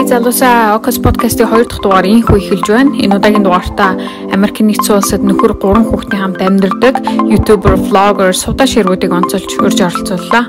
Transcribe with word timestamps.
Эй 0.00 0.06
залуусаа 0.08 0.76
Окас 0.76 0.96
подкастын 0.96 1.44
2 1.44 1.68
дахь 1.68 1.82
дугаар 1.84 2.06
инхүү 2.08 2.40
эхэлж 2.40 2.68
байна. 2.72 2.96
Энэ 3.04 3.20
удаагийн 3.20 3.44
дугаартаа 3.44 4.00
Америкийн 4.32 4.72
нэгдсэн 4.72 4.96
улсад 4.96 5.20
нөхөр 5.20 5.52
3 5.60 5.92
хүүхдийн 5.92 6.22
хамт 6.24 6.40
амьдардаг 6.40 6.94
YouTuber, 7.28 7.76
vlogger, 7.84 8.32
сувда 8.32 8.64
ширгүүдийг 8.64 9.12
онцолж 9.12 9.60
урьж 9.60 9.78
оролцууллаа. 9.84 10.44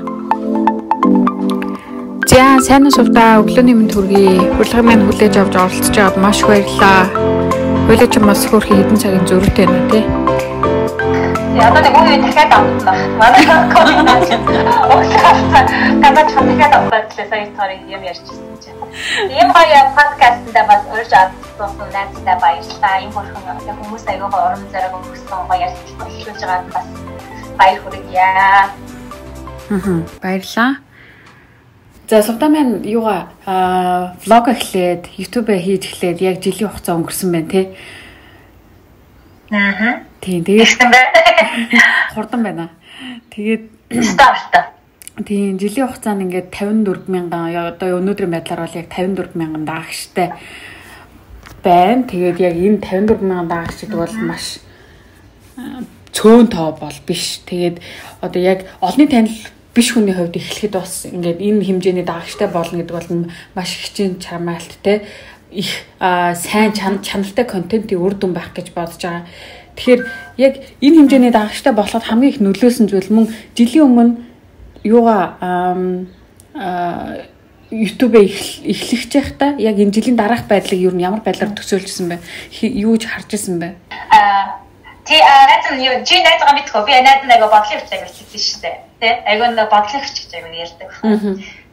За 2.24 2.64
сайн 2.64 2.88
уу 2.88 2.96
сувда 2.96 3.44
өглөөний 3.44 3.76
мэнд 3.76 3.92
хүргэе. 3.92 4.56
Урилгын 4.56 4.86
маань 4.88 5.04
хүлээж 5.04 5.36
авч 5.36 5.54
оролцож 5.60 5.96
байгаад 6.00 6.16
маш 6.16 6.40
их 6.40 6.48
баярлалаа. 6.48 7.04
Хойлоо 7.84 8.08
ч 8.08 8.14
бас 8.24 8.40
хөрхи 8.48 8.72
хэдэн 8.72 8.96
цагийн 8.96 9.28
зөрүүтэй 9.28 9.66
байна 9.68 9.88
тий. 9.92 10.04
Одоо 11.60 11.80
нэг 11.84 11.92
үе 12.00 12.16
дахиад 12.24 12.48
байна. 12.56 12.96
Манай 13.20 13.44
коммент. 13.68 14.48
Уусаа 14.96 15.60
гадаад 16.00 16.28
дахиад 16.40 16.72
авсан 16.72 17.04
гэсэн 17.04 17.52
story 17.52 17.76
юм 17.92 18.00
ярьчихсан 18.00 18.40
чинь. 18.40 18.51
Ийм 19.12 19.48
гоё 19.52 19.80
подкастнда 19.96 20.64
бас 20.64 20.82
урьж 20.88 21.12
авсан 21.12 21.70
найзтай 21.92 22.36
баярлалаа. 22.40 23.00
Ийм 23.04 23.10
бурхан 23.12 23.76
хүмүүс 23.76 24.04
аягүй 24.08 24.28
урам 24.32 24.64
зориг 24.72 24.94
өгсөн 24.96 25.44
гоё 25.48 25.60
ярилцлага 25.60 26.04
боловсруулж 26.04 26.40
байгаад 26.40 26.72
бас 26.72 26.88
баяр 27.58 27.78
хүргье. 27.84 28.28
Хм 29.68 30.00
баярлалаа. 30.22 30.80
За 32.08 32.22
сувда 32.22 32.48
маань 32.48 32.80
юугаа 32.88 33.28
аа 33.44 34.16
влог 34.24 34.48
эхлээд 34.48 35.12
YouTube 35.20 35.52
хийж 35.60 35.92
эхлээд 35.92 36.24
яг 36.24 36.40
жилийн 36.40 36.72
хугацаа 36.72 36.96
өнгөрсөн 36.96 37.32
байна 37.32 37.48
тий. 37.52 37.66
Аа. 39.52 40.00
Тийм 40.24 40.44
тэгээд 40.44 40.72
хурдан 42.14 42.42
байна. 42.42 42.68
Тэгээд 43.28 43.68
Старт. 44.00 44.71
Тийм 45.20 45.58
жилийн 45.60 45.88
хугацаанд 45.88 46.24
ингээд 46.24 46.48
54 46.48 47.08
мянган 47.12 47.52
одоо 47.52 48.00
өнөөдрийн 48.00 48.32
байдлаар 48.32 48.64
бол 48.64 48.80
яг 48.80 48.88
54 48.88 49.36
мянган 49.36 49.64
даагчтай 49.68 50.32
байна. 51.62 52.08
Тэгээд 52.08 52.38
яг 52.40 52.54
энэ 52.56 52.80
54 52.80 53.20
мянган 53.20 53.48
даагч 53.48 53.84
гэдэг 53.84 53.98
бол 54.00 54.16
маш 54.24 54.64
цөөн 56.16 56.48
тоо 56.48 56.72
бол 56.80 56.96
биш. 57.04 57.44
Тэгээд 57.44 57.84
одоо 58.24 58.40
яг 58.40 58.64
олонний 58.80 59.08
танил 59.08 59.36
биш 59.76 59.92
хүний 59.92 60.16
хувьд 60.16 60.40
эхлэхэд 60.40 60.72
бас 60.72 61.04
ингээд 61.04 61.44
энэ 61.44 61.60
хэмжээний 61.60 62.04
даагчтай 62.08 62.48
болно 62.48 62.80
гэдэг 62.80 62.96
бол 62.96 63.28
маш 63.52 63.68
хичээн 63.68 64.16
чармаалттай 64.16 65.04
их 65.52 65.68
сайн 66.00 66.72
чан- 66.72 67.04
чаналтай 67.04 67.44
контентын 67.44 68.00
үр 68.00 68.16
дүн 68.16 68.32
байх 68.32 68.56
гэж 68.56 68.72
бодож 68.72 68.96
байгаа. 68.96 69.28
Тэгэхээр 69.76 70.00
яг 70.40 70.54
энэ 70.80 70.96
хэмжээний 71.04 71.32
даагчтай 71.32 71.72
болоход 71.76 72.04
хамгийн 72.08 72.32
их 72.32 72.40
нөлөөсөн 72.40 72.88
зүйл 72.88 73.12
мөн 73.12 73.28
жилийн 73.56 73.84
өмнө 73.84 74.31
юугаа 74.84 75.36
ам, 75.40 76.08
а, 76.54 77.26
YouTube 77.72 78.20
эхлэх 78.20 79.08
байхдаа 79.08 79.56
яг 79.56 79.76
энэ 79.80 79.94
жилийн 79.96 80.16
дараах 80.16 80.44
байдлыг 80.44 80.80
юу 80.80 80.92
ямар 80.98 81.24
байдлаар 81.24 81.56
төсөөлжсэн 81.56 82.08
бэ? 82.12 82.16
Юу 82.60 82.96
ч 83.00 83.08
харж 83.08 83.32
ирсэн 83.32 83.56
бэ? 83.58 83.68
Аа 84.12 84.62
Ти 85.04 85.18
найз 85.18 85.66
нь 85.72 85.82
юу 85.82 86.04
чи 86.06 86.22
найз 86.22 86.38
байгаа 86.38 86.54
мэдгүй 86.54 86.82
би 86.86 86.94
найз 87.02 87.26
нэг 87.26 87.42
бодлын 87.42 87.80
хүчтэй 87.82 88.06
хэлсэн 88.06 88.38
шүү 88.38 88.60
дээ. 88.62 88.76
Тэ 89.02 89.08
айгүй 89.26 89.48
нэг 89.50 89.66
бодлын 89.66 89.98
хүч 89.98 90.16
гэж 90.22 90.32
айгүй 90.38 90.62
ярьдаг. 90.62 90.90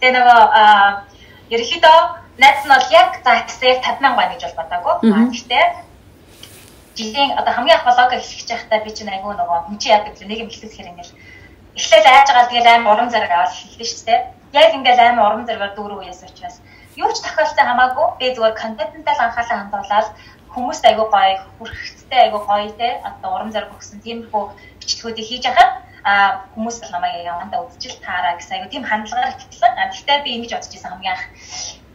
Тэгээ 0.01 0.15
нөгөө 0.17 0.39
аа 0.49 1.05
ерөнхийдөө 1.53 1.97
найз 2.41 2.59
нь 2.65 2.73
бол 2.73 2.89
яг 2.89 3.09
загсаар 3.21 3.77
50000 3.85 4.17
байна 4.17 4.33
гэж 4.33 4.41
бол 4.49 4.59
бодоагүй. 4.65 4.95
Аа 5.13 5.29
гэхдээ 5.29 5.65
жилийн 6.97 7.37
одоо 7.37 7.53
хамгийн 7.53 7.77
их 7.77 7.85
блог 7.85 8.11
эхлэж 8.17 8.49
байхдаа 8.49 8.79
би 8.81 8.91
чинь 8.97 9.13
айгүй 9.13 9.33
нөгөө 9.37 9.59
хүн 9.69 9.77
чи 9.77 9.93
яадаг 9.93 10.17
нэг 10.25 10.39
юм 10.41 10.49
хэлэх 10.49 10.73
хэрэг 10.73 10.91
ингээл 10.97 11.13
эхлээд 11.79 12.05
айж 12.11 12.27
байгаа 12.27 12.51
тэгэл 12.51 12.71
аим 12.75 12.85
урам 12.91 13.09
зориг 13.09 13.31
аваад 13.31 13.55
хэлдэг 13.55 13.87
шүү 13.87 14.05
дээ. 14.07 14.21
Яг 14.51 14.69
ингээл 14.75 15.03
аим 15.05 15.19
урам 15.23 15.43
зоригоор 15.47 15.73
дүүрэн 15.75 15.99
үеэс 16.03 16.21
учраас. 16.27 16.59
Юу 16.99 17.07
ч 17.15 17.23
тохиолдсон 17.23 17.67
хамаагүй 17.71 18.07
би 18.19 18.25
зүгээр 18.35 18.59
контенттай 18.59 19.15
л 19.15 19.23
анхаалаа 19.23 19.57
хандуулаад 19.63 20.07
хүмүүст 20.53 20.83
айгүй 20.83 21.07
гоё 21.07 21.35
хүрхэцтэй 21.55 22.19
айгүй 22.25 22.41
гоё 22.43 22.69
те 22.75 22.89
одоо 23.07 23.29
урам 23.35 23.51
зориг 23.55 23.71
өгсөн. 23.71 24.03
Тиймэрхүү 24.03 24.43
бичлэгүүдийг 24.81 25.27
хийж 25.29 25.43
байхад 25.47 25.71
а 26.03 26.13
хүмүүс 26.51 26.77
л 26.83 26.91
намайг 26.91 27.23
явандаа 27.23 27.63
үзчихэл 27.63 28.03
таараа 28.03 28.35
гэсэн 28.35 28.55
айгүй 28.59 28.69
тийм 28.75 28.83
хандлагаар 28.83 29.39
ихтлэн 29.39 29.75
а 29.79 29.91
тэгтээ 29.93 30.17
би 30.25 30.29
ингэж 30.35 30.51
бодож 30.51 30.71
байсан 30.75 30.91
хамгийн 30.91 31.15
анх. 31.15 31.25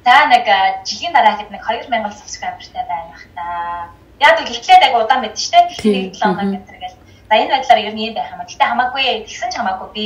За 0.04 0.14
нэг 0.32 0.44
жилийн 0.88 1.12
дараа 1.12 1.36
хэд 1.36 1.50
нэг 1.53 1.62
2000 1.64 2.20
subscriberтай 2.20 2.84
байх 2.88 3.20
та. 3.36 3.44
Яг 4.20 4.36
л 4.41 4.48
эхлээд 4.48 4.86
айгүй 4.86 5.00
удаан 5.04 5.20
байд 5.25 5.36
штэ 5.36 5.60
тэгэхээр 5.69 6.16
7 6.16 6.25
хоног 6.25 6.48
метр 6.56 6.76
гэл 6.80 7.03
за 7.28 7.34
энэ 7.40 7.52
байдлаар 7.54 7.80
ер 7.88 7.94
нь 7.94 8.04
юм 8.08 8.14
байх 8.14 8.32
юм 8.32 8.42
тэгтээ 8.44 8.68
хамаагүй 8.70 9.04
тэгсэн 9.26 9.50
ч 9.50 9.54
хамаагүй 9.56 9.88
би 9.96 10.04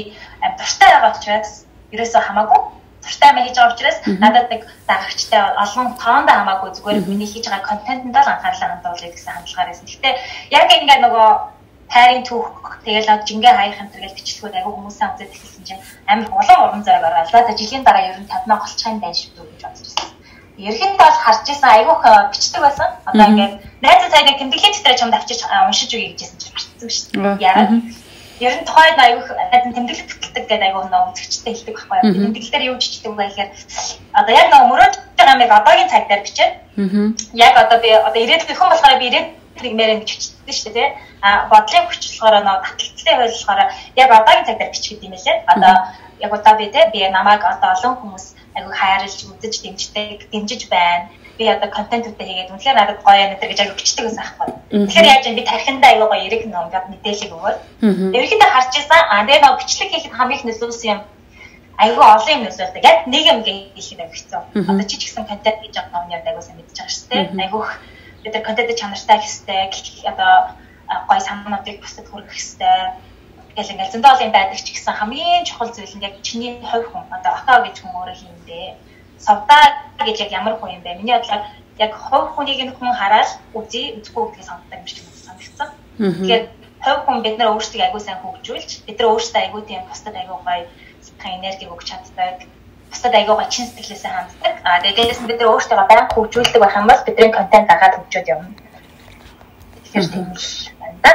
дуртай 0.59 0.89
байгаа 0.93 1.13
учраас 1.17 1.51
ерөөсөө 1.95 2.23
хамаагүй 2.25 2.61
туртай 3.05 3.31
мэй 3.33 3.45
хийж 3.47 3.57
байгаа 3.59 3.75
учраас 3.75 3.99
надад 4.23 4.47
нэг 4.53 4.63
дагагчтай 4.89 5.41
олон 5.65 5.87
тоондоо 6.03 6.37
хамаагүй 6.39 6.71
зүгээр 6.77 7.09
миний 7.11 7.29
хийж 7.31 7.47
байгаа 7.49 7.71
контентэнд 7.71 8.17
л 8.17 8.33
анхаарлаа 8.33 8.69
хандуулъя 8.71 9.11
гэсэн 9.13 9.33
хандлагаар 9.35 9.69
байсан. 9.71 9.87
Гэтэ 9.89 10.11
яг 10.59 10.69
ингээд 10.77 11.05
нөгөө 11.05 11.29
тайрын 11.93 12.23
түүх 12.29 12.47
тэгэл 12.85 13.09
жингээ 13.29 13.55
хаях 13.57 13.81
энэ 13.81 13.93
төргээл 13.93 14.19
бичлэгүүд 14.19 14.57
аягүй 14.57 14.73
хүмүүсээ 14.77 15.09
үзээд 15.09 15.35
эхэлсэн 15.35 15.65
чинь 15.69 15.83
амар 16.11 16.29
улам 16.37 16.61
урам 16.65 16.83
зориг 16.85 17.05
ороод 17.09 17.29
за 17.33 17.59
жилийн 17.61 17.85
дараа 17.85 18.05
ер 18.13 18.19
нь 18.21 18.29
50 18.29 18.49
мянга 18.49 18.65
голчхын 18.65 19.01
дайн 19.01 19.17
шүү 19.17 19.33
гэж 19.49 19.63
бодож 19.65 19.81
ирсэн. 19.81 20.08
Ерхэд 20.59 20.99
бол 20.99 21.17
харж 21.23 21.47
исэн 21.47 21.71
айгүйх 21.71 22.03
бичдэг 22.35 22.61
байсан. 22.63 22.89
Одоо 23.07 23.27
ингээд 23.31 23.55
найз 23.83 24.03
цай 24.11 24.23
нэг 24.27 24.37
тэмдэглэлийн 24.43 24.75
дотор 24.75 24.99
чамд 24.99 25.15
авчиж 25.15 25.41
уншиж 25.47 25.91
өгье 25.95 26.19
гэжсэн 26.19 26.39
чинь 26.43 26.55
марцсан 26.55 26.91
шүү 26.91 27.07
дээ. 27.15 27.47
Яагаад 27.47 27.71
Ер 28.39 28.55
нь 28.55 28.67
тухайд 28.67 28.95
аягүй 28.95 29.35
найдан 29.35 29.75
тэмдэглэл 29.75 30.07
тэтгдэг 30.07 30.47
гэдэг 30.47 30.63
аягүй 30.63 30.87
нөө 30.87 31.11
үзэгчтэй 31.11 31.55
хэлдэг 31.59 31.75
байхгүй 31.75 31.99
юу. 32.07 32.23
Тэмдэглэлээр 32.23 32.69
юу 32.71 32.77
ч 32.79 32.83
чичдэг 32.87 33.13
вэ 33.19 33.27
гэхээр 33.35 33.51
одоо 34.15 34.33
яг 34.39 34.47
нөө 34.55 34.63
мөрөөж 34.71 34.95
байгаа 35.19 35.35
юмыг 35.35 35.53
одоогийн 35.59 35.91
цаг 35.91 36.07
дээр 36.07 36.23
бичээд 36.23 36.53
яг 37.35 37.55
одоо 37.59 37.79
би 37.83 37.91
одоо 37.91 38.21
ирээдүйн 38.23 38.59
хүн 38.59 38.71
болохоор 38.71 38.99
би 39.03 39.07
ирээдүйн 39.11 39.75
мэрэн 39.75 40.01
гэж 40.07 40.11
бичдэг 40.15 40.55
шүү 40.55 40.71
дээ. 40.71 40.89
А 41.27 41.51
бодлын 41.51 41.87
хүч 41.91 42.03
болохоор 42.15 42.37
нөө 42.47 42.57
таталцлын 42.63 43.17
хууль 43.19 43.35
болохоор 43.35 43.61
яг 43.99 44.11
одоогийн 44.15 44.47
цаг 44.47 44.59
дээр 44.63 44.71
бичих 44.71 44.91
гэдэг 44.95 45.07
юм 45.11 45.15
лээ. 45.19 45.37
Одоо 45.51 45.75
яг 46.23 46.31
одоо 46.39 46.55
би 46.63 46.67
те 46.71 46.81
би 46.95 47.01
намайг 47.11 47.43
одоо 47.43 47.75
олон 47.75 47.95
хүмүүс 47.99 48.38
аягүй 48.59 48.75
хайрлж 48.75 49.19
үзэж 49.31 49.55
дэмждэг 49.63 50.19
дэмжиж 50.33 50.63
байна 50.69 51.09
би 51.39 51.47
одоо 51.47 51.71
контентуудаа 51.71 52.27
хийгээд 52.27 52.51
үнэхээр 52.51 52.79
надад 52.79 53.01
гоё 53.07 53.31
гэдэг 53.31 53.49
гэж 53.49 53.59
аяг 53.63 53.79
бичдэг 53.79 54.05
гэсэн 54.05 54.23
аахгүй. 54.27 54.49
Тэгэхээр 54.75 55.11
яаж 55.15 55.25
юм 55.31 55.37
би 55.39 55.43
тархиндаа 55.47 55.91
аягүй 55.95 56.09
гоё 56.11 56.27
эрэг 56.27 56.43
нэг 56.51 56.59
ингээд 56.67 56.91
мэдээлэл 56.91 57.35
өгөөд. 57.39 57.59
Ерөнхийдөө 58.17 58.51
харж 58.51 58.73
байсан. 58.75 59.01
А 59.07 59.23
тэгээ 59.23 59.43
нэг 59.47 59.55
бичлэг 59.63 59.91
хийхэд 59.95 60.17
хамгийн 60.19 60.39
их 60.43 60.47
нөлөөсөн 60.51 60.91
юм 60.91 61.01
аягүй 61.79 62.05
олон 62.11 62.35
юм 62.35 62.43
нөлөөлдөг. 62.43 62.83
Яг 62.91 62.99
нэг 63.07 63.25
юм 63.31 63.39
хийхэд 63.47 64.01
аягүй 64.03 64.17
хэцүү. 64.19 64.43
Одоо 64.67 64.85
чи 64.91 64.97
ч 64.99 65.03
гэсэн 65.07 65.31
контент 65.31 65.59
хийж 65.63 65.75
байгаа 65.79 66.03
юм 66.11 66.27
аягүй 66.27 66.43
сайн 66.43 66.59
мэдчихэж 66.59 66.79
байгаа 66.83 66.95
шүү 66.99 67.07
дээ. 67.07 67.23
Аягүй 67.39 67.63
бид 68.27 68.35
нар 68.35 68.45
контент 68.47 68.71
чанартай 68.75 69.19
хэвстэй 69.23 69.63
одоо 70.11 70.33
гоё 71.07 71.21
санаануудыг 71.23 71.77
бусдад 71.79 72.07
хүргэх 72.11 72.35
хэвстэй 72.35 72.79
гэл 73.59 73.75
ингээл 73.75 73.95
зөндөө 73.99 74.13
олон 74.15 74.31
байдаг 74.31 74.59
ч 74.63 74.71
гэсэн 74.71 74.95
хамгийн 74.95 75.43
чухал 75.43 75.75
зүйл 75.75 75.95
нь 75.99 76.07
яг 76.07 76.15
чиний 76.23 76.63
хувь 76.63 76.87
хүн 76.87 77.05
одоо 77.11 77.33
акаа 77.35 77.59
гэж 77.67 77.77
хүн 77.83 77.91
өөрөө 77.99 78.17
хийндээ 78.23 78.67
савдаа 79.19 79.63
гэж 80.07 80.17
яг 80.25 80.31
ямар 80.31 80.55
хүн 80.57 80.79
юм 80.79 80.83
бэ? 80.87 80.95
Миний 81.03 81.19
бодлоор 81.19 81.43
яг 81.79 81.93
хувь 81.95 82.29
хүнийг 82.35 82.61
нь 82.63 82.75
хүн 82.79 82.95
хараад 82.95 83.31
үзье, 83.59 83.99
үзэхгүй 83.99 84.23
гэдгийг 84.31 84.47
сонгодог 84.47 84.79
юм 84.79 84.87
шиг 84.87 84.99
санагдсан. 85.27 85.69
Тэгэхээр 85.99 86.45
хувь 86.87 87.03
хүн 87.03 87.19
бид 87.27 87.37
нар 87.39 87.51
өөрсдөө 87.55 87.83
аягүй 87.83 88.03
сайн 88.03 88.23
хөгжүүлж, 88.23 88.71
бид 88.87 88.97
нар 88.99 89.11
өөрсдөө 89.11 89.41
аягүй 89.43 89.63
тийм 89.67 89.83
бусдад 89.91 90.15
аягүй 90.15 90.39
гоё 90.39 90.63
сэтгэл 91.03 91.37
энерги 91.39 91.67
өгч 91.67 91.87
чаддаг. 91.91 92.37
Бусдад 92.91 93.15
аягүй 93.15 93.35
гоё 93.35 93.51
чин 93.51 93.67
сэтгэлээсээ 93.67 94.13
ханддаг. 94.15 94.55
Аа 94.63 94.79
дээрээс 94.83 95.21
нь 95.23 95.29
бид 95.31 95.39
нар 95.43 95.51
өөрсдөө 95.55 95.77
баян 95.91 96.07
хөгжүүлдэг 96.15 96.61
байх 96.63 96.79
юм 96.79 96.87
бол 96.87 97.07
бидний 97.07 97.31
контент 97.35 97.67
дагаад 97.67 97.95
хөгжөөд 97.99 98.31
явна. 98.31 98.55
Тэгэхээр 99.83 100.07
тийм 100.15 100.27
л 100.31 100.47
байна 100.79 100.99
да. 101.03 101.13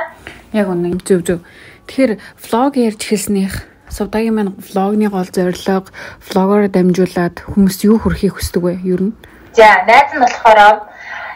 Яг 0.51 0.67
үнэн 0.67 0.99
зөв 1.07 1.21
зөв. 1.23 1.39
Тэгэхээр 1.87 2.13
влог 2.39 2.73
ярьж 2.77 3.01
эхэлснийх 3.03 3.53
Сувдагийн 3.93 4.35
маань 4.35 4.55
влогны 4.57 5.07
гол 5.09 5.29
зорилго 5.29 5.85
влогоор 6.25 6.65
дамжуулаад 6.71 7.45
хүмүүст 7.45 7.85
юу 7.85 8.01
хүрхийг 8.01 8.33
хүсдэг 8.39 8.63
вэ? 8.63 8.73
Ер 8.81 9.01
нь. 9.05 9.13
За, 9.53 9.85
найз 9.85 10.09
нь 10.15 10.23
болохоор 10.23 10.89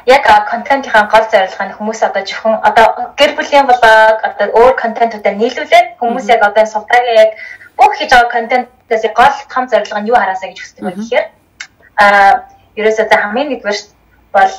яг 0.07 0.23
контентын 0.49 1.05
гол 1.11 1.25
зорилго 1.29 1.63
нь 1.67 1.75
хүмүүс 1.77 1.99
одоо 2.07 2.23
зөвхөн 2.25 2.55
одоо 2.63 3.13
гэр 3.19 3.31
бүлийн 3.37 3.67
влог 3.67 3.83
одоо 4.23 4.47
өөр 4.57 4.73
контентуудаар 4.79 5.37
нийлүүлээд 5.37 5.87
хүмүүс 5.99 6.25
яг 6.33 6.41
одоо 6.49 6.65
Сувдагийн 6.65 7.21
яг 7.27 7.31
бүх 7.77 7.93
хийж 7.99 8.09
байгаа 8.15 8.31
контентээс 8.31 9.03
гол 9.13 9.35
том 9.53 9.65
зорилго 9.67 9.99
нь 9.99 10.09
юу 10.09 10.17
хараасаа 10.17 10.49
гэж 10.49 10.59
хүсдэг 10.63 10.83
вэ 10.87 10.97
гэхээр 10.97 11.25
аа 12.01 12.47
ерөөсөө 12.79 13.05
за 13.05 13.15
хамгийн 13.21 13.49
нэгдүгээр 13.51 13.79
бол 14.33 14.53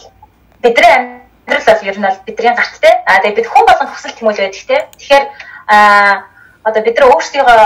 бидний 0.62 0.93
амьдрал 0.94 1.67
бол 1.67 1.88
ер 1.88 1.96
нь 1.99 2.06
бол 2.06 2.19
бидний 2.26 2.55
гарт 2.55 2.75
те. 2.82 2.90
Аа 3.08 3.19
тэгээд 3.23 3.38
бид 3.38 3.49
хүн 3.49 3.64
болгонд 3.67 3.93
хүсэл 3.94 4.17
тэмүүлэл 4.19 4.44
байдаг 4.44 4.64
те. 4.69 4.76
Тэгэхээр 5.00 5.25
аа 5.69 6.25
одоо 6.65 6.82
бид 6.82 6.97
нар 6.99 7.11
өөрсдийгөө 7.12 7.62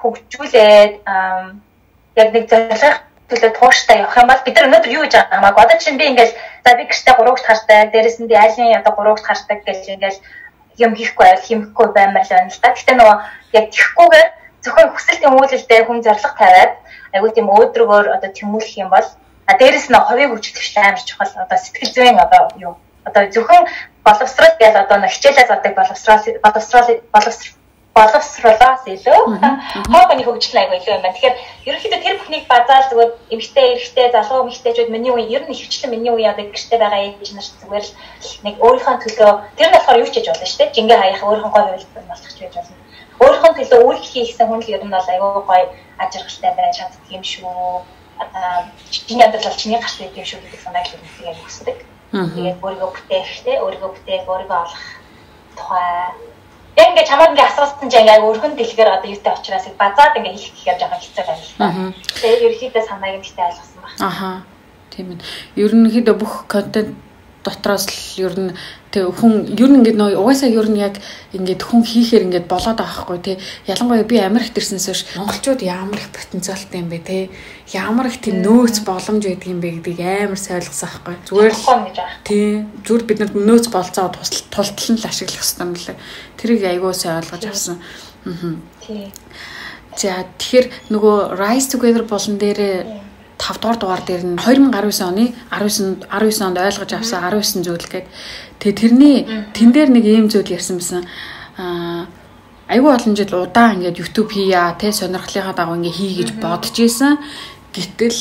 хөгжүүлээд 0.00 0.92
яг 2.20 2.28
нэг 2.32 2.44
зорилгын 2.50 3.04
төлөө 3.30 3.50
тууштай 3.58 3.98
явах 4.00 4.16
юм 4.16 4.30
бол 4.30 4.46
бид 4.46 4.54
нар 4.56 4.66
өнөөдөр 4.68 4.94
юу 4.94 5.02
хийж 5.02 5.14
байгаа 5.18 5.34
хамаагүй. 5.34 5.62
Одоо 5.64 5.78
чинь 5.82 5.98
би 5.98 6.06
ингээл 6.10 6.34
за 6.64 6.70
би 6.78 6.84
гэртээ 6.86 7.14
3 7.18 7.42
цагт 7.42 7.46
хардаг, 7.46 7.90
дээрэс 7.92 8.18
нь 8.22 8.30
би 8.30 8.34
айлын 8.38 8.78
одоо 8.80 8.92
3 8.94 9.18
цагт 9.18 9.26
хардаг 9.26 9.60
гэж 9.66 9.82
ингээл 9.94 10.18
юм 10.84 10.92
хийхгүй 10.94 11.24
байл 11.26 11.46
хийхгүй 11.46 11.86
баймаар 11.90 12.26
байна 12.30 12.54
л 12.54 12.62
да. 12.62 12.70
Гэтэ 12.70 12.92
нөгөө 12.94 13.16
яг 13.58 13.66
тийхгүйгээр 13.74 14.28
зөвхөн 14.62 14.88
хүсэл 14.94 15.22
тэмүүлэлдээ 15.22 15.80
хүн 15.84 15.98
зориг 16.06 16.34
тавиад 16.38 16.72
айгүй 17.14 17.30
тийм 17.34 17.50
өөдрөгөөр 17.50 18.06
одоо 18.14 18.30
тэмүүлэх 18.30 18.78
юм 18.82 18.90
бол 18.94 19.08
А 19.46 19.54
дээрэс 19.54 19.86
нь 19.90 19.94
хувийн 19.94 20.30
хөгжлөлт 20.30 20.76
амар 20.82 21.02
чухал 21.06 21.32
одоо 21.38 21.58
сэтгэл 21.58 21.94
зүйн 21.94 22.18
одоо 22.18 22.42
юу 22.66 22.74
одоо 23.08 23.22
зөвхөн 23.34 23.64
боловсрол 24.06 24.54
гэж 24.60 24.74
одоо 24.82 24.98
нэг 24.98 25.10
хичээлээ 25.14 25.46
задаг 25.48 25.72
боловсрол 25.78 26.24
боловсрол 26.44 26.88
боловсрол 27.14 27.56
боловсруулаас 27.96 28.84
илүү 28.92 29.20
хоогны 29.88 30.24
хөгжил 30.24 30.58
айгүй 30.60 30.76
илүү 30.78 30.94
юм 30.96 31.02
байна. 31.04 31.16
Тэгэхээр 31.16 31.36
ерөнхийдөө 31.68 32.00
тэр 32.04 32.16
бүхнийг 32.20 32.44
базаал 32.50 32.88
зүгээр 32.92 33.12
эмэгтэй, 33.32 33.66
эрэгтэй, 33.72 34.06
залуу 34.12 34.44
эмэгтэйчүүд 34.44 34.92
миний 34.92 35.12
үе 35.16 35.24
ер 35.32 35.48
нь 35.48 35.56
хөвчлэн 35.56 35.92
миний 35.96 36.12
үе 36.12 36.28
одоо 36.28 36.44
гэрте 36.44 36.76
байгаа 36.76 37.00
ээж 37.08 37.32
нар 37.32 37.48
зүгээр 37.48 37.86
л 37.88 37.92
нэг 38.44 38.54
өөрийнхөө 38.60 38.96
төлөө 39.00 39.32
тэр 39.56 39.68
нь 39.72 39.76
болохоор 39.80 40.00
юу 40.04 40.08
ч 40.12 40.14
хийж 40.20 40.28
болно 40.28 40.44
шүү 40.44 40.60
дээ. 40.60 40.76
Жингээ 40.76 40.98
хаяах 41.00 41.24
өөрийнхөө 41.24 41.52
гой 41.56 41.64
болох 42.04 42.32
ч 42.36 42.38
байж 42.44 42.54
болно. 42.60 42.76
Өөрийнхөө 43.16 43.52
төлөө 43.56 43.80
үйлдэл 43.88 44.12
хийсэн 44.12 44.46
хүн 44.46 44.60
л 44.60 44.72
ер 44.76 44.82
нь 44.84 44.92
бол 44.92 45.08
айгүй 45.08 45.30
гой 45.48 45.62
ажиргалтай 46.04 46.52
байж 46.52 46.74
чаддаг 46.76 47.08
юм 47.16 47.24
шүү. 47.24 47.80
Аа 48.20 48.68
чиний 48.92 49.24
амьдрал 49.24 49.56
чиний 49.56 49.80
гарт 49.80 49.96
байдаг 49.96 50.20
юм 50.20 50.28
шүү 50.28 50.40
гэдэг 50.44 50.60
санааг 50.60 50.84
л 50.84 50.96
үнэхээр 51.00 51.40
хүсдэг. 51.40 51.76
Тэгээд 52.16 52.62
өөрийгөө 52.64 52.90
бүтээхтэй, 52.96 53.56
өөрийгөө 53.60 53.90
бүтээх, 53.92 54.24
өөрийгөө 54.30 54.58
олох 54.64 54.84
тухай 55.56 55.90
яг 56.76 56.88
ингээд 56.92 57.08
чамайг 57.08 57.30
ингээд 57.32 57.50
асуусан 57.50 57.88
чинь 57.88 58.08
яг 58.08 58.22
өрхөн 58.24 58.56
дэлгээр 58.56 58.94
одоо 58.96 59.08
юутай 59.08 59.32
учраас 59.32 59.66
базаад 59.80 60.16
ингээд 60.16 60.36
хэлэх 60.36 60.54
гэхээр 60.56 60.78
жоохон 60.80 61.00
хэцүү 61.00 61.24
байна 61.24 61.44
л 61.44 61.56
та. 61.56 61.68
Тэгээд 62.20 62.44
ерөөхдөө 62.46 62.84
санааг 62.84 63.14
нь 63.16 63.24
ихтэй 63.24 63.44
ойлгосон 63.48 63.80
байна. 63.80 64.00
Аха. 64.08 64.30
Тийм 64.92 65.06
ээ. 65.12 65.18
Ерөнхийдөө 65.56 66.16
бүх 66.20 66.32
контент 66.52 66.92
дотроос 67.46 67.86
л 67.86 68.26
ер 68.26 68.34
нь 68.34 68.50
тэг 68.90 69.14
хүн 69.14 69.46
ер 69.54 69.70
нь 69.70 69.78
ингээд 69.86 70.00
нөө 70.00 70.18
угаасаа 70.18 70.50
ер 70.50 70.66
нь 70.66 70.82
яг 70.82 70.98
ингээд 71.30 71.62
хүн 71.62 71.86
хийхээр 71.86 72.26
ингээд 72.26 72.50
болоод 72.50 72.82
байгаа 72.82 73.06
хгүй 73.06 73.18
тий. 73.22 73.36
Ялангуяа 73.70 74.02
би 74.02 74.18
Америкт 74.18 74.58
ирсэнээс 74.58 74.86
хойш 74.90 75.02
монголчууд 75.14 75.62
ямар 75.62 76.02
их 76.02 76.10
потенциалтай 76.10 76.82
юм 76.82 76.90
бэ 76.90 76.98
тий? 77.06 77.30
Ямар 77.70 78.10
их 78.10 78.18
тийм 78.18 78.42
нөөц 78.42 78.82
боломж 78.82 79.22
байдаг 79.22 79.46
юм 79.46 79.60
бэ 79.62 79.78
гэдгийг 79.78 80.00
амар 80.02 80.34
ойлгосон 80.34 80.90
байхгүй. 80.90 81.14
Зүгээр 81.30 81.54
л 81.54 81.64
тий. 82.26 82.66
Зүгээр 82.82 83.04
бид 83.06 83.18
нар 83.22 83.30
нөөц 83.30 83.66
болцоо 83.70 84.10
тултал 84.10 84.90
нь 84.90 84.98
л 84.98 85.06
ашиглах 85.06 85.44
хэрэгтэй 85.44 85.62
юм 85.62 85.72
лээ 85.78 85.96
тэрийг 86.36 86.64
айгуу 86.64 86.92
сайн 86.92 87.22
ойлгож 87.22 87.44
авсан. 87.46 87.76
Аа 88.26 88.56
тий. 88.80 89.12
За 89.96 90.24
тэгэхээр 90.38 90.66
нөгөө 90.92 91.16
Rise 91.40 91.68
Together 91.72 92.04
болон 92.04 92.36
дээрээ 92.38 93.05
5 93.38 93.60
дугаар 93.60 93.78
дугаар 93.78 94.02
дээр 94.06 94.22
нь 94.24 94.36
2019 94.36 95.04
оны 95.04 95.34
19 95.52 96.08
19 96.08 96.46
онд 96.46 96.58
ойлгож 96.58 96.92
авсан 96.92 97.20
19 97.22 97.64
зүйл 97.66 97.86
гээд 97.92 98.06
тэгээ 98.60 98.80
тэрний 98.80 99.16
тэн 99.52 99.70
дээр 99.72 99.90
нэг 99.92 100.04
ийм 100.04 100.26
зүйл 100.28 100.56
ярьсан 100.56 100.76
байсан. 100.80 101.04
Аа 101.60 102.08
айгүй 102.68 102.92
олон 102.92 103.14
жил 103.14 103.32
удаан 103.34 103.78
ингээд 103.78 104.00
YouTube 104.00 104.30
хийя 104.34 104.74
те 104.78 104.92
сонирхлынхаа 104.92 105.54
дагуу 105.54 105.76
ингээ 105.78 105.94
хий 105.94 106.12
гэж 106.18 106.30
бодож 106.42 106.76
исэн 106.80 107.18
гэтэл 107.70 108.20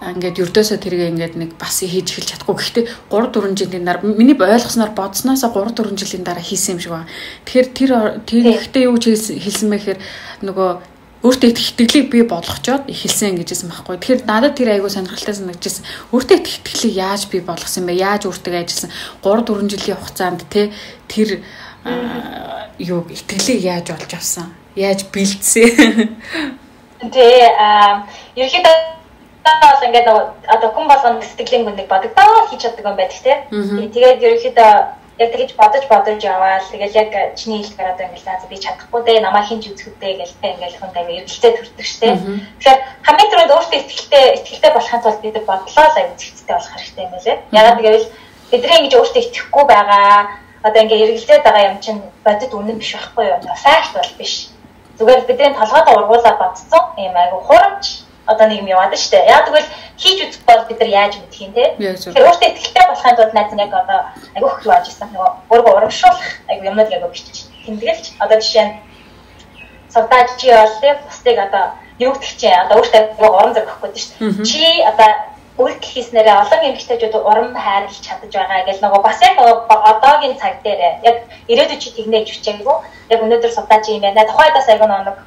ингээд 0.00 0.40
юрдөөсөө 0.40 0.78
тэргээ 0.80 1.12
ингээд 1.12 1.34
нэг 1.36 1.50
бас 1.60 1.84
хийж 1.84 2.08
эхэлж 2.08 2.28
чадахгүй. 2.32 2.56
Гэхдээ 2.56 2.84
3 3.12 3.36
4 3.36 3.52
жилийн 3.52 3.84
дараа 3.84 4.00
миний 4.00 4.32
ойлгосноор 4.32 4.96
бодсноос 4.96 5.44
3 5.44 5.76
4 5.76 5.92
жилийн 5.92 6.24
дараа 6.24 6.40
хийсэн 6.40 6.78
юм 6.78 6.80
шиг 6.80 6.92
байна. 6.96 7.10
Тэгэхээр 7.44 7.68
тэр 7.76 7.90
тэр 8.24 8.44
ихтэй 8.48 8.88
юу 8.88 8.96
ч 8.96 9.12
хэлсэн 9.12 9.68
мэхээр 9.68 9.98
нөгөө 10.40 10.68
өөртөө 11.20 11.52
итгэлийг 11.52 12.08
би 12.08 12.20
болгочоод 12.24 12.88
эхэлсэн 12.88 13.36
гэжсэн 13.36 13.68
байхгүй. 13.68 14.00
Тэгэхээр 14.00 14.24
надад 14.24 14.56
тэр 14.56 14.72
айгүй 14.72 14.88
сонирхолтой 14.88 15.36
санагдчихсэн. 15.36 15.84
Өөртөө 16.16 16.36
итгэлийг 16.40 16.94
яаж 16.96 17.28
би 17.28 17.44
болгосон 17.44 17.84
бэ? 17.84 18.00
Яаж 18.00 18.24
өөртөө 18.24 18.56
ажилласан? 18.56 18.90
3 19.20 19.44
4 19.44 19.68
жилийн 19.68 20.00
хугацаанд 20.00 20.40
те 20.48 20.72
тэр 21.12 21.44
юу 22.80 23.04
итгэлийг 23.04 23.60
яаж 23.60 23.92
олж 23.92 24.10
авсан? 24.16 24.56
Яаж 24.72 25.04
бэлдсэн? 25.12 26.16
Тэгээ 27.12 27.48
а 27.52 28.08
ерөөхдөө 28.36 28.76
бол 29.44 29.84
ингээд 29.88 30.08
одоо 30.08 30.68
хүн 30.72 30.88
болгоно 30.88 31.20
сэтгэлийн 31.20 31.64
гүнийг 31.68 31.88
бодогдоо 31.88 32.48
хийж 32.48 32.64
чаддаг 32.64 32.84
юм 32.88 32.96
байдаг 32.96 33.20
те. 33.20 33.44
Тэгээд 33.92 34.24
ерөөхдөө 34.24 34.99
яг 35.20 35.32
тэгэж 35.32 35.50
бодож 35.60 35.84
бодож 35.92 36.24
яваал 36.24 36.64
тэгэл 36.72 36.96
яг 36.96 37.36
чиний 37.36 37.60
хэлдгээр 37.60 37.92
одоо 37.92 38.06
ингээл 38.08 38.40
за 38.40 38.48
би 38.48 38.56
чадахгүй 38.56 39.00
дээ 39.04 39.20
намайг 39.20 39.46
хинж 39.52 39.64
үзэхүүдээ 39.68 40.12
гэл 40.16 40.40
тэ 40.40 40.48
ингээл 40.56 40.80
хүн 40.80 40.92
тавь 40.96 41.12
эргэлзээ 41.12 41.52
төрдөг 41.60 41.86
штэ. 41.92 42.08
Тэгэхээр 42.16 42.80
хамгийн 43.04 43.30
түрүүнд 43.30 43.52
өөртөө 43.52 43.80
ихтэй 43.84 44.24
ихтэй 44.48 44.72
болохын 44.72 45.02
тулд 45.04 45.20
бид 45.20 45.36
бодлоо 45.44 45.86
л 45.92 45.98
зэгцтэй 46.16 46.54
болох 46.56 46.72
хэрэгтэй 46.72 47.04
юм 47.04 47.12
байлээ. 47.12 47.36
Ягаад 47.52 47.80
гэвэл 47.84 48.06
бидний 48.48 48.78
ингэж 48.80 48.94
өөртөө 48.96 49.22
итгэхгүй 49.28 49.64
байгаа 49.68 50.08
одоо 50.64 50.80
ингээ 50.82 51.02
эргэлзээд 51.04 51.44
байгаа 51.44 51.68
юм 51.68 51.78
чинь 51.84 52.00
бодит 52.24 52.52
үнэн 52.56 52.80
биш 52.80 52.90
байхгүй 52.96 53.24
юу? 53.28 53.40
Факт 53.44 53.92
бол 53.92 54.12
биш. 54.16 54.34
Зүгээр 54.96 55.20
бидний 55.28 55.52
толгойд 55.52 55.88
ургуулад 55.88 56.36
бодсон 56.40 56.84
юм 56.96 57.16
айгу 57.16 57.44
хурамч 57.44 58.08
одоо 58.26 58.46
нэг 58.46 58.60
юм 58.60 58.68
яваад 58.68 58.96
штэ. 58.96 59.24
Яг 59.26 59.46
тэгвэл 59.46 59.68
хийж 59.96 60.18
үзэх 60.24 60.42
бол 60.46 60.64
бид 60.68 60.80
нар 60.80 60.88
яаж 60.88 61.14
мэдэх 61.16 61.40
юм 61.40 61.52
те. 61.52 61.64
Тэгэхээр 61.78 62.26
өөртөө 62.28 62.50
ихтэй 62.56 62.86
болохын 62.88 63.16
тулд 63.16 63.34
найз 63.34 63.52
нь 63.52 63.62
яг 63.64 63.72
одоо 63.74 64.00
айгүйх 64.36 64.64
юу 64.64 64.72
ааж 64.72 64.86
ирсэн 64.88 65.08
нөгөө 65.12 65.30
өөрийгөө 65.50 65.74
урамшуулах 65.76 66.28
айгүй 66.48 66.66
юмнууд 66.70 66.90
яг 66.92 67.02
бичиж 67.10 67.36
тэмдэглэж 67.64 68.04
одоо 68.22 68.36
жишээ 68.40 68.64
нь 68.66 68.74
савтаж 69.88 70.28
чи 70.38 70.46
бол 70.52 70.74
те 70.80 70.88
бусдыг 71.04 71.38
одоо 71.38 71.64
гэх 71.98 72.34
чинь 72.40 72.60
одоо 72.62 72.76
өөртөө 72.80 73.28
урам 73.28 73.54
зориг 73.54 73.68
өгөх 73.68 73.82
гэдэг 73.82 74.02
штэ. 74.02 74.44
Чи 74.46 74.64
одоо 74.86 75.10
үйлдэл 75.60 75.92
хийснээрээ 75.92 76.36
олон 76.42 76.60
эмэгтэйчүүд 76.68 77.14
урам 77.20 77.52
хайрлаж 77.52 77.98
чадаж 78.00 78.32
байгаа 78.32 78.64
гэл 78.64 78.82
нөгөө 78.84 79.02
бас 79.04 79.20
яг 79.20 79.36
одоогийн 79.90 80.38
цаг 80.40 80.62
дээр 80.64 80.80
яг 81.04 81.16
ирээдүйд 81.52 81.80
чи 81.82 81.90
тэгнэж 81.92 82.26
хүчээгүй 82.32 82.76
яг 83.12 83.20
өнөөдөр 83.20 83.52
савтаж 83.52 83.84
юм 83.92 84.00
байна. 84.00 84.24
Тухайдаас 84.24 84.68
айгүй 84.72 84.88
нэг 84.88 85.18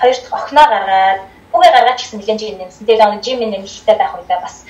хоёр 0.00 0.16
дахь 0.16 0.36
охиноо 0.38 0.66
гаргаад 0.72 1.20
Хүүгээ 1.58 1.74
гаргаж 1.74 1.98
гисэн 1.98 2.18
нэлээд 2.22 2.38
жиг 2.38 2.54
нэмсэн. 2.54 2.86
Тэгээд 2.86 3.02
нэг 3.02 3.22
жимийн 3.26 3.50
нэмэлттэй 3.50 3.96
байх 3.98 4.14
үедээ 4.14 4.38
бас 4.38 4.62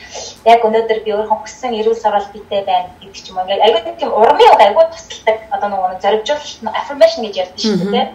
яг 0.49 0.65
өнөөдөр 0.65 0.99
би 1.05 1.11
өөрөө 1.13 1.37
хүссэн 1.45 1.77
эрүүл 1.77 2.01
сарвал 2.01 2.33
битэй 2.33 2.65
байна 2.65 2.89
гэдэг 2.97 3.13
ч 3.13 3.29
юм 3.29 3.37
уу. 3.37 3.45
Ингээд 3.45 3.61
айгүй 3.61 3.81
тийм 4.01 4.11
урмын 4.17 4.53
уг 4.57 4.61
айгүй 4.65 4.85
тусалдаг 4.89 5.37
одоо 5.53 5.69
нэг 5.69 6.01
зоригжуулалт 6.01 6.81
affirmation 6.81 7.23
гэж 7.29 7.37
ярьдаг 7.45 7.61
шүү 7.61 7.93
дээ. 7.93 8.09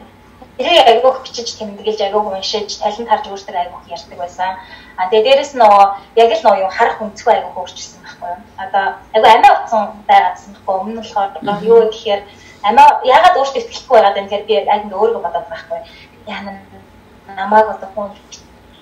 Тэрийг 0.57 0.87
айгүй 0.89 1.11
бичиж 1.21 1.49
тэмдэглэж 1.53 1.99
айгүй 2.01 2.21
уншиж 2.33 2.69
талент 2.81 3.09
харж 3.13 3.25
өөртөө 3.29 3.61
айгүй 3.61 3.79
ярьдаг 3.93 4.17
байсан. 4.17 4.51
А 4.97 5.05
тэгээд 5.13 5.25
дээрэс 5.29 5.53
нөгөө 5.53 5.85
яг 6.17 6.29
л 6.33 6.41
нөгөө 6.41 6.61
юм 6.65 6.73
харах 6.73 6.97
өнцгөө 7.05 7.33
айгүй 7.33 7.53
өөрчилсөн 7.53 8.01
байхгүй 8.01 8.29
юу. 8.33 8.41
Одоо 8.57 8.85
айгүй 9.13 9.29
амиа 9.37 9.53
утсан 9.53 9.81
байгаадсан 10.09 10.49
байхгүй 10.57 10.73
өмнө 10.81 11.01
болохоор 11.05 11.61
юу 11.61 11.79
гэхээр 11.93 12.21
амиа 12.65 12.85
ягаад 13.05 13.37
өөртөө 13.37 13.61
итгэхгүй 13.61 13.95
байгаад 14.01 14.17
байна 14.17 14.29
гэхээр 14.33 14.49
би 14.49 14.55
айгүй 14.73 14.97
өөрийгөө 14.97 15.25
бодоод 15.25 15.47
байхгүй. 15.53 15.79
Яна 16.25 16.51
намайг 17.37 17.67
одоо 17.69 17.89
хүн 17.93 18.09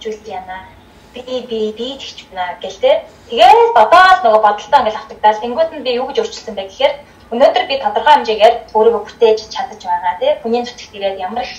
хөгжүүлж 0.01 0.27
яана 0.27 0.65
би 1.13 1.21
би 1.49 1.71
би 1.77 1.87
тэгч 1.97 2.25
байна 2.33 2.57
гэл 2.61 2.81
те. 2.81 3.05
Тэгээд 3.29 3.75
бодоод 3.77 4.23
нөгөө 4.25 4.41
бодолтой 4.41 4.79
ингээл 4.81 5.01
автагдаад 5.01 5.41
тэнгууд 5.41 5.71
нь 5.77 5.85
би 5.85 5.91
юу 6.01 6.07
гэж 6.09 6.17
өөрчилсөн 6.25 6.55
бэ 6.57 6.65
гэхээр 6.65 6.93
өнөөдөр 7.31 7.65
би 7.69 7.75
тодорхой 7.77 8.13
хэмжээгээр 8.13 8.55
өөрийгөө 8.73 9.03
бүтээж 9.05 9.39
чадаж 9.53 9.81
байгаа 9.85 10.15
те. 10.19 10.39
Хүний 10.41 10.63
зүтгэх 10.65 10.95
ирээд 10.97 11.21
ямар 11.21 11.45
их 11.45 11.53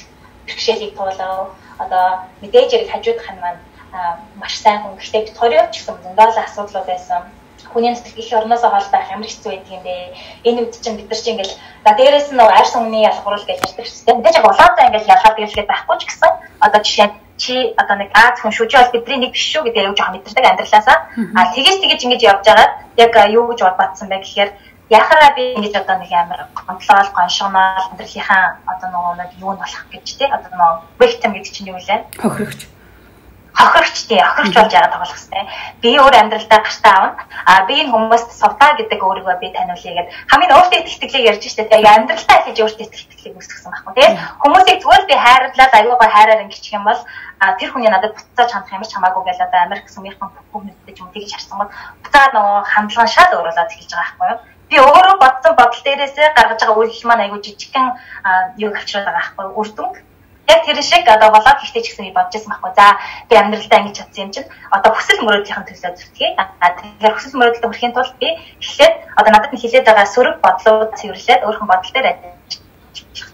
бэрхшээлийг 0.47 0.93
туулаа 0.99 1.55
одоо 1.79 2.05
мэдээж 2.43 2.71
хэрэг 2.73 2.91
хажуудах 2.91 3.31
нь 3.31 3.43
маань 3.43 3.61
маш 4.41 4.55
сайн 4.59 4.83
хүн. 4.83 4.99
Гэхдээ 4.99 5.23
бид 5.23 5.39
хоёроо 5.39 5.71
ч 5.71 5.75
гэсэн 5.79 6.03
зөндөл 6.03 6.43
асуудлууд 6.43 6.89
байсан 6.91 7.23
хүний 7.71 7.93
нутаг 7.95 8.17
их 8.19 8.33
орноосоо 8.33 8.71
хол 8.73 8.89
байх 8.91 9.07
ямар 9.15 9.29
хэцүү 9.29 9.51
байдаг 9.53 9.71
юм 9.71 9.83
бэ? 9.87 9.95
Энэ 10.49 10.61
үед 10.67 10.75
чинь 10.83 10.97
бид 10.99 11.09
нар 11.09 11.21
чинь 11.21 11.35
ингээл 11.37 11.55
за 11.85 11.91
дээрээс 11.95 12.29
нь 12.33 12.41
арьс 12.41 12.75
өмнө 12.77 13.07
ялгаруул 13.07 13.47
гэж 13.47 13.59
ярьдаг 13.65 13.87
шүү 13.87 14.05
дээ. 14.05 14.17
Мэдээж 14.19 14.37
яг 14.41 14.49
улаантай 14.51 14.85
ингээл 14.89 15.13
ялгаад 15.15 15.37
гэлгээд 15.39 15.71
байхгүй 15.73 15.97
ч 16.01 16.03
гэсэн 16.09 16.33
одоо 16.61 16.81
жишээ 16.85 17.07
нь 17.09 17.22
чи 17.43 17.55
одоо 17.83 17.97
нэг 17.99 18.11
Аз 18.15 18.39
хүн 18.39 18.55
шүү 18.55 18.67
чи 18.71 18.77
бол 18.79 18.95
бидний 18.95 19.19
нэг 19.19 19.33
биш 19.35 19.45
шүү 19.51 19.63
гэдэг 19.67 19.83
яг 19.83 19.97
жоохон 19.99 20.15
мэдэрдэг 20.15 20.47
амьдралаасаа. 20.47 20.99
А 21.35 21.41
тэгэж 21.55 21.77
тэгэж 21.83 22.01
ингэж 22.07 22.23
явж 22.31 22.45
байгаа 22.47 22.69
яг 23.05 23.13
юу 23.35 23.45
гэж 23.51 23.61
бод 23.67 23.77
батсан 23.83 24.07
бэ 24.09 24.23
гэхээр 24.23 24.51
яхараа 24.93 25.31
би 25.37 25.43
ингэж 25.57 25.75
одоо 25.83 25.97
нэг 25.99 26.13
амар 26.13 26.41
гонтлол 26.55 27.09
гоншгоноол 27.17 27.89
амьдралынхаа 27.91 28.45
одоо 28.73 28.89
нөгөө 28.93 29.15
нэг 29.21 29.31
юу 29.41 29.53
нь 29.55 29.61
болох 29.63 29.85
гэж 29.91 30.07
тий 30.19 30.29
одоо 30.29 30.51
нөгөө 30.53 30.75
victim 31.01 31.31
гэдэг 31.33 31.53
чинь 31.53 31.71
юу 31.73 31.81
вэ? 31.81 31.97
Хохирогч 32.23 32.61
хохирогч 33.55 33.99
тий 34.09 34.21
хохирогч 34.21 34.55
болж 34.57 34.73
байгаа 34.73 34.93
тоглох 34.93 35.13
хэрэгтэй. 35.13 35.45
Би 35.83 35.91
өөр 36.01 36.15
амьдралдаа 36.21 36.61
гартаа 36.65 36.93
авна. 36.97 37.25
А 37.45 37.65
би 37.69 37.75
энэ 37.81 37.93
хүмүүст 37.93 38.31
сувтаа 38.41 38.73
гэдэг 38.77 39.01
өөрийгөө 39.01 39.37
би 39.41 39.49
таниулъя 39.53 39.93
гэдэг. 39.97 40.13
Хамгийн 40.33 40.57
өөртөө 40.57 40.81
итгэлийг 40.81 41.29
ярьж 41.31 41.45
штэ 41.49 41.69
тий 41.69 41.85
амьдралдаа 41.85 42.39
хийж 42.45 42.59
өөртөө 42.65 42.87
итгэлийг 42.89 43.37
үүсгэсэн 43.37 43.71
байхгүй 43.73 43.95
тий. 43.97 44.09
Хүмүүсийг 44.41 44.79
зүгээр 44.81 45.05
би 45.09 45.17
хайрлаад 45.25 45.73
аюугаа 45.79 46.11
хайраар 46.13 46.45
ингэчих 46.45 46.73
юм 46.73 46.85
бол 46.89 47.01
тэр 47.59 47.71
хүний 47.71 47.91
надад 47.91 48.15
буцааж 48.15 48.51
хандах 48.53 48.77
юм 48.77 48.85
ч 48.87 48.93
хамаагүй 48.95 49.23
гэж 49.27 49.39
одоо 49.43 49.61
Америк 49.63 49.87
сумынхан 49.91 50.31
хүмүүсттэй 50.53 50.95
ч 50.95 50.99
юм 51.03 51.11
тэгж 51.11 51.31
харсан 51.33 51.59
бол 51.59 51.75
буцаад 52.03 52.33
нөгөө 52.35 52.57
хандлага 52.73 53.15
шал 53.15 53.33
өөрөөлөд 53.37 53.73
эхэлж 53.73 53.93
байгаа 53.93 54.07
байхгүй 54.19 54.31
юу? 54.31 54.41
би 54.73 54.77
өөрөө 54.81 55.17
бодсон 55.21 55.53
бодол 55.61 55.83
дээрээсээ 55.85 56.29
гаргаж 56.37 56.61
байгаа 56.61 56.81
үйлдэл 56.81 57.09
маань 57.09 57.25
айгүй 57.25 57.41
жижигхэн 57.45 57.87
юу 58.65 58.71
авчираад 58.73 59.07
байгаа 59.07 59.21
байхгүй 59.21 59.47
үр 59.61 59.69
дүнг 59.77 59.95
яг 60.53 60.61
тэр 60.65 60.79
шиг 60.83 61.05
одоо 61.09 61.31
болоод 61.33 61.63
ихтэй 61.63 61.83
ч 61.83 61.87
гэсэн 61.93 62.07
би 62.09 62.17
бодож 62.17 62.33
байсан 62.33 62.53
байхгүй. 62.53 62.73
За 62.77 62.87
би 63.29 63.35
амьдралдаа 63.37 63.79
ингэж 63.81 63.97
чадсан 63.99 64.25
юм 64.25 64.31
чинь 64.33 64.49
одоо 64.77 64.91
хүсэл 64.93 65.25
мөрөөдлийн 65.25 65.67
төлөө 65.69 65.93
зүтгэе. 65.97 66.31
А 66.39 66.69
тэгэхээр 66.77 67.15
хүсэл 67.15 67.39
мөрөөдөлд 67.39 67.69
хүрэхин 67.69 67.95
тулд 67.95 68.15
би 68.21 68.29
эхлээд 68.65 68.95
одоо 69.21 69.33
надад 69.33 69.53
хэлээд 69.53 69.89
байгаа 69.89 70.07
сөрөг 70.15 70.37
бодлууд 70.45 70.91
цэвэрлээд 70.99 71.45
өөрхөн 71.47 71.69
бодол 71.71 71.93
дээр 71.93 72.09
ажиллах 72.11 72.42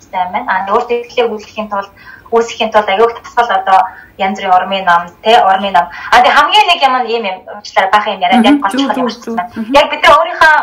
хэрэгтэй 0.08 0.24
юм 0.24 0.32
байна. 0.32 0.48
Аа 0.48 0.72
өөртөө 0.72 0.96
итгэлээ 1.04 1.28
үүсгэхийн 1.28 1.68
тулд 1.68 1.90
үүсгэхийн 2.32 2.72
тулд 2.72 2.88
аюуг 2.88 3.12
тасгал 3.20 3.52
одоо 3.60 3.80
янз 4.18 4.36
бүрийн 4.40 4.56
урмын 4.56 4.84
ном 4.84 5.02
те 5.22 5.32
урмын 5.38 5.74
ном. 5.76 5.86
Аа 6.12 6.22
тэг 6.24 6.32
хамгийн 6.32 6.66
нэг 6.68 6.80
юм 6.82 6.94
ийм 7.06 7.24
юм 7.28 7.38
уучлаарай 7.52 7.92
баахан 7.92 8.14
юм 8.16 8.24
яриад 8.26 8.44
яг 8.44 8.56
голчхол 8.60 9.00
юм 9.00 9.36
байна. 9.36 9.52
Яг 9.76 9.86
бид 9.92 10.02
нар 10.02 10.16
өөрийнхөө 10.18 10.54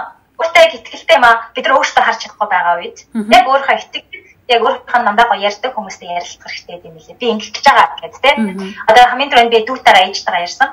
өөртөө 0.42 0.62
яг 0.66 0.74
итгэлтэй 0.76 1.20
маа 1.22 1.36
бид 1.56 1.66
нар 1.66 1.78
өөртөө 1.78 2.04
харж 2.06 2.20
чадахгүй 2.22 2.48
байгаа 2.50 2.76
үед 2.82 2.98
яг 3.32 3.46
өөрийнхөө 3.48 3.78
итгэл 3.80 4.26
яг 4.54 4.62
өөрийнхөө 4.62 5.02
намдаа 5.06 5.26
гоё 5.30 5.46
ярьдаг 5.50 5.72
хүмүүстэй 5.74 6.10
ярилцах 6.12 6.52
хэрэгтэй 6.52 6.90
юм 6.90 6.98
лээ. 7.00 7.18
Би 7.22 7.26
ингэж 7.34 7.50
гэж 7.54 7.66
байгаа 7.66 7.88
гэдэг 8.02 8.22
те. 8.22 8.32
Одоо 8.90 9.04
хамгийн 9.10 9.32
түрүүнд 9.32 9.54
би 9.54 9.60
дүүтараа 9.66 10.06
ээжтэйгээ 10.10 10.46
ярьсан 10.46 10.70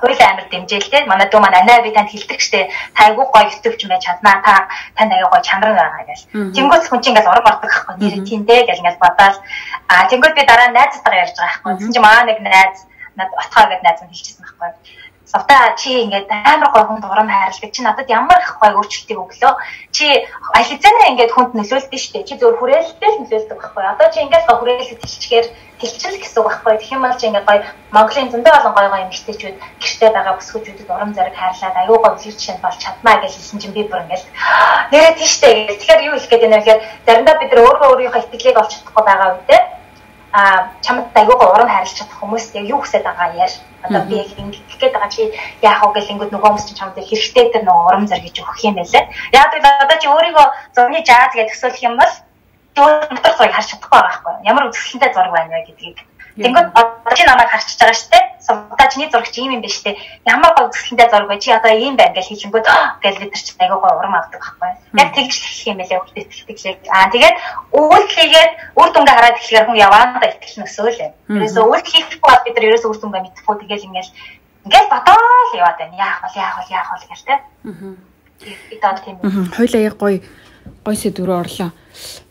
хууль 0.00 0.16
амир 0.16 0.46
дэмжээлтэй. 0.50 1.04
Манай 1.06 1.28
дүү 1.28 1.40
маань 1.40 1.60
анаа 1.60 1.84
би 1.84 1.92
танд 1.92 2.10
хэлдэг 2.10 2.40
штэ 2.40 2.60
та 2.96 3.12
айгуу 3.12 3.28
гоё 3.30 3.46
ютубч 3.52 3.80
байж 3.86 4.02
чаднаа 4.04 4.36
та 4.44 4.68
танд 4.96 5.12
аяа 5.12 5.28
гоё 5.28 5.42
чанар 5.44 5.76
байгаа 5.76 6.04
гэж. 6.08 6.20
Тэнгүүс 6.56 6.88
хүн 6.88 7.00
чинь 7.04 7.12
ингээл 7.14 7.30
ураг 7.30 7.46
ордог 7.46 7.70
байхгүй. 7.70 7.94
Нэр 8.00 8.24
тийм 8.24 8.42
дээ 8.48 8.66
гэж 8.68 8.78
ингээл 8.80 9.04
бодоод 9.04 9.36
а 9.92 10.08
тэнгүүд 10.10 10.34
би 10.34 10.42
дараа 10.48 10.68
найзтайгаа 10.72 11.22
ярьж 11.24 11.36
байгаа 11.36 11.48
байхгүй. 11.52 11.72
Тэгсэн 11.76 11.94
чинь 11.94 12.06
маа 12.06 12.24
нэг 12.24 12.38
найз 12.40 12.78
над 13.20 13.30
отхоо 13.36 13.64
гэдэг 13.68 13.84
найз 13.84 14.00
нь 14.02 14.10
хэлчихсэн 14.10 14.44
байхгүй 14.44 14.70
Савта 15.30 15.78
чи 15.78 15.90
ингээд 16.02 16.26
амар 16.26 16.70
гой 16.74 16.84
хүнд 16.90 17.04
урам 17.06 17.30
хайрлаг 17.30 17.70
чи 17.70 17.82
надад 17.86 18.10
ямар 18.10 18.42
их 18.42 18.58
гой 18.58 18.74
өөрчлөлтийг 18.74 19.18
өглөө. 19.22 19.54
Чи 19.94 20.06
ализэнэ 20.58 21.14
ингээд 21.14 21.30
хүнд 21.30 21.54
нөлөөлдөг 21.54 22.00
шүү 22.02 22.12
дээ. 22.18 22.26
Чи 22.26 22.34
зөв 22.34 22.58
хүрээлэлтэй 22.58 23.10
л 23.14 23.20
нөлөөлдөг 23.22 23.58
байхгүй. 23.62 23.84
Одоо 23.94 24.08
чи 24.10 24.18
ингээд 24.26 24.46
гой 24.50 24.56
хүрээлэл 24.58 24.98
тэлчгээр 24.98 25.46
тэлчихэл 25.78 26.18
гэсэн 26.18 26.38
үг 26.42 26.46
байхгүй. 26.50 26.74
Тэгэх 26.82 26.94
юм 26.98 27.02
бол 27.06 27.14
чи 27.14 27.26
ингээд 27.30 27.46
гой 27.46 27.58
Монголын 27.94 28.30
зөндөө 28.34 28.54
олон 28.58 28.74
гой 28.74 28.86
гой 28.90 29.02
эмэгтэйчүүд 29.06 29.56
гэртээ 29.78 30.10
байгаа 30.10 30.34
бүсгүүчүүдэд 30.34 30.90
урам 30.90 31.12
зориг 31.14 31.36
хайрлаад 31.38 31.76
аюу 31.78 31.98
гой 32.02 32.12
зэрэг 32.18 32.34
жишээ 32.34 32.58
болж 32.58 32.78
чаднаа 32.82 33.16
гэж 33.22 33.32
хэлсэн 33.38 33.58
чинь 33.62 33.76
би 33.78 33.82
бүр 33.86 34.02
ингээд 34.02 34.26
нэрээ 34.90 35.14
тийштэй 35.14 35.52
гэх. 35.70 35.78
Тэгэхээр 35.78 36.06
юу 36.10 36.14
хэлэх 36.18 36.30
гээд 36.30 36.42
байна 36.42 36.58
вэ 36.58 36.62
гэхээр 36.66 36.80
заримдаа 37.06 37.34
бид 37.38 37.50
нар 37.54 37.62
өөрөө 37.70 37.88
өөрийнхөө 37.94 38.22
итгэлийг 38.26 38.58
олж 38.58 38.70
чадахгүй 38.74 39.04
байгаа 39.06 39.30
үедээ 39.38 39.62
а 40.32 40.70
чамд 40.82 41.10
айгуугаа 41.14 41.48
урам 41.54 41.68
хайрлах 41.68 41.96
чадах 41.98 42.18
хүмүүс 42.20 42.54
яг 42.54 42.64
юу 42.70 42.80
хүсэж 42.80 43.02
байгаа 43.02 43.34
яар? 43.34 43.52
Одоо 43.82 44.02
би 44.06 44.14
яг 44.22 44.30
ингэх 44.38 44.78
гээд 44.78 44.94
байгаа 44.94 45.10
чи 45.10 45.22
яах 45.62 45.82
вэ 45.82 45.92
гэл 45.96 46.12
ингэдэг 46.12 46.32
нөгөө 46.34 46.48
хүмүүс 46.50 46.66
чинь 46.68 46.80
чамд 46.80 46.94
хэрэгтэй 46.98 47.46
тэр 47.50 47.64
нөгөө 47.66 47.86
урам 47.88 48.06
зориг 48.06 48.24
гэж 48.28 48.36
өгөх 48.42 48.58
юм 48.68 48.74
байлаа 48.78 49.04
яг 49.32 49.52
л 49.56 49.66
одоо 49.84 49.98
чи 49.98 50.06
өөрийгөө 50.06 50.46
зургийн 50.76 51.08
жааз 51.08 51.32
гэж 51.34 51.48
төсөөлөх 51.50 51.82
юм 51.88 51.94
бол 51.98 52.12
өөр 52.78 53.10
мотор 53.10 53.32
зургийг 53.34 53.56
харж 53.56 53.68
чадахгүй 53.70 53.90
байгаа 53.90 54.06
байхгүй 54.06 54.34
ямар 54.50 54.68
үзэсгэлэнтэй 54.68 55.10
зураг 55.14 55.32
байна 55.34 55.50
вэ 55.50 55.66
гэдгийг 55.66 55.98
Тэнгүүд 56.38 56.68
одоо 56.78 57.14
чи 57.16 57.24
намайг 57.26 57.50
харчиж 57.50 57.78
байгаа 57.80 57.98
шүү 57.98 58.10
дээ. 58.14 58.24
Сувда 58.40 58.84
чиний 58.86 59.08
зурагч 59.10 59.34
ийм 59.38 59.58
юм 59.58 59.62
биш 59.62 59.82
үү? 59.82 59.98
Ямар 60.26 60.54
гоо 60.54 60.70
үзэсгэлэнтэй 60.70 61.08
зураг 61.10 61.28
вэ? 61.28 61.42
Чи 61.42 61.50
одоо 61.50 61.72
ийм 61.74 61.94
байна 61.98 62.14
гэж 62.14 62.26
хэлэнгүүт 62.30 62.66
гэл 63.02 63.20
бид 63.20 63.32
нар 63.34 63.42
чи 63.42 63.52
айгаа 63.58 63.78
гоо 63.82 63.92
урам 63.98 64.14
авдаг 64.14 64.40
байхгүй. 64.40 64.70
Яг 64.94 65.10
тэгж 65.10 65.34
хэлэх 65.34 65.66
юм 65.70 65.78
байлаа 65.82 65.98
өөртөө 66.00 66.22
итгэлтэй. 66.22 66.74
Аа 66.94 67.10
тэгээд 67.10 67.36
үйлдэлгээд 67.74 68.52
үр 68.78 68.88
дүнгээ 68.94 69.16
хараад 69.18 69.38
эхлэхээр 69.38 69.66
хүн 69.66 69.82
яваанда 69.82 70.26
итгэл 70.30 70.60
нөсөөл 70.62 70.98
юм. 71.02 71.12
Үйлдэл 71.34 71.90
хийхгүй 71.90 72.30
бол 72.30 72.44
бид 72.46 72.54
нар 72.54 72.66
ерөөсөө 72.70 72.90
үр 72.90 73.00
дүнгээ 73.02 73.22
мэдэхгүй 73.26 73.54
тэгэл 73.58 73.86
ингээл 73.90 74.12
ингээл 74.66 74.92
бодоол 74.94 75.52
яваад 75.58 75.78
байна. 75.82 75.98
Яах 75.98 76.18
вэ? 76.22 76.28
Яах 76.38 76.56
вэ? 76.58 76.64
Яах 76.70 76.88
вэ 76.94 77.06
гэл 77.10 77.26
тэ. 77.26 77.34
Аа. 77.34 77.94
Бид 78.70 78.82
одоо 78.84 79.02
тийм. 79.04 79.16
Хоёлаа 79.50 79.82
яг 79.82 79.96
гоё 79.98 80.18
гоё 80.86 80.96
сэдврүү 80.96 81.36
орлоо. 81.42 81.70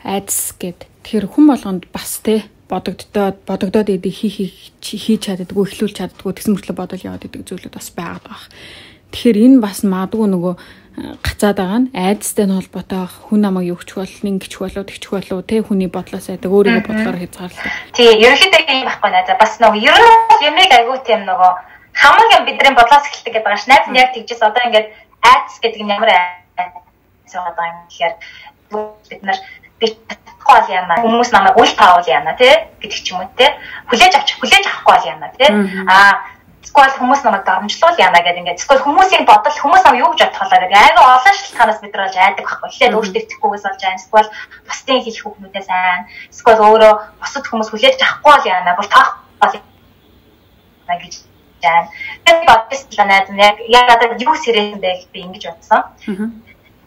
Айдас 0.03 0.55
гэд. 0.57 0.87
Тэгэхээр 1.03 1.27
хүн 1.29 1.45
болгонд 1.49 1.83
бас 1.93 2.21
те 2.23 2.49
бодогддоод 2.69 3.37
бодогдоод 3.49 3.89
идэг 3.89 4.13
хий 4.13 4.53
хийж 4.77 5.21
чаддаггүй 5.25 5.65
эхлүүлж 5.65 5.95
чаддаггүй 5.97 6.33
тэгсэн 6.37 6.53
мөртлөө 6.53 6.77
бодол 6.77 7.01
яваад 7.01 7.25
идэг 7.25 7.41
зүйлүүд 7.49 7.73
бас 7.73 7.89
байгаад 7.97 8.25
байгаа. 8.29 8.49
Тэгэхээр 9.09 9.37
энэ 9.41 9.57
бас 9.65 9.81
маадгүй 9.81 10.27
нөгөө 10.29 10.53
э, 10.53 11.17
гацаад 11.25 11.57
байгаа 11.57 11.79
нь 11.81 11.91
айдастай 11.97 12.45
нь 12.45 12.53
холбоотой 12.53 13.09
хүн 13.09 13.41
намайг 13.41 13.73
юу 13.73 13.81
гчих 13.81 13.97
бол 13.97 14.29
ингэчих 14.29 14.61
болоо 14.61 14.85
тэгчих 14.85 15.11
болоо 15.17 15.41
тэ 15.41 15.65
хүний 15.65 15.89
бодлоос 15.89 16.29
айдаг 16.29 16.53
өөрийгөө 16.53 16.85
бодлоор 16.85 17.17
хязгаарлалтай. 17.17 17.73
Тий, 17.97 18.09
ерөнхийдөө 18.21 18.61
юм 18.69 18.85
байхгүй 18.85 19.09
наа. 19.09 19.33
Бас 19.33 19.53
нөгөө 19.57 19.81
ер 19.81 19.97
нь 19.97 20.45
юмыг 20.45 20.71
айгүй 20.77 20.97
тийм 21.09 21.25
нөгөө 21.25 21.51
хамаг 21.97 22.29
юм 22.37 22.43
бидний 22.45 22.73
бодлоос 22.77 23.05
эхэлдэг 23.09 23.33
гэдэг 23.33 23.45
байгаа 23.49 23.57
ш. 23.57 23.65
Найз 23.65 23.85
нь 23.89 23.97
яг 23.97 24.13
тэгжээс 24.13 24.45
одоо 24.45 24.61
ингээд 24.69 24.87
айдас 25.25 25.57
гэдэг 25.57 25.81
нь 25.81 25.89
ямар 25.89 26.11
айдас 26.13 27.33
байгаа 27.33 27.65
юм 27.65 27.77
гэхээр 27.89 28.13
бид 29.09 29.21
нар 29.25 29.39
би 29.81 29.87
чадахгүй 30.49 30.61
бол 30.61 30.73
яана. 30.73 30.95
Хүмүүс 31.01 31.29
намайг 31.31 31.57
үл 31.57 31.73
таавал 31.77 32.07
яана 32.07 32.33
тий 32.37 32.53
гэдэг 32.81 32.99
ч 33.03 33.13
юм 33.13 33.21
уу 33.21 33.29
тий 33.37 33.49
хүлээж 33.89 34.13
авч 34.17 34.29
хүлээж 34.41 34.65
авахгүй 34.65 34.93
бол 34.95 35.09
яана 35.09 35.27
тий 35.37 35.49
аа 35.85 36.25
эсвэл 36.63 36.97
хүмүүс 36.97 37.21
намайг 37.23 37.43
дарамжлуул 37.45 37.97
яана 37.97 38.19
гэдэг 38.19 38.41
ингээд. 38.41 38.59
Эсвэл 38.61 38.83
хүмүүсийн 38.83 39.25
бодол 39.25 39.57
хүмүүс 39.61 39.83
нам 39.85 39.95
юу 39.97 40.11
гэж 40.13 40.21
бодох 40.33 40.51
вэ 40.51 40.57
гэдэг. 40.59 40.77
Айгаа 40.77 41.05
олон 41.17 41.35
шалтгаанаас 41.37 41.79
бид 41.81 41.93
нар 41.93 42.03
болж 42.05 42.17
айдаг 42.17 42.45
байхгүй. 42.45 42.69
Эхлээд 42.69 42.97
өөртөө 42.97 43.21
итгэхгүйгээс 43.21 43.65
болж 43.65 43.81
байна 43.81 43.99
эсвэл 43.99 44.29
бусдын 44.67 45.01
хэлэх 45.05 45.23
хүүхнүүдээ 45.23 45.63
сайн. 45.65 46.01
Эсвэл 46.29 46.65
өөрөө 46.67 46.93
бусад 47.21 47.45
хүмүүс 47.47 47.69
хүлээж 47.69 47.97
авахгүй 48.01 48.31
бол 48.33 48.49
яана. 48.49 48.77
Бүр 48.77 48.87
таах 48.89 49.09
бол 49.39 49.55
гэж 50.89 51.13
жаа. 51.63 51.81
Тэгээд 52.25 52.45
бодсон 52.45 53.07
найз 53.07 53.29
нь 53.29 53.39
яг 53.39 53.57
яг 53.65 53.87
одоо 53.89 54.17
юу 54.19 54.35
сэрээсэн 54.35 54.79
бэ 54.83 55.09
би 55.13 55.19
ингэж 55.25 55.43
бодсон. 55.47 55.81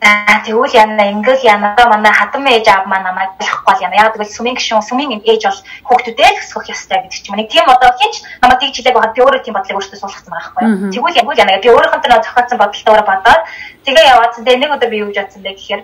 Аа 0.02 0.42
тэгвэл 0.42 0.74
яна 0.74 1.14
ингээл 1.14 1.46
яна. 1.46 1.78
Манай 1.78 2.12
хатан 2.12 2.46
ээж 2.46 2.66
аав 2.68 2.86
маань 2.90 3.06
намайг 3.06 3.38
болохгүй 3.38 3.66
бол 3.66 3.84
яна. 3.86 3.94
Яг 4.02 4.12
тэгвэл 4.12 4.34
сүмийн 4.34 4.58
гишүүн 4.58 4.82
сүмийн 4.82 5.22
ээж 5.22 5.42
бол 5.46 5.60
хүүхдүүдээ 5.86 6.30
өсгөх 6.42 6.74
ёстой 6.74 6.98
гэдэг 7.06 7.22
чинь. 7.22 7.38
Нэг 7.38 7.48
тийм 7.54 7.70
одоо 7.70 7.94
хинч 7.94 8.26
намайг 8.42 8.58
тэгж 8.58 8.76
хэлээг 8.82 8.96
байгаа 8.98 9.14
би 9.14 9.22
өөрөө 9.22 9.42
тийм 9.46 9.54
бодлыг 9.54 9.78
өөртөө 9.78 9.98
суулгацсан 10.02 10.34
байгаа 10.34 10.52
байхгүй 10.58 10.90
тэгвэл 10.90 11.18
яг 11.22 11.26
яна 11.38 11.62
би 11.62 11.70
өөрийнхөө 11.70 12.02
тэр 12.02 12.14
зохиоцсон 12.18 12.58
бодолтойгоор 12.58 13.04
бодоод 13.06 13.42
тэгээ 13.86 14.10
яваадсан 14.10 14.42
тэгээ 14.44 14.60
нэг 14.62 14.74
удаа 14.74 14.90
би 14.90 14.96
юу 14.98 15.08
гэж 15.14 15.18
бодсон 15.22 15.42
бэ? 15.42 15.54
гэхээр 15.54 15.82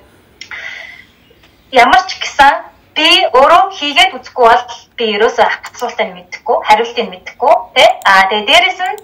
ямар 1.78 2.02
ч 2.08 2.10
гэсэн 2.18 2.54
би 2.98 3.08
өөрөө 3.38 3.62
хийгээд 3.78 4.16
үзэхгүй 4.18 4.46
бол 4.50 4.64
би 4.98 5.04
ерөөсөө 5.14 5.46
асуултыг 5.46 6.08
мэдэхгүй 6.16 6.56
хариултыг 6.66 7.06
мэдэхгүй 7.06 7.54
тий 7.76 7.88
аа 8.02 8.26
тэгээ 8.26 8.48
дээрэс 8.50 8.80
нь 8.82 8.98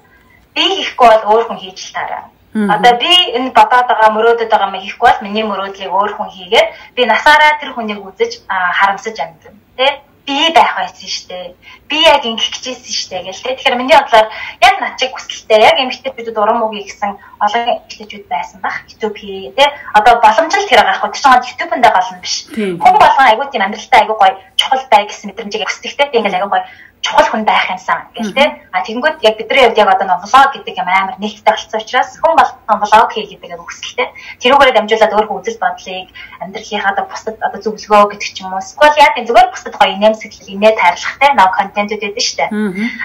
би 0.59 0.65
хийхгүй 0.83 1.07
бол 1.07 1.25
өөр 1.31 1.45
хүн 1.47 1.61
хийж 1.63 1.79
л 1.79 1.95
таараа 1.95 2.34
Одоо 2.55 2.93
би 3.03 3.11
энэ 3.35 3.51
бодоод 3.51 3.87
байгаа 3.91 4.11
мөрөөдөд 4.15 4.51
байгаа 4.51 4.71
юм 4.71 4.79
хийхгүй 4.79 5.11
бол 5.11 5.25
миний 5.27 5.45
мөрөөдлийг 5.47 5.91
өөр 5.91 6.13
хүн 6.15 6.31
хийгээд 6.31 6.69
би 6.95 7.03
насаараа 7.03 7.59
тэр 7.59 7.75
хүнийг 7.75 8.01
үзэж 8.07 8.47
харамсаж 8.47 9.17
амьдна. 9.19 9.59
Тэ? 9.77 10.07
би 10.27 10.53
байх 10.55 10.77
байсан 10.77 11.09
штэ. 11.09 11.55
Би 11.89 12.01
яг 12.01 12.25
ингэх 12.25 12.49
гэжсэн 12.49 12.81
штэ 12.81 13.17
гэл 13.29 13.43
тэ. 13.45 13.57
Тэгэхээр 13.61 13.77
миний 13.77 13.93
бодлоор 13.93 14.29
яг 14.61 14.75
над 14.81 14.97
чиг 14.97 15.13
хүсэлтэй 15.13 15.61
яг 15.61 15.77
эмэгтэйчүүдэд 15.85 16.41
урам 16.41 16.65
өгье 16.65 16.89
гэсэн 16.89 17.13
олон 17.45 17.65
эмэгтэйчүүд 17.69 18.25
байсан 18.33 18.59
баг. 18.65 18.89
YouTube 18.89 19.17
хий 19.21 19.53
тэ. 19.53 19.69
Одоо 19.93 20.25
боломжтой 20.25 20.65
тэр 20.65 20.81
байгаа 20.81 20.97
хгүй. 20.97 21.13
Тэр 21.13 21.21
чинь 21.21 21.49
YouTube-нд 21.53 21.85
байгаа 21.85 22.05
юм 22.17 22.21
биш. 22.25 22.35
Хүн 22.49 22.95
болгон 22.97 23.29
айгуу 23.29 23.47
тийм 23.53 23.65
амьдралтай 23.69 24.01
айгуу 24.01 24.17
гоё 24.17 24.35
чухал 24.57 24.83
бай 24.89 25.05
гэсэн 25.05 25.29
мэдрэмжийг 25.29 25.69
өсдөгтэй. 25.69 26.09
Ингээл 26.17 26.39
айгуу 26.41 26.53
гоё 26.57 26.65
чухал 27.05 27.29
хүн 27.29 27.45
байх 27.45 27.69
юмсан 27.69 28.09
гэл 28.17 28.33
тэ. 28.33 28.45
А 28.73 28.81
тэгэнгүүт 28.81 29.21
яг 29.29 29.37
бидний 29.37 29.61
хувьд 29.69 29.77
яг 29.77 29.93
одоо 29.93 30.07
нэг 30.09 30.25
влог 30.25 30.51
гэдэг 30.57 30.75
юм 30.81 30.89
амар 30.89 31.21
нээлттэй 31.21 31.53
болсон 31.53 31.81
учраас 31.85 32.11
хүн 32.17 32.33
болгон 32.33 32.81
влог 32.81 33.11
хий 33.13 33.29
гэдэг 33.29 33.61
өгсөлтэй. 33.61 34.09
Тэрүүгээр 34.41 34.73
дамжуулаад 34.73 35.13
өөрөө 35.13 35.37
үзэл 35.37 35.61
бодлыг 35.61 36.09
амьдралынхаа 36.41 36.93
одоо 36.97 37.05
бусдад 37.05 37.37
одоо 37.45 37.61
зөвлөгөө 37.61 38.09
гэдэг 38.17 38.31
ч 38.33 38.41
юм 38.41 38.57
уу. 38.57 38.65
Эсвэл 38.65 38.97
яг 39.05 39.13
энэ 39.21 39.29
зүгээр 39.29 39.53
бусдад 39.53 39.75
гоё 39.77 39.93
инэм 39.93 40.15
сэтгэл 40.17 40.55
инээ 40.57 40.73
тайрлахтай 40.81 41.31
нав 41.37 41.51
контентууд 41.53 42.01
байдаг 42.01 42.25
шүү 42.25 42.39
дээ. 42.41 42.51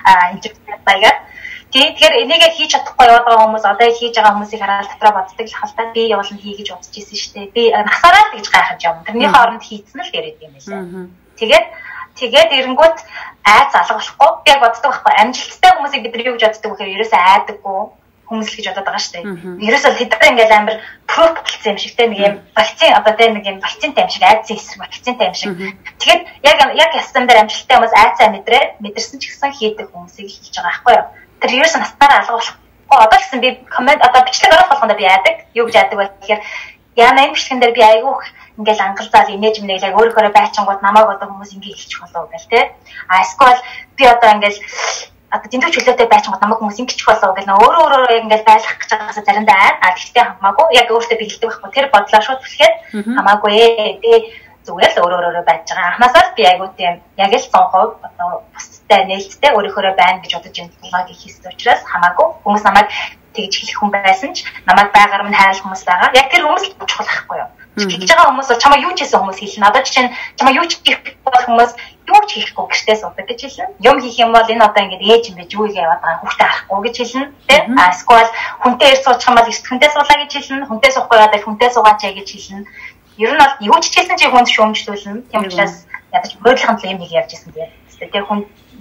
А 0.07 0.11
энэ 0.31 0.47
баягаар 0.87 1.17
Тэгэхээр 1.69 2.13
энийг 2.25 2.41
хийж 2.57 2.73
чадахгүй 2.73 3.05
яваад 3.05 3.29
байгаа 3.29 3.45
хүмүүс 3.45 3.65
одоо 3.69 3.89
хийж 3.93 4.17
байгаа 4.17 4.33
хүмүүсийг 4.33 4.57
хараад 4.57 4.89
дотроо 4.89 5.13
боддог 5.21 5.45
л 5.45 5.59
хальтаа 5.61 5.85
би 5.93 6.01
явуулна 6.09 6.41
хий 6.41 6.57
гэж 6.57 6.67
бодож 6.73 6.95
ирсэн 6.97 7.17
шүү 7.21 7.33
дээ. 7.37 7.53
Би 7.53 7.63
насаараа 7.69 8.25
тэгж 8.33 8.47
гайхаж 8.49 8.81
юм. 8.89 8.97
Тэрний 9.05 9.29
хооронд 9.29 9.61
хийцэн 9.61 10.01
л 10.01 10.09
яриад 10.17 10.41
юм 10.41 10.53
байна. 10.57 11.13
Тэгээд 11.37 11.65
Тэгээд 12.19 12.51
эренгүүт 12.59 12.97
айц 13.47 13.71
алга 13.73 13.95
болохгүй. 13.95 14.29
Би 14.43 14.51
яг 14.51 14.61
боддог 14.63 14.91
байхгүй. 14.91 15.13
Амжилттай 15.23 15.71
хүмүүсийг 15.71 16.03
бид 16.03 16.13
нар 16.15 16.27
юу 16.27 16.35
гэж 16.35 16.43
боддог 16.45 16.71
вэ 16.71 16.75
гэхээр 16.75 16.95
ерөөсөө 16.99 17.21
айдаггүй 17.33 17.79
хүмүүс 18.29 18.49
л 18.53 18.57
гэж 18.61 18.67
бодоод 18.69 18.85
байгаа 18.85 19.01
шүү 19.01 19.13
дээ. 19.17 19.25
Ерөөсөө 19.65 19.91
тэд 19.97 20.11
нар 20.13 20.29
ингээл 20.29 20.57
амар 20.59 20.77
прoof 21.09 21.33
болсон 21.41 21.71
юм 21.73 21.77
шиг 21.81 21.93
те 21.97 22.05
нэг 22.05 22.19
юм 22.21 22.35
вакцин 22.53 22.93
одоо 22.93 23.13
те 23.17 23.25
нэг 23.33 23.45
юм 23.49 23.57
вакцинтай 23.57 24.03
юм 24.05 24.13
шиг 24.13 24.23
айдсан 24.23 24.57
эсрэг 24.57 24.81
вакцинтай 24.85 25.25
юм 25.25 25.33
шиг. 25.33 25.49
Тэгэхээр 25.97 26.21
яг 26.45 26.59
яг 26.77 26.91
ястан 26.93 27.25
дээр 27.25 27.41
амжилттай 27.41 27.75
хүмүүс 27.77 27.95
айцаа 27.97 28.29
мэдрээ 28.29 28.63
мэдэрсэн 28.85 29.17
ч 29.17 29.23
гэсэн 29.33 29.49
хийдэг 29.49 29.89
хүмүүсийг 29.89 30.29
хэлж 30.29 30.55
байгаа 30.61 30.69
байхгүй 30.69 30.93
юу. 30.93 31.07
Тэр 31.41 31.51
ерөөсөө 31.57 31.81
настаараа 31.81 32.17
алга 32.21 32.37
болохгүй. 32.37 32.97
Одоо 33.01 33.17
гэсэн 33.17 33.39
би 33.41 33.49
комент 33.65 34.01
одоо 34.05 34.21
бичлэг 34.21 34.53
оруулах 34.53 34.71
болгондоо 34.77 34.97
би 35.01 35.05
айдаг. 35.09 35.35
Юу 35.57 35.65
гэж 35.65 35.75
айдаг 35.81 35.97
вэ 35.97 36.05
гэхээр 36.21 36.41
яна 37.01 37.25
юм 37.25 37.33
бичлэгэн 37.33 37.61
дээр 37.65 37.73
би 37.73 37.81
айгүйх 37.81 38.21
ингээл 38.59 38.85
ангалзаал 38.85 39.29
инээж 39.31 39.55
яг 39.87 39.95
өөрөөрөө 39.95 40.33
байчингууд 40.35 40.81
намайг 40.83 41.07
одоо 41.07 41.27
хүмүүс 41.31 41.55
ингээ 41.55 41.75
хэлчих 41.79 41.99
болов 42.03 42.27
гэл 42.31 42.51
те. 42.51 42.59
А 43.07 43.23
эсвэл 43.23 43.59
би 43.95 44.03
одоо 44.03 44.29
ингээл 44.35 44.59
одоо 45.31 45.47
дэндүү 45.49 45.71
чөлөөтэй 45.73 46.07
байчингууд 46.11 46.43
намайг 46.43 46.59
хүмүүс 46.59 46.79
ингэчих 46.81 47.07
болов 47.07 47.31
гэл 47.37 47.49
нөө 47.49 47.59
өөрөө 47.63 47.81
өөрөө 47.87 48.21
ингээл 48.25 48.49
байлгах 48.49 48.77
гэж 48.81 48.89
байгаасаа 48.91 49.23
заримдаа 49.25 49.57
аа 49.63 49.73
а 49.85 49.95
гэхдээ 49.95 50.23
хамаагүй 50.27 50.67
яг 50.81 50.87
өөртөө 50.91 51.17
би 51.19 51.25
хэлдэг 51.29 51.49
байхгүй 51.49 51.71
тэр 51.71 51.87
бодлоо 51.93 52.21
шууд 52.25 52.41
түлхээд 52.43 52.75
хамаагүй 53.17 53.51
ээ 53.63 53.87
би 54.03 54.11
зүгээр 54.65 54.91
л 54.93 55.01
өөрөө 55.01 55.19
өөрөө 55.29 55.45
байж 55.47 55.63
байгаа. 55.69 55.89
Анхнаасаа 55.93 56.23
би 56.37 56.43
айгуу 56.49 56.69
тийм 56.77 56.93
яг 57.23 57.31
л 57.31 57.47
100% 57.47 58.07
одоо 58.07 58.29
бусдтай 58.53 59.01
нээлттэй 59.05 59.51
өөрийнхөө 59.55 59.93
байна 60.01 60.19
гэж 60.21 60.31
бодож 60.35 60.57
энэ 60.59 60.73
блогийг 60.83 61.19
хийсэн 61.21 61.51
учраас 61.53 61.81
хамаагүй 61.87 62.27
хүмүүс 62.43 62.63
намайг 62.65 62.87
тэгж 63.33 63.53
хэлэх 63.55 63.77
хүн 63.79 63.91
байсан 63.93 64.31
ч 64.35 64.43
намайг 64.67 64.89
байгаар 64.91 65.23
минь 65.23 65.37
хайрлах 65.37 65.63
хүмүүс 65.63 65.83
байгаа. 65.85 66.09
Яг 66.17 66.27
тэр 66.33 66.43
хүмүүс 66.45 66.63
чухал 66.89 67.07
байхгүй 67.07 67.37
юу? 67.39 67.49
Хэлж 67.87 68.09
байгаа 68.11 68.27
хүмүүс 68.27 68.49
чамаа 68.59 68.79
юу 68.83 68.93
ч 68.97 68.99
хийсэн 69.07 69.19
хүмүүс 69.23 69.39
хэлнэ. 69.39 69.67
Одоо 69.69 69.81
жишээ 69.87 70.03
нь 70.03 70.13
чамаа 70.35 70.53
юу 70.59 70.65
ч 70.67 70.71
хийх 70.83 70.99
бол 71.23 71.45
хүмүүс 71.47 71.71
юу 72.09 72.21
ч 72.27 72.29
хийхгүй 72.35 72.65
гэртээ 72.67 72.97
суудаг 72.99 73.25
гэж 73.29 73.39
хэлнэ. 73.45 73.73
Юм 73.79 73.97
хийх 74.03 74.17
юм 74.19 74.31
бол 74.35 74.51
энэ 74.51 74.65
одоо 74.65 74.81
ингээд 74.83 75.07
ээж 75.07 75.23
юм 75.29 75.35
байж 75.39 75.51
юу 75.53 75.65
яваад 75.69 76.01
байгаа 76.03 76.19
хүүхдээ 76.19 76.47
харахгүй 76.49 76.79
гэж 76.83 76.95
хэлнэ. 76.99 77.27
Тэ? 77.47 77.57
А 77.77 77.91
эсвэл 77.93 78.31
хүнтэй 78.63 78.89
ирж 78.91 79.01
суучих 79.05 79.29
юм 79.29 79.35
бол 79.37 79.47
хүнтэй 79.47 79.89
суулаа 79.93 80.17
гэж 80.19 80.31
хэлнэ. 80.33 80.67
Хүнтэй 80.67 80.91
суухгүй 80.91 81.17
яваад 81.17 81.43
хүнтэй 81.45 81.69
суугаач 81.71 82.01
гэж 82.03 82.29
хэлнэ. 82.33 82.67
Ер 83.19 83.31
нь 83.35 83.41
бол 83.41 83.55
юу 83.69 83.77
ч 83.79 83.85
хэлсэн 83.93 84.17
чи 84.17 84.27
хүнд 84.27 84.49
шүүмжлүүлнэ. 84.49 85.27
Тийм 85.29 85.43
учраас 85.45 85.85
ядаж 86.11 86.31
мөрөдлөсөн 86.41 86.75
л 86.79 86.89
юм 86.89 86.99
нэг 86.99 87.11
ярьж 87.13 87.31
ирсэн 87.35 87.53
тийм. 87.53 87.69
Тэгээ 87.99 88.23
хүн 88.25 88.39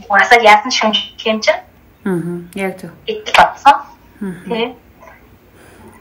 угаасаа 0.09 0.39
яасан 0.41 0.73
шүүмжлэх 0.73 1.27
юм 1.27 1.39
чинь. 1.43 1.63
Аа. 2.07 2.39
Яг 2.55 2.79
зөв. 2.81 2.95
Идэл 3.11 3.35
батсан. 3.35 3.77
Тийм. 4.47 4.79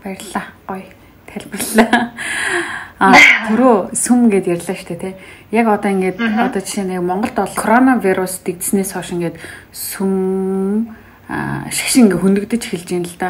Баярлалаа. 0.04 0.46
Гоё 0.70 0.97
тайлбарлаа. 1.38 2.12
А 2.98 3.14
түрүү 3.46 3.94
сүм 3.94 4.26
гэд 4.34 4.50
ярьлаа 4.50 4.74
шүү 4.74 4.90
дээ 4.90 5.02
тий. 5.02 5.14
Яг 5.54 5.70
одоо 5.70 5.94
ингээд 5.94 6.18
одоо 6.18 6.62
жишээ 6.66 6.90
нь 6.90 6.98
Монголд 6.98 7.38
бол 7.38 7.54
коронавирус 7.54 8.42
дэгдснээс 8.42 8.98
хойш 8.98 9.14
ингээд 9.14 9.38
сүм 9.70 10.98
шашин 11.70 12.10
ингээ 12.10 12.18
хөндөгдөж 12.18 12.62
эхэлж 12.66 12.90
байна 12.90 13.06
л 13.06 13.18
да. 13.22 13.30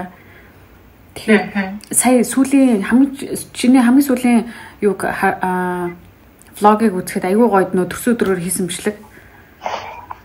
Тэгэхээр 1.19 1.43
сая 1.91 2.23
сүүлийн 2.23 2.87
хамгийн 2.87 3.11
чиний 3.51 3.83
хамгийн 3.83 4.07
сүүлийн 4.07 4.39
юу 4.79 4.95
влогийг 4.95 6.93
үзэхэд 6.95 7.27
айгүй 7.27 7.47
гоё 7.51 7.67
нөө 7.75 7.91
төрсө 7.91 8.15
өдрөөр 8.15 8.39
хийсэн 8.39 8.71
бичлэг. 8.71 8.95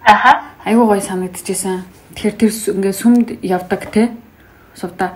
Аха. 0.07 0.47
Айгүй 0.65 0.87
гоё 0.87 1.03
санагдчихсэн. 1.03 1.83
Тэгэхээр 2.15 2.37
тэр 2.39 2.53
ингээ 2.79 2.95
сүмд 2.95 3.29
явдаг 3.43 3.91
те 3.91 4.13
сувда. 4.75 5.15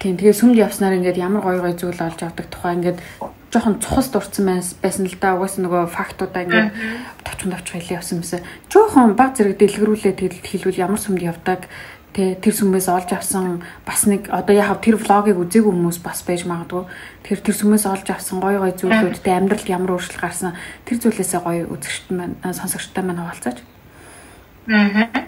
Тийм 0.00 0.16
тэгээ 0.16 0.34
сүмд 0.34 0.56
явснаар 0.56 0.96
ингээд 0.96 1.20
ямар 1.20 1.42
гоё 1.44 1.60
гоё 1.60 1.74
зүйл 1.76 2.00
олж 2.00 2.20
авдаг 2.24 2.46
тухай 2.48 2.74
ингээд 2.80 2.98
жоохон 3.52 3.78
цухас 3.78 4.08
дурдсан 4.10 4.44
байсан 4.82 5.06
л 5.06 5.16
да. 5.20 5.36
Угаас 5.36 5.60
нөгөө 5.60 5.92
фактуудаа 5.92 6.42
ингээд 6.42 6.70
товч 7.24 7.40
товч 7.44 7.66
хэлээ 7.70 7.98
явсан 8.00 8.24
юмсан. 8.24 8.40
Жоохон 8.72 9.14
баг 9.14 9.36
зэрэг 9.36 9.60
дэлгэрүүлээ 9.60 10.14
хэлвэл 10.42 10.82
ямар 10.82 10.98
сүмд 10.98 11.22
явдаг 11.22 11.68
тэ 12.14 12.38
тэр 12.38 12.54
сүмээс 12.54 12.86
олж 12.88 13.10
авсан 13.10 13.66
бас 13.82 14.06
нэг 14.06 14.30
одоо 14.30 14.54
яг 14.54 14.78
тэр 14.78 14.96
влогийг 15.02 15.34
үзээгүй 15.34 15.74
хүмүүс 15.74 15.98
бас 15.98 16.22
байж 16.22 16.46
магадгүй 16.46 16.86
тэр 17.26 17.38
тэр 17.42 17.54
сүмээс 17.58 17.90
олж 17.90 18.06
авсан 18.14 18.38
гоё 18.38 18.62
гоё 18.62 18.70
зүйлүүдтэй 18.70 19.34
амьдралд 19.34 19.66
ямар 19.66 19.98
өөрчлөлт 19.98 20.22
гарсан 20.22 20.54
тэр 20.86 21.02
зүйлээсээ 21.02 21.40
гоё 21.42 21.66
үзэгчд 21.74 22.14
маань 22.14 22.38
сонсогчтой 22.38 23.02
маань 23.02 23.18
хуваалцаач. 23.18 23.58
Аа. 24.70 25.26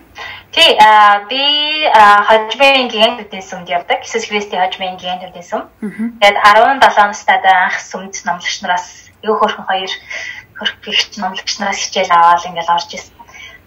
Тий, 0.56 0.72
а 0.80 1.20
би 1.28 1.44
хожмын 1.92 2.88
гигантуудын 2.88 3.44
сүмд 3.44 3.68
явдаг. 3.68 4.00
Иесус 4.00 4.24
Христийн 4.24 4.64
хожмын 4.64 4.96
гигантуудын 4.96 5.44
сүм. 5.44 5.68
Тэгээд 6.16 6.38
17 6.40 6.80
настай 6.80 7.44
анх 7.44 7.76
сүмд 7.76 8.16
номлогч 8.24 8.64
нараас 8.64 9.12
юу 9.20 9.36
хөрхөн 9.36 9.68
хоёр 9.68 9.92
хөрхөгч 10.56 11.20
номлогч 11.20 11.60
нараас 11.60 11.84
хичээл 11.84 12.08
аваад 12.08 12.48
ингээл 12.48 12.72
орж 12.72 12.88
ирсэн. 12.88 13.12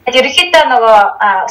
Тэгээд 0.10 0.17
ерөнхийдөө 0.17 0.63
нөгөө 0.65 0.98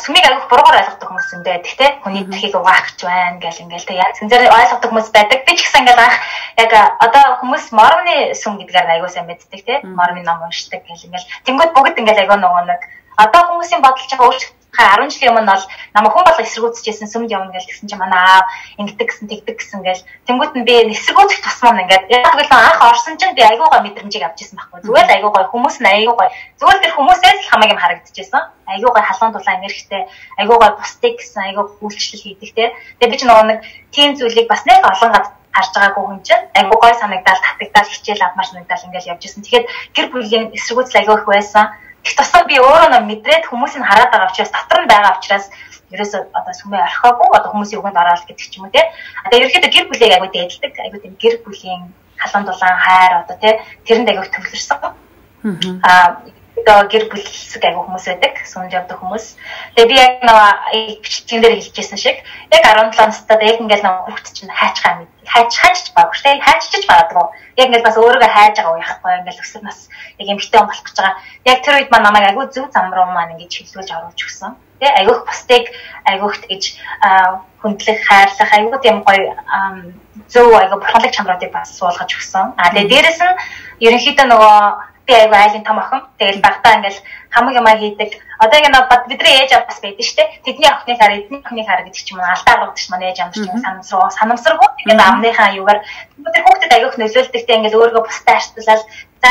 сүмийг 0.03 0.27
аяг 0.27 0.51
буруугаар 0.51 0.81
ойлгодог 0.83 1.07
хүмүүс 1.07 1.31
байдаг 1.47 1.75
те. 1.79 1.87
Хүний 2.03 2.27
тэрхийг 2.27 2.59
угаахч 2.59 2.99
байна 3.07 3.39
гэл 3.39 3.63
ингээл 3.63 3.87
тэг 3.87 4.03
яг 4.03 4.19
зэнзэр 4.19 4.51
ойлгодог 4.51 4.91
хүмүүс 4.91 5.09
байдаг. 5.15 5.47
Би 5.47 5.55
ч 5.55 5.63
гэсэн 5.63 5.87
ингээл 5.87 6.03
анх 6.03 6.19
яг 6.59 6.73
одоо 6.99 7.25
хүмүүс 7.39 7.71
мормны 7.71 8.35
сүм 8.35 8.59
гэдгээр 8.59 8.91
аягүй 8.91 9.11
сайн 9.15 9.31
мэддэг 9.31 9.63
те. 9.63 9.87
Мормны 9.87 10.27
ном 10.27 10.43
уншдаг 10.43 10.83
гэл 10.83 11.07
ингээл 11.07 11.31
тэнгууд 11.47 11.73
бүгд 11.79 12.03
ингээл 12.03 12.27
аягүй 12.27 12.39
нөгөө 12.43 12.65
нэг 12.67 12.83
одоо 13.23 13.43
хүмүүсийн 13.55 13.83
бодолж 13.87 14.11
байгаа 14.11 14.58
өөрчлөлт 14.69 15.09
10 15.09 15.11
жилийн 15.11 15.33
өмнө 15.33 15.53
бол 15.53 15.65
намайг 15.95 16.13
хүн 16.13 16.25
болго 16.25 16.43
эсэргүүцэжсэн 16.45 17.09
сүмд 17.09 17.33
явна 17.33 17.53
гэж 17.53 17.65
гэсэн 17.67 17.89
чинь 17.89 17.99
манай 17.99 18.21
аав 18.21 18.47
ингэдэг 18.79 19.09
гэсэн 19.09 19.29
тэгдэг 19.29 19.57
гэсэн 19.59 19.81
гэл 19.83 20.03
тэнгуут 20.27 20.55
нь 20.55 20.67
би 20.69 20.75
эсэргүүцэх 20.93 21.41
тусмаа 21.41 21.81
ингээд 21.83 22.05
яг 22.13 22.35
л 22.37 22.53
анх 22.53 22.81
орсон 22.85 23.17
чинь 23.17 23.35
би 23.35 23.43
айгуугаа 23.43 23.81
мэдрэмжийг 23.83 24.25
авч 24.25 24.45
ирсэн 24.45 24.59
байхгүй. 24.59 24.85
Зүгээр 24.85 25.07
л 25.09 25.15
айгуугаа 25.17 25.45
хүмүүс 25.51 25.77
нь 25.81 25.89
айгуугаа 25.89 26.29
зүгээр 26.61 26.83
тэр 26.85 26.95
хүмүүсээс 26.95 27.39
л 27.41 27.51
хамааг 27.51 27.73
юм 27.73 27.81
харагдчихсан 27.81 28.45
айгуугаа 28.69 29.05
халуун 29.09 29.33
дулаан 29.33 29.59
энергитэй 29.65 30.03
айгуугаа 30.37 30.71
бусдыг 30.77 31.15
гэсэн 31.17 31.43
айгуу 31.49 31.65
үйлчлэл 31.81 32.25
хийдэг 32.25 32.51
те. 32.55 32.65
Тэгээ 33.01 33.13
би 33.13 33.19
ч 33.19 33.23
нөгөө 33.25 33.47
нэг 33.49 33.59
тийм 33.95 34.11
зүйлийг 34.21 34.47
бас 34.53 34.63
нэг 34.69 34.85
олон 34.85 35.11
гад 35.17 35.27
харж 35.57 35.73
байгаагүй 35.75 36.05
хүн 36.05 36.21
чинь 36.23 36.45
айгуу 36.55 36.79
гой 36.79 36.95
санагдал 36.95 37.41
татагдал 37.41 37.89
хичээл 37.89 38.27
авмаар 38.27 38.47
санагдал 38.47 38.87
ингээл 38.87 39.11
явж 39.17 39.23
ирсэн. 39.25 39.43
Тэгэхээр 39.43 39.67
гэр 39.97 40.07
бүлийн 40.13 40.45
эсэргүүцэл 40.55 41.01
айгуу 41.01 41.19
их 41.19 41.27
байсан 41.27 41.65
Их 42.07 42.15
тусам 42.17 42.47
би 42.47 42.57
өөрөө 42.59 42.89
нь 42.95 43.09
мэдрээд 43.11 43.49
хүмүүсийг 43.51 43.85
хараад 43.85 44.11
байгаа 44.13 44.31
учраас 44.31 44.53
дотор 44.55 44.79
нь 44.85 44.91
байгаа 44.93 45.19
учраас 45.19 45.47
ерөөсөө 45.95 46.21
одоо 46.39 46.55
сүмээ 46.61 46.85
орхиогүй 46.87 47.29
одоо 47.39 47.51
хүмүүсийн 47.53 47.81
үгэнд 47.81 48.01
ороод 48.03 48.25
гэдэг 48.29 48.47
ч 48.49 48.55
юм 48.61 48.69
уу 48.69 48.75
те. 48.77 48.83
Одоо 49.25 49.37
ерөөхдөө 49.41 49.73
гэр 49.73 49.87
бүлийг 49.89 50.13
аягүй 50.13 50.31
дээдэлдэг. 50.33 50.73
Аягүй 50.85 51.01
тийм 51.01 51.15
гэр 51.23 51.35
бүлийн 51.45 51.83
халуун 52.21 52.45
дулаан 52.47 52.79
хайр 52.85 53.13
одоо 53.23 53.37
те 53.41 53.51
тэрэнд 53.87 54.09
аягүй 54.09 54.29
төвлөрсөн. 54.29 54.79
Аа 55.83 56.07
одоо 56.65 56.89
гэр 56.89 57.09
бүлсэг 57.11 57.63
аягүй 57.65 57.85
хүмүүс 57.85 58.07
байдаг. 58.09 58.35
Сүмд 58.45 58.73
явдаг 58.73 58.99
хүмүүс. 58.99 59.27
Тэгээ 59.77 59.91
би 59.91 59.97
яг 59.97 60.15
нэг 60.23 61.01
бичлэгэн 61.03 61.43
дээр 61.43 61.55
хэлчихсэн 61.57 61.99
шиг 61.99 62.17
яг 62.51 62.63
17 62.65 62.99
настай 62.99 63.37
яг 63.45 63.59
ингээл 63.61 63.87
нэг 63.87 63.97
хүүхд 64.09 64.27
чинь 64.35 64.53
хайчгаа 64.53 64.95
мэд. 64.99 65.11
Хайч 65.29 65.53
хайч 65.57 65.79
баг 65.97 66.11
штэ 66.13 66.41
хайччих 66.41 66.85
баадгүй. 66.89 67.27
Яг 67.57 67.67
ингээл 67.69 67.87
бас 67.89 67.97
өөрийгөө 67.97 68.31
хайж 68.33 68.55
байгаа 68.57 68.73
уу 68.73 68.83
яахгүй 68.83 69.13
ингээл 69.19 69.43
өсөр 69.45 69.63
нас 69.65 69.79
яг 70.19 70.29
эмгтэй 70.29 70.61
болох 70.61 70.85
гэж 70.85 70.97
байгаа. 70.99 71.17
Яг 71.49 71.59
тэр 71.65 71.75
үед 71.79 71.91
маань 71.91 72.07
намайг 72.07 72.25
аягүй 72.29 72.47
зөв 72.53 72.67
зам 72.75 72.93
руу 72.93 73.09
маань 73.13 73.33
ингэж 73.37 73.53
хилүүлж 73.69 73.91
оруулж 73.93 74.21
өгсөн. 74.21 74.53
Тэгээ 74.79 74.99
айгүйх 75.03 75.21
бусдыг 75.27 75.65
айгүйхт 76.07 76.45
гэж 76.47 76.63
хүндлэх 77.61 77.99
хайрлах 78.07 78.51
айгүй 78.55 78.79
тийм 78.79 79.03
гоё 79.03 79.35
зөв 80.31 80.55
айгүй 80.55 80.79
бурхалаг 80.79 81.11
чанаруудыг 81.11 81.51
бас 81.51 81.75
суулгаж 81.75 82.11
өгсөн. 82.15 82.55
А 82.55 82.71
тэгээ 82.71 82.91
дээрэс 82.91 83.21
нь 83.27 83.39
ерөнхийдөө 83.83 84.27
нөгөө 84.31 84.59
би 85.09 85.15
айгүй 85.17 85.39
айлын 85.41 85.65
том 85.65 85.79
охин. 85.81 86.03
Тэгэл 86.21 86.45
багтаа 86.45 86.77
ингээл 86.77 87.01
хамаг 87.33 87.55
юмаа 87.57 87.77
хийдэг. 87.81 88.11
Одоо 88.45 88.59
ингэ 88.61 88.81
бод 88.93 89.03
бидний 89.09 89.35
ээж 89.41 89.51
аваа 89.57 89.73
бас 89.73 89.81
байдаг 89.81 90.05
шүү 90.05 90.17
дээ. 90.21 90.29
Тэдний 90.45 90.69
охины 90.69 90.95
хар, 91.01 91.13
эдний 91.17 91.41
охины 91.41 91.65
хар 91.65 91.81
гэдэг 91.83 92.05
ч 92.05 92.13
юм 92.13 92.21
уу 92.21 92.29
алдаа 92.29 92.55
гаргадаг 92.55 92.77
ч 92.77 92.93
манай 92.93 93.09
ээж 93.09 93.19
амарч 93.25 93.41
юм 93.41 93.59
санамсруу, 93.65 94.11
санамсаргүй. 94.21 94.69
Тэгээд 94.85 95.01
амныхаа 95.01 95.49
юугаар 95.57 95.81
тэр 96.29 96.45
хүүхдэд 96.45 96.75
айгүйх 96.77 96.97
нөлөөлдөгтэй 97.01 97.57
ингээл 97.57 97.79
өөрийгөө 97.81 98.05
бусдаа 98.05 98.37
арчлал 98.37 98.69
за 98.69 98.75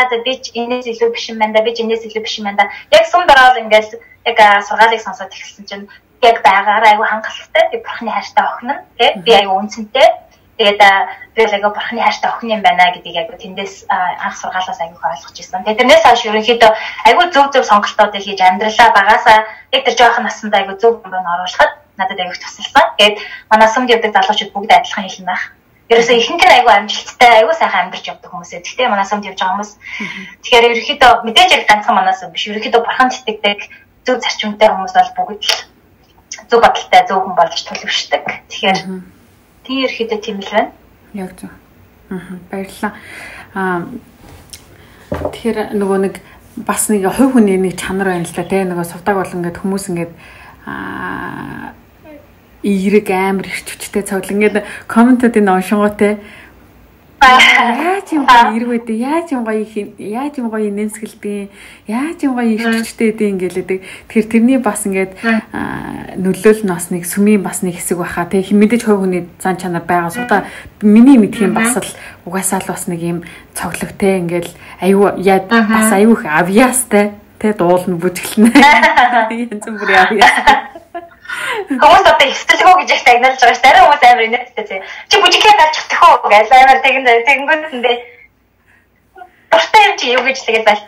за 0.10 0.18
би 0.26 0.34
ч 0.42 0.46
энэс 0.58 0.86
илүү 0.90 1.10
биш 1.14 1.26
юм 1.30 1.38
байна 1.40 1.54
да, 1.54 1.62
би 1.62 1.72
ч 1.78 1.86
энэс 1.86 2.04
илүү 2.10 2.24
биш 2.26 2.36
юм 2.42 2.46
байна 2.50 2.66
да. 2.66 2.72
Яг 2.98 3.06
сум 3.06 3.24
дороод 3.30 3.62
ингээл 3.62 4.02
яг 4.26 4.38
сургаалыг 4.66 5.02
сонсоод 5.06 5.30
эхэлсэн 5.30 5.66
чинь 5.70 5.86
яг 6.26 6.42
байгаараа 6.42 6.90
айгүй 6.92 7.08
хангалттай. 7.08 7.64
Би 7.72 7.78
бурхны 7.86 8.12
хайртай 8.12 8.46
охин 8.50 8.70
нь, 8.74 8.82
тий? 8.98 9.10
Би 9.22 9.32
айгүй 9.38 9.56
үнцэнтэй 9.62 10.10
Тэгээд 10.58 10.82
би 11.38 11.42
л 11.46 11.54
айгаа 11.54 11.70
бурхны 11.70 12.02
хайртай 12.02 12.30
охин 12.34 12.54
юм 12.58 12.62
байна 12.66 12.90
гэдгийг 12.90 13.18
айгаа 13.22 13.38
тэндээс 13.38 13.86
анх 13.94 14.36
сургаалаас 14.42 14.82
айгүй 14.82 14.98
ойлгож 14.98 15.38
ирсэн. 15.38 15.62
Тэгээд 15.62 15.80
тэрнээс 15.86 16.04
хойш 16.06 16.22
ерөнхийдөө 16.26 16.72
айгүй 17.08 17.26
зөв 17.30 17.46
зөв 17.54 17.64
сонголтуудыг 17.70 18.26
хийж 18.26 18.42
амьдралаа 18.42 18.90
багасаа 18.98 19.38
яг 19.70 19.82
тэр 19.86 19.96
жоохон 19.98 20.26
насндаа 20.26 20.66
айгүй 20.66 20.76
зөв 20.82 20.98
юм 21.06 21.14
оруулахад 21.14 21.72
надад 22.02 22.18
айгүй 22.18 22.38
тусалсан. 22.42 22.86
Тэгээд 22.98 23.18
манай 23.54 23.70
сүмд 23.70 23.94
явдаг 23.94 24.12
залуучууд 24.18 24.54
бүгд 24.54 24.72
адилхан 24.74 25.06
хэлнэ 25.06 25.30
байх. 25.30 25.44
Ерөөсөө 25.94 26.16
ихэнх 26.20 26.44
нь 26.44 26.56
айгүй 26.58 26.74
амжилттай, 26.74 27.32
айгүй 27.40 27.56
сайхан 27.56 27.82
амьдарч 27.88 28.06
явдаг 28.12 28.30
хүмүүс 28.34 28.52
ээ. 28.58 28.66
Гэхдээ 28.66 28.88
манай 28.92 29.08
сүмд 29.08 29.30
явж 29.30 29.40
байгаа 29.40 29.54
хүмүүс. 29.56 29.72
Тэгэхээр 30.44 30.68
ерөнхийдөө 30.74 31.12
мэдээж 31.24 31.52
яг 31.54 31.64
ганцхан 31.70 31.96
манай 31.96 32.16
сүм 32.18 32.34
биш. 32.36 32.44
Ерөнхийдөө 32.52 32.82
бурхан 32.84 33.08
итгэдэг 33.08 33.60
зөв 34.04 34.16
зарчимтай 34.20 34.68
хүмүүс 34.68 34.94
бол 34.98 35.12
бүгд 35.16 35.42
л 35.48 35.56
зөв 36.52 36.60
бодолтой, 36.60 37.02
зөв 37.08 37.18
хүн 37.24 37.36
болж 37.40 37.56
төлөвшдөг. 37.56 38.24
Тэгэхээр 38.52 38.78
Тийм 39.68 39.84
ерөөхдөө 39.84 40.20
тийм 40.24 40.40
л 40.40 40.48
байна. 40.48 40.72
Яг 41.14 41.32
зөв. 41.36 41.52
Аа 42.08 42.40
баярлалаа. 42.48 42.94
Аа 43.54 43.84
тэгэхээр 45.12 45.76
нөгөө 45.76 46.00
нэг 46.08 46.16
бас 46.64 46.88
нэг 46.88 47.04
хувь 47.12 47.36
хүний 47.36 47.60
нэг 47.60 47.76
чанар 47.76 48.16
байна 48.16 48.24
л 48.24 48.32
да 48.32 48.48
тий 48.48 48.64
нөгөө 48.64 48.88
сувдаг 48.88 49.20
бол 49.20 49.36
ингээд 49.36 49.60
хүмүүс 49.60 49.86
ингээд 49.92 50.14
аа 50.64 51.76
эерэг 52.64 53.08
амар 53.12 53.46
их 53.46 53.62
хүчтэй 53.68 54.04
цогл 54.08 54.34
ингээд 54.34 54.64
комментуудын 54.88 55.52
уншингуутэй 55.52 56.18
Яаж 57.18 58.14
юм 58.14 58.30
гоё 58.30 58.78
үдэ 58.78 58.94
яаж 58.94 59.34
юм 59.34 59.42
гоё 59.42 59.66
яаж 59.98 60.38
юм 60.38 60.54
гоё 60.54 60.70
нэмсгэлдэг 60.70 61.50
яаж 61.90 62.18
юм 62.22 62.38
гоё 62.38 62.54
ирчтэй 62.54 63.10
дээ 63.10 63.34
ингээл 63.34 63.82
тэгэхээр 64.06 64.28
тэрний 64.30 64.60
бас 64.62 64.86
ингээд 64.86 65.18
нөлөөл 66.22 66.62
нь 66.62 66.70
бас 66.70 66.94
нэг 66.94 67.10
сүмийн 67.10 67.42
бас 67.42 67.66
нэг 67.66 67.82
хэсэг 67.82 67.98
баха. 67.98 68.30
Тэг 68.30 68.54
мэдээж 68.54 68.86
хувь 68.86 69.02
хүний 69.10 69.26
зан 69.42 69.58
чанар 69.58 69.82
байгаа 69.82 70.14
суда 70.14 70.46
миний 70.86 71.18
мэдх 71.18 71.42
юм 71.42 71.58
бас 71.58 71.74
л 71.74 71.90
угаасаа 72.30 72.62
л 72.62 72.70
бас 72.70 72.86
нэг 72.86 73.02
юм 73.02 73.20
цоглогтэй 73.58 74.22
ингээл 74.22 74.54
аюу 74.86 75.18
яа 75.18 75.42
бас 75.50 75.90
аюух 75.90 76.22
авьяастай. 76.22 77.18
Тэг 77.42 77.58
дуулна 77.58 77.98
бүжгэлнэ. 77.98 78.50
Янз 79.30 79.66
бүрийн 79.66 80.02
авьяас 80.06 80.77
Хүмүүс 81.68 82.06
одоо 82.08 82.28
эвсэлгөө 82.28 82.76
гэж 82.80 82.90
их 82.96 83.04
тагнуулж 83.04 83.40
байгаа 83.42 83.56
ш. 83.56 83.62
Дараа 83.64 83.84
хүмүүс 83.84 84.04
амар 84.04 84.28
инээдтэй. 84.28 84.80
Чи 85.12 85.16
бүжиглээ 85.20 85.56
галчих 85.60 85.86
төхөө 85.92 86.30
гэж 86.32 86.48
амар 86.52 86.80
тэгэн 86.84 87.06
тэгэнгүүтэндээ. 87.28 87.98
Дуртай 89.52 89.82
юм 89.88 89.96
чи 90.00 90.06
юу 90.16 90.24
гэж 90.24 90.38
тэгээд 90.44 90.68
байл. 90.68 90.84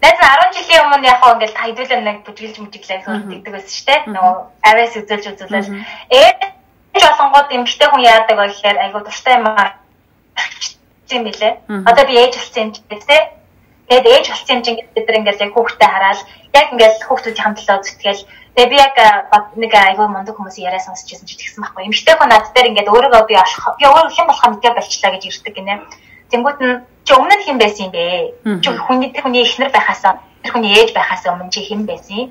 Найз 0.00 0.18
10 0.20 0.56
жилийн 0.56 0.84
өмнө 0.88 1.08
яг 1.08 1.20
хоо 1.20 1.36
ингээл 1.36 1.60
хайдуулаа 1.60 2.00
нэг 2.00 2.18
бүжиглж 2.24 2.56
мүжиглээ 2.60 3.00
гэдэг 3.04 3.52
байсан 3.52 3.72
ш. 3.76 3.84
Нөгөө 4.08 4.34
авиас 4.68 4.96
үзүүлж 5.00 5.24
үзүүлэл. 5.32 5.72
Ээ 6.12 6.32
болонгууд 6.96 7.48
эмгтэй 7.52 7.88
хүн 7.88 8.04
яадаг 8.04 8.36
вэ 8.36 8.46
гэхээр 8.52 8.78
айгу 8.84 9.00
дуртай 9.04 9.34
юм 9.36 9.46
аа 9.52 9.80
юм 11.12 11.24
билээ. 11.24 11.52
Одоо 11.88 12.04
би 12.08 12.14
ээж 12.20 12.34
болсон 12.36 12.68
юм 12.68 12.70
гэдэг 12.88 13.44
Тэгээд 13.88 14.06
ээж 14.08 14.26
болсон 14.32 14.56
юм 14.56 14.62
чинь 14.64 14.80
бид 14.96 15.04
нар 15.04 15.18
ингээд 15.20 15.44
яг 15.44 15.52
хүүхдээ 15.52 15.90
хараад 15.92 16.20
яг 16.56 16.66
ингээд 16.72 16.96
хүүхдүүдийн 17.04 17.52
төлөө 17.52 17.78
зүтгэл 17.84 18.22
Тэгээ 18.54 18.70
би 18.70 18.76
яг 18.78 18.94
нэг 19.58 19.72
айгүй 19.74 20.06
мундаг 20.06 20.34
хүмүүс 20.38 20.62
яриа 20.62 20.78
сонсчихсан 20.78 21.26
ч 21.26 21.34
тэгсэн 21.34 21.62
байхгүй. 21.62 21.90
Эмэгтэй 21.90 22.14
хүн 22.14 22.30
над 22.30 22.46
дээр 22.54 22.70
ингээд 22.70 22.92
өөрийгөө 22.94 23.22
би 23.26 23.34
олох 23.34 23.64
би 23.78 23.84
өөрөө 23.86 24.14
хэн 24.14 24.28
болохоо 24.30 24.50
мэдээ 24.54 24.72
болчлаа 24.78 25.10
гэж 25.10 25.22
ирдэг 25.26 25.54
гинэ. 25.58 25.74
Тэнгүүд 26.30 26.58
нь 26.62 26.74
чи 27.02 27.12
өмнө 27.18 27.34
нь 27.34 27.44
хэн 27.50 27.58
байсан 27.58 27.84
юм 27.86 27.92
бэ? 27.92 28.06
Чи 28.62 28.68
хүний 28.78 29.10
хүний 29.10 29.42
эхнэр 29.42 29.74
байхасаа 29.74 30.22
тэр 30.46 30.52
хүний 30.54 30.70
ээж 30.70 30.94
байхасаа 30.94 31.34
өмнө 31.34 31.50
чи 31.50 31.66
хэн 31.66 31.82
байсан? 31.82 32.30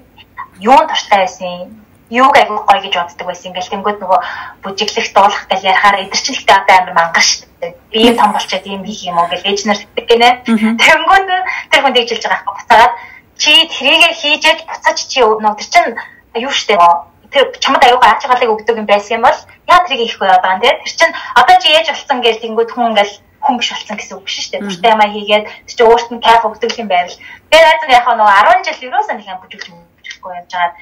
Юунд 0.64 0.88
туртай 0.88 1.20
байсан? 1.28 1.84
юуг 2.14 2.36
айгүй 2.38 2.58
гоё 2.58 2.82
гэж 2.82 2.94
боддог 2.94 3.28
байсан. 3.28 3.50
Ингээл 3.50 3.72
тэнгууд 3.74 4.00
нөгөө 4.02 4.20
бүжиглэх 4.64 5.08
дуулах 5.16 5.44
гэж 5.50 5.62
ярахаар 5.66 6.02
эдэрчлэгтэй 6.04 6.56
одоо 6.56 6.76
амар 6.78 6.94
мангар 6.94 7.26
шүү 7.26 7.48
дээ. 7.62 7.74
Би 7.92 8.00
юм 8.12 8.18
том 8.18 8.32
болчиход 8.34 8.66
юм 8.68 8.84
хийх 8.86 9.02
юм 9.10 9.18
уу 9.18 9.28
гэж 9.32 9.42
ээж 9.42 9.60
нар 9.66 9.80
хэлдэг 9.82 10.06
гинэ. 10.08 10.30
Тэнгууд 10.78 11.28
тэр 11.72 11.82
хүн 11.82 11.94
дийжилж 11.96 12.24
байгаа 12.24 12.40
хэрэг 12.44 12.58
буцаагаад 12.60 12.94
чи 13.42 13.52
тэрийгээ 13.74 14.14
хийж 14.22 14.44
яж 14.52 14.60
буцаач 14.68 15.00
чи 15.12 15.20
нөгөө 15.22 15.58
тэр 15.60 15.70
чин 15.74 15.86
юу 16.46 16.54
штэ 16.54 16.78
тэр 17.34 17.50
чамд 17.64 17.82
аюугаа 17.84 18.10
аач 18.14 18.24
галыг 18.30 18.54
өгдөг 18.54 18.78
юм 18.78 18.88
байсан 18.90 19.18
юм 19.18 19.26
бол 19.26 19.40
яа 19.68 19.82
тэрийг 19.86 20.06
хийхгүй 20.06 20.28
байгаа 20.30 20.54
юм 20.54 20.62
те. 20.62 20.70
Тэр 20.86 20.94
чин 21.00 21.12
одоо 21.42 21.56
чи 21.62 21.68
ээж 21.74 21.88
болсон 21.90 22.18
гэж 22.22 22.36
тэнгууд 22.40 22.72
хүн 22.72 22.90
ингээл 22.94 23.14
хүн 23.42 23.58
биш 23.58 23.70
болсон 23.74 23.98
гэсэн 23.98 24.18
үг 24.18 24.28
шүү 24.30 24.50
дээ. 24.54 24.66
Бүртээ 24.66 24.94
ямаа 24.94 25.10
хийгээд 25.10 25.46
чи 25.66 25.82
өөрт 25.82 26.10
нь 26.14 26.24
кайф 26.26 26.46
өгдөг 26.46 26.72
юм 26.78 26.90
байвал. 26.94 27.18
Найз 27.50 27.82
нь 27.86 27.96
яг 27.98 28.06
нөгөө 28.06 28.38
10 28.62 28.70
жил 28.70 28.86
юусэн 28.94 29.18
нэг 29.18 29.28
юм 29.34 29.42
бүжиглэж 29.42 29.93
болохгүй 30.24 30.40
явж 30.40 30.52
байгаа. 30.52 30.74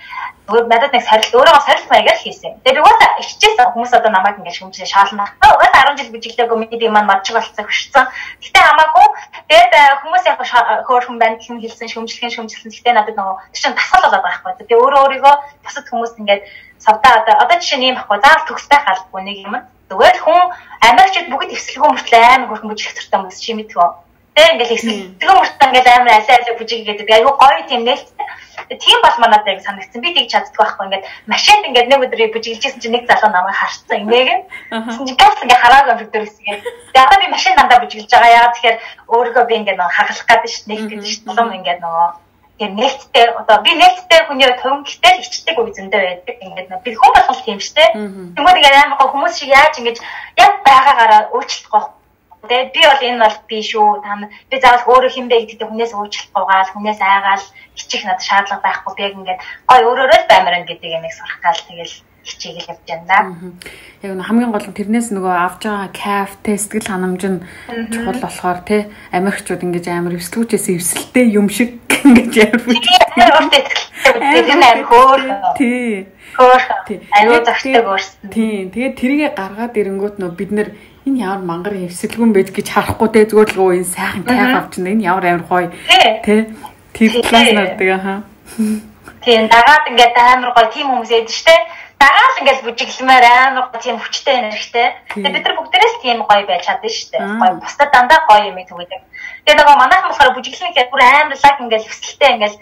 Зүгээр 0.47 0.67
надад 0.69 0.93
нэг 0.93 1.03
сорилт 1.05 1.33
өөрөөгөө 1.33 1.65
сорилт 1.65 1.89
маягаар 1.89 2.19
хийсэн. 2.21 2.53
Би 2.63 2.69
угаасаа 2.77 3.19
иччихсэн 3.21 3.71
хүмүүс 3.73 3.91
одоо 3.97 4.11
намайг 4.13 4.37
ингэж 4.37 4.57
хүмжээ 4.61 4.85
шаална. 4.85 5.25
Угаасаа 5.41 5.93
10 5.93 5.97
жил 5.97 6.13
бичлээгүй 6.13 6.57
миний 6.57 6.79
юм 6.85 6.93
мадчиг 6.93 7.35
болцсон 7.35 7.65
хөшсөн. 7.65 8.05
Гэтэ 8.43 8.59
хамаагүй 8.61 9.07
тэгээд 9.49 9.73
э, 9.73 9.83
хүмүүс 10.01 10.23
яг 10.29 10.37
хөөрхөн 10.85 11.17
гэх 11.19 11.49
юм 11.49 11.59
хэлсэн 11.61 11.89
шөмжлөхийн 11.89 12.33
шөмжлөсөн. 12.35 12.71
Гэтэ 12.71 12.91
надад 12.93 13.17
нөгөө 13.17 13.35
тийм 13.53 13.73
тасгал 13.73 14.05
болоод 14.05 14.13
байгаа 14.21 14.43
байхгүй. 14.45 14.51
Тэгээ 14.67 14.81
өөрөө 14.81 15.01
өөрийгөө 15.05 15.35
бусад 15.65 15.85
хүмүүст 15.89 16.19
ингэж 16.21 16.41
савдаа 16.77 17.13
одоо 17.21 17.35
одоо 17.43 17.57
жишээ 17.57 17.79
нь 17.79 17.87
юм 17.89 17.95
байхгүй. 17.97 18.17
Заавал 18.21 18.47
төгстэй 18.47 18.79
халахгүй 18.81 19.21
нэг 19.25 19.37
юм. 19.47 19.55
Зүгээр 19.89 20.17
хүн 20.23 20.41
Америкчууд 20.89 21.27
бүгд 21.31 21.51
эвсэлгүй 21.55 21.89
мөртлөө 21.91 22.21
амар 22.23 22.49
хөрхөн 22.49 22.71
бүжиг 22.71 22.95
төртэй 22.95 23.17
хүмүүс 23.19 23.39
чи 23.43 23.51
мэдгөө. 23.59 23.89
Тэ 24.31 24.43
ингээл 24.55 24.75
эвсэлгүй 24.75 25.35
мөртлөө 25.35 25.67
ингээл 25.67 25.91
амар 25.91 26.15
алай 26.15 26.35
алай 26.39 26.55
бүжиг 26.55 26.87
гэдэг. 26.87 27.07
Айгу 27.11 27.31
гоё 27.35 27.61
тийм 27.67 27.83
нээлттэй 27.83 28.27
тийм 28.79 28.99
бол 29.01 29.17
манад 29.19 29.47
яг 29.47 29.61
санагдсан. 29.61 30.01
Би 30.01 30.13
тэгж 30.15 30.31
чаддаг 30.31 30.55
байхгүй. 30.55 30.85
Ингээд 30.87 31.05
машинд 31.27 31.67
ингээд 31.67 31.89
нэг 31.91 32.01
өдрийг 32.07 32.31
бүжиглэжсэн 32.31 32.79
чинь 32.79 32.95
нэг 32.95 33.03
залуу 33.09 33.31
намайг 33.31 33.57
харцсан. 33.57 34.07
Инээг. 34.07 34.47
Тэгсэн 34.71 35.07
чинь 35.07 35.19
газ 35.19 35.39
ингээд 35.43 35.63
хараагүй 35.63 35.93
өдөр 36.07 36.23
гэсэн. 36.23 36.43
Тэгээ 36.95 37.03
одоо 37.03 37.17
би 37.19 37.27
машин 37.27 37.55
дандаа 37.55 37.79
бүжиглэж 37.83 38.11
байгаа. 38.11 38.35
Яагаад 38.37 38.55
тэгэхээр 38.55 38.77
өөрийгөө 39.11 39.45
би 39.49 39.55
ингээд 39.59 39.79
нөгөө 39.79 39.95
хагалах 39.97 40.27
гэдэг 40.29 40.51
дээ. 40.51 40.69
Нэг 40.71 40.79
гэдэг 40.87 41.09
шүү 41.11 41.35
дээ. 41.35 41.57
Ингээд 41.59 41.79
нөгөө 41.83 42.07
тэгээ 42.61 42.77
нээлттэй 42.77 43.25
одоо 43.41 43.57
би 43.65 43.71
нээлттэй 43.75 44.21
хүний 44.29 44.51
төвн 44.61 44.81
гэтэл 44.85 45.21
ичдэг 45.25 45.57
үе 45.57 45.73
зөндөө 45.75 46.01
байдаг. 46.05 46.35
Ингээд 46.45 46.69
би 46.85 46.89
хүн 46.95 47.11
болгол 47.11 47.41
тийм 47.43 47.59
шүү 47.59 47.75
дээ. 47.75 47.89
Тэгмээд 48.37 48.59
ингээд 48.61 48.77
амар 48.85 49.09
хүмүүс 49.11 49.33
шиг 49.35 49.49
яаж 49.49 49.73
ингэж 49.81 49.97
яг 50.37 50.53
байгаагаараа 50.61 51.21
өөрчлөлт 51.33 51.67
гоох 51.73 51.87
Тэ 52.41 52.73
би 52.73 52.81
бол 52.81 53.01
энэ 53.05 53.21
бол 53.21 53.37
би 53.49 53.57
шүү. 53.61 54.01
Та 54.01 54.17
би 54.49 54.55
заавал 54.57 54.89
өөрөө 54.89 55.11
хин 55.13 55.27
бэ 55.29 55.45
гэдэг 55.45 55.67
хүнээс 55.69 55.93
өөрчлөлт 55.93 56.33
гоогаал, 56.33 56.73
хүнээс 56.73 57.01
айгаал 57.01 57.45
хичих 57.77 58.01
надад 58.05 58.25
шаардлага 58.25 58.65
байхгүй. 58.65 58.93
Би 58.97 59.03
яг 59.05 59.13
ингээд 59.13 59.41
гой 59.69 59.79
өөрөөрөө 59.85 60.19
л 60.25 60.29
баймарна 60.31 60.65
гэдэг 60.65 60.89
юм 60.89 61.05
их 61.05 61.13
сурах 61.13 61.37
гал 61.45 61.61
тэгэл 61.69 61.95
хичээгэл 62.25 62.69
явж 62.73 62.81
байна. 62.85 63.53
Яг 64.01 64.13
нь 64.17 64.25
хамгийн 64.25 64.51
гол 64.53 64.67
нь 64.69 64.77
тэрнээс 64.77 65.09
нөгөө 65.13 65.33
авж 65.37 65.61
байгаа 65.65 65.89
кайф, 65.93 66.31
тэ 66.45 66.57
сэтгэл 66.57 66.89
ханамж 66.89 67.21
нь 67.25 67.39
чухал 67.93 68.19
болохоор 68.21 68.59
тэ 68.65 68.89
Америкчууд 69.13 69.61
ингэж 69.65 69.85
амар 69.89 70.17
эвслүүчээс 70.17 70.65
эвсэлтэй 70.69 71.33
юм 71.33 71.49
шиг 71.49 71.81
ингэж 72.05 72.33
амар 72.45 72.61
бүгд. 72.65 72.85
Тэр 74.01 74.45
нь 74.49 74.65
амар 74.65 74.81
хөөр. 74.85 75.21
Тий. 75.57 76.09
Хөөр. 76.37 76.61
Аюу 77.17 77.41
загтаг 77.41 77.85
өөрсөн. 77.89 78.29
Тий. 78.29 78.69
Тэгээд 78.69 78.95
тэрийгэ 78.97 79.27
гаргаад 79.37 79.77
ирэнгүүт 79.77 80.15
нөө 80.21 80.31
бид 80.37 80.51
нэр 80.53 80.69
энэ 81.05 81.21
ямар 81.21 81.41
мангар 81.41 81.73
эвсэлгүн 81.87 82.33
байд 82.33 82.49
гэж 82.53 82.67
харахгүй 82.69 83.09
те 83.09 83.25
зүгээр 83.25 83.51
л 83.57 83.73
энэ 83.73 83.89
сайхан 83.89 84.23
кайф 84.23 84.53
авчихна 84.57 84.93
энэ 84.93 85.05
ямар 85.09 85.25
амар 85.25 85.45
гоё. 85.49 85.69
Те 86.25 86.53
тэр 86.93 87.11
класс 87.25 87.49
нардаг 87.53 87.89
аа 87.97 88.17
тийм 89.25 89.47
дагаад 89.49 89.85
ингээд 89.89 90.15
амар 90.17 90.51
гоё 90.53 90.67
тийм 90.73 90.87
хүмүүс 90.89 91.11
ядж 91.13 91.29
штэ. 91.29 91.55
Дагаал 92.01 92.39
ингээд 92.41 92.65
бүжиглэмээр 92.65 93.25
амар 93.25 93.65
гоё 93.69 93.81
тийм 93.81 93.97
хүчтэй 94.01 94.35
энергитэй 94.41 94.87
тэгээ 95.13 95.33
бид 95.37 95.45
нар 95.45 95.55
бүгдээрээс 95.57 95.95
тийм 96.01 96.19
гоё 96.25 96.43
байж 96.49 96.61
чадна 96.65 96.89
штэ. 96.89 97.17
Гоё 97.17 97.53
бусдад 97.61 97.89
дандаа 97.93 98.19
гоё 98.29 98.49
юм 98.49 98.57
төгөөдөг 98.61 99.01
тэгээ 99.45 99.57
нөгөө 99.57 99.77
манайхан 99.77 100.09
болохоор 100.09 100.35
бүжиглэн 100.37 100.69
гэхээр 100.73 100.91
бүр 100.93 101.01
амар 101.01 101.37
лаг 101.37 101.57
ингээд 101.61 101.85
эвсэлтэй 101.85 102.29
ингээд 102.35 102.55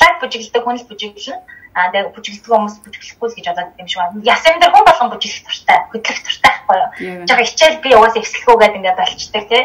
лаг 0.00 0.14
бүжиглдэг 0.22 0.62
хүн 0.62 0.78
л 0.78 0.88
бүжиглэн 0.90 1.40
аа 1.74 1.90
тэгээ 1.90 2.14
бүжиглдэг 2.14 2.50
хүмүүс 2.50 2.76
бүжиглэхгүй 2.86 3.28
л 3.28 3.36
гэж 3.36 3.46
бодоод 3.50 3.80
юм 3.82 3.88
шиг 3.90 3.98
байна. 3.98 4.22
Ясан 4.22 4.58
дээр 4.62 4.72
хүн 4.72 4.86
болгон 4.86 5.10
бүжиглэх 5.10 5.42
туртай, 5.46 5.78
хөдлөх 5.90 6.20
туртай 6.22 6.52
байхгүй 6.54 6.76
юу? 6.78 7.26
Жага 7.26 7.44
хичээл 7.44 7.82
би 7.82 7.90
уус 7.98 8.14
эвслэхүү 8.14 8.54
гэдэг 8.58 8.78
ингээд 8.78 9.00
болчдаг 9.02 9.44
тий. 9.50 9.62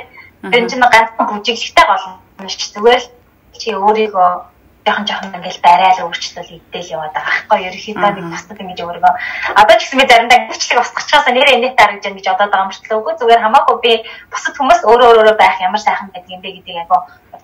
Тэр 0.49 0.63
чинь 0.65 0.81
ганцхан 0.81 1.27
бүжиглэхтэй 1.29 1.85
болно 1.85 2.49
ш. 2.49 2.57
Зүгээр 2.73 3.01
л 3.05 3.07
чи 3.59 3.69
өөрийгөө 3.77 4.31
жоохон 4.89 5.05
жоохон 5.05 5.37
ингээл 5.37 5.61
барайл 5.61 6.01
өөрчлөл 6.09 6.49
идэл 6.57 6.93
яваад 6.97 7.13
байгаа. 7.13 7.33
Байхгүй 7.45 7.59
ерөөхдөө 7.69 8.11
би 8.17 8.21
бусдад 8.33 8.59
ингэж 8.59 8.79
өөрийгөө 8.81 9.13
одоо 9.61 9.75
ч 9.77 9.81
гэсэн 9.85 9.99
би 10.01 10.05
заримдаа 10.09 10.39
гэрчлэг 10.49 10.81
устгachаас 10.81 11.25
нэрээ 11.29 11.57
инээт 11.61 11.77
харагдж 11.77 12.03
байгаа 12.09 12.17
гэж 12.17 12.27
бодоод 12.33 12.51
байгаа 12.51 12.65
юм 12.65 12.97
үгүй. 12.97 13.13
Зүгээр 13.21 13.43
хамаагүй 13.45 13.77
би 13.85 13.91
бусад 14.33 14.55
хүмүүс 14.57 14.81
өөрөө 14.89 15.09
өөрөө 15.13 15.35
байх 15.37 15.57
ямар 15.61 15.81
сайхан 15.85 16.09
байдаг 16.09 16.33
юм 16.33 16.41
бэ 16.41 16.49
гэдэг 16.57 16.75
яг 16.81 16.89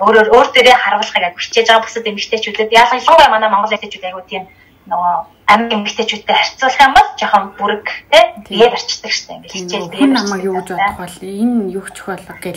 өөрөөр 0.01 0.27
өөр 0.35 0.47
дээрээ 0.51 0.75
харуулахыг 0.75 1.23
яг 1.23 1.35
хичээж 1.39 1.67
байгаа 1.69 1.85
бусад 1.85 2.09
эмэгтэйчүүдэд 2.09 2.71
ялангуяа 2.81 3.29
манай 3.31 3.49
монгол 3.49 3.71
эмэгтэйчүүд 3.71 4.07
айгуу 4.09 4.25
тийм 4.27 4.43
нөгөө 4.91 5.13
амин 5.47 5.69
эмэгтэйчүүдтэй 5.71 6.35
харьцуулах 6.35 6.81
юм 6.83 6.93
бол 6.97 7.09
жоохон 7.19 7.45
бүрэг 7.57 7.85
тий 8.11 8.23
тэгээд 8.49 8.75
арчдаг 8.75 9.11
штэ 9.15 9.33
ингээл 9.39 9.55
хичээл 9.55 9.91
дээр 9.93 10.11
намайг 10.11 10.43
юу 10.43 10.55
гэж 10.59 10.69
бодох 10.75 10.99
бол 10.99 11.17
энэ 11.21 11.63
юу 11.79 11.87
ч 11.95 11.97
болов 12.03 12.37
гэж 12.43 12.55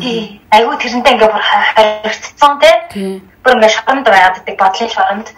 тий. 0.00 0.40
Айгуу 0.50 0.76
тэрнтэй 0.80 1.12
ингээ 1.14 1.30
бүр 1.32 1.44
харилцсан 1.44 2.52
тий. 2.60 3.20
Бүр 3.44 3.54
ингээ 3.56 3.74
шоронд 3.76 4.06
байгааддаг 4.08 4.56
бодлын 4.56 4.90
шоронд 4.92 5.28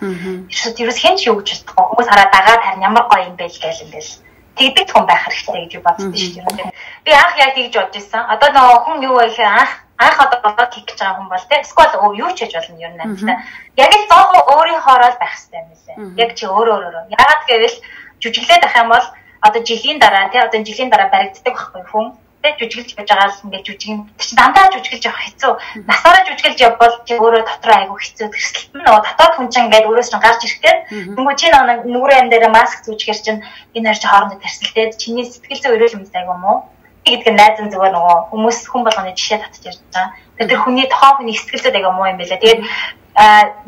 ерөөс 0.52 0.74
ерөөс 0.78 0.98
хэн 1.02 1.16
ч 1.18 1.26
юу 1.26 1.42
гэж 1.42 1.66
бодохгүй 1.66 1.84
хүмүүс 1.90 2.08
хараа 2.10 2.28
дагаад 2.30 2.62
харин 2.62 2.86
ямар 2.86 3.04
гоё 3.10 3.26
юм 3.26 3.34
бэ 3.34 3.50
гээл 3.50 3.84
ингээл. 3.88 4.12
Тэгдэг 4.54 4.86
хүн 4.94 5.06
байх 5.10 5.22
хэрэгтэй 5.26 5.66
гэж 5.66 5.72
боддоо 5.82 6.14
шүү 6.14 6.46
дээ. 6.46 6.70
Би 7.02 7.10
анх 7.10 7.34
яг 7.42 7.52
тэгж 7.58 7.74
бодож 7.74 7.94
байсан. 7.98 8.22
Одоо 8.30 8.48
нөгөө 8.54 8.78
хүн 8.86 8.98
юу 9.02 9.14
вэ 9.18 9.26
гэхээр 9.34 9.50
анх 9.50 9.72
анх 9.98 10.18
одоо 10.22 10.38
болоод 10.46 10.70
хийх 10.74 10.86
гэж 10.86 10.98
байгаа 11.02 11.18
хүн 11.18 11.30
бол 11.30 11.46
те 11.50 11.56
эсвэл 11.58 12.18
юу 12.22 12.30
ч 12.34 12.38
хийж 12.46 12.54
болно 12.54 12.78
ер 12.78 12.92
нь 12.94 13.02
амттай. 13.02 13.36
Яг 13.74 13.90
л 13.90 14.06
зоохон 14.10 14.42
өөрийнхоороо 14.54 15.10
л 15.10 15.18
байх 15.18 15.34
хэрэгтэй 15.34 15.58
юм 15.58 15.68
лээ. 15.74 15.96
Яг 16.22 16.30
чи 16.38 16.44
өөрөө 16.46 16.76
өөрөө. 16.78 17.04
Яагаад 17.18 17.42
гэвэл 17.50 17.76
жүжиглээд 18.22 18.66
ах 18.66 18.76
юм 18.78 18.88
бол 18.94 19.06
одоо 19.42 19.60
жилийн 19.62 19.98
дараа 19.98 20.30
те 20.30 20.38
одоо 20.38 20.62
жилийн 20.62 20.90
дараа 20.90 21.10
баригддаг 21.10 21.54
байхгүй 21.54 21.82
хүн 21.90 22.06
те 22.44 22.52
жүжиглж 22.60 22.92
байж 22.92 23.08
байгаа 23.08 23.28
л 23.32 23.42
ингээд 23.48 23.64
жүжигэн 23.64 24.00
чи 24.20 24.36
дандаа 24.36 24.68
жүжиглж 24.76 25.04
явах 25.08 25.24
хэцүү. 25.24 25.52
Насаараа 25.88 26.24
жүжиглж 26.28 26.58
явбал 26.60 26.94
чи 27.08 27.12
өөрөө 27.16 27.42
дотроо 27.48 27.76
айгу 27.80 27.96
хэцүү 27.96 28.28
тэрсэлт 28.28 28.68
нь 28.76 28.84
нөгөө 28.84 29.02
дотоод 29.08 29.34
хүн 29.40 29.48
чинь 29.48 29.64
ингээд 29.72 29.88
өөрөөс 29.88 30.10
чинь 30.12 30.24
гарч 30.24 30.40
ирэхдээ 30.44 30.76
нөгөө 31.16 31.34
чи 31.40 31.46
нүрээ 31.88 32.20
ам 32.20 32.28
дээр 32.28 32.46
маск 32.52 32.84
зүүжгэр 32.84 33.18
чинь 33.24 33.40
энэ 33.72 33.88
хоёр 33.88 34.00
чи 34.00 34.08
хоорондоо 34.12 34.38
тэрсэлтэй 34.44 34.86
чиний 35.00 35.24
сэтгэл 35.24 35.62
зүй 35.64 35.72
өрөөл 35.72 35.96
юмтай 35.96 36.20
айгу 36.20 36.36
мó 36.36 36.68
гэдэг 37.04 37.32
нь 37.32 37.40
найзан 37.40 37.68
зүгээр 37.72 37.92
нөгөө 37.96 38.16
хүмүүс 38.32 38.58
хүн 38.68 38.82
болгоны 38.84 39.12
жишээ 39.12 39.40
татж 39.44 39.64
ярьж 39.68 39.80
байгаа. 39.92 40.16
Тэр 40.40 40.48
тэр 40.48 40.60
хүний 40.64 40.86
тохоо 40.88 41.20
хүний 41.20 41.36
сэтгэлзүүд 41.36 41.76
аяга 41.76 41.92
муу 41.92 42.08
юм 42.08 42.16
байлаа. 42.20 42.40
Тэгээд 42.40 42.60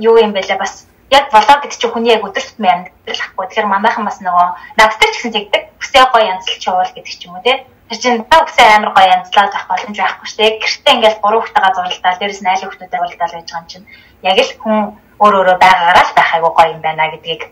юу 0.00 0.16
юм 0.16 0.32
байлаа 0.32 0.56
бас 0.56 0.88
яг 1.12 1.28
болоо 1.30 1.56
гэдэг 1.60 1.76
чинь 1.76 1.92
хүний 1.92 2.12
яг 2.16 2.24
өдөр 2.24 2.40
тутмын 2.40 2.88
амьдрал 2.88 3.22
ахгүй. 3.28 3.44
Тэгэхээр 3.46 3.68
манайхан 3.68 4.04
бас 4.08 4.18
нөгөө 4.24 4.48
надтай 4.80 5.08
ч 5.12 5.14
гэсэн 5.20 5.32
тэгдэг. 5.36 5.62
Бүсээ 5.78 6.04
гоё 6.10 6.24
янзлж 6.32 6.62
явуул 6.64 6.92
гэдэг 6.96 7.12
ч 7.12 7.22
юм 7.28 7.36
уу 7.36 7.44
те. 7.44 7.54
Тэр 7.88 7.98
чинь 8.02 8.24
та 8.26 8.42
бүсээ 8.42 8.66
амар 8.76 8.92
гоё 8.94 9.08
янзлаад 9.14 9.54
авах 9.54 9.68
боломж 9.70 9.96
байхгүй 9.98 10.26
шүү 10.26 10.38
дээ. 10.42 10.58
Гэртээ 10.58 10.94
ингээл 10.94 11.22
гурван 11.22 11.42
хүүхдэйгээ 11.42 11.74
зурлалдаа 11.76 12.12
дээрэс 12.18 12.42
нь 12.42 12.50
айл 12.50 12.64
хүүхдүүдээ 12.66 12.98
зурлалдаа 12.98 13.28
байж 13.30 13.46
байгаа 13.46 13.62
юм 13.62 13.66
чинь 13.70 13.86
яг 14.26 14.38
л 14.42 14.52
хүн 14.62 14.78
өөр 15.22 15.34
өөрөө 15.38 15.56
байгаагаараа 15.62 16.04
л 16.06 16.16
байх 16.18 16.30
айгу 16.34 16.50
гоё 16.50 16.72
юм 16.74 16.82
байна 16.82 17.12
гэдгийг 17.14 17.42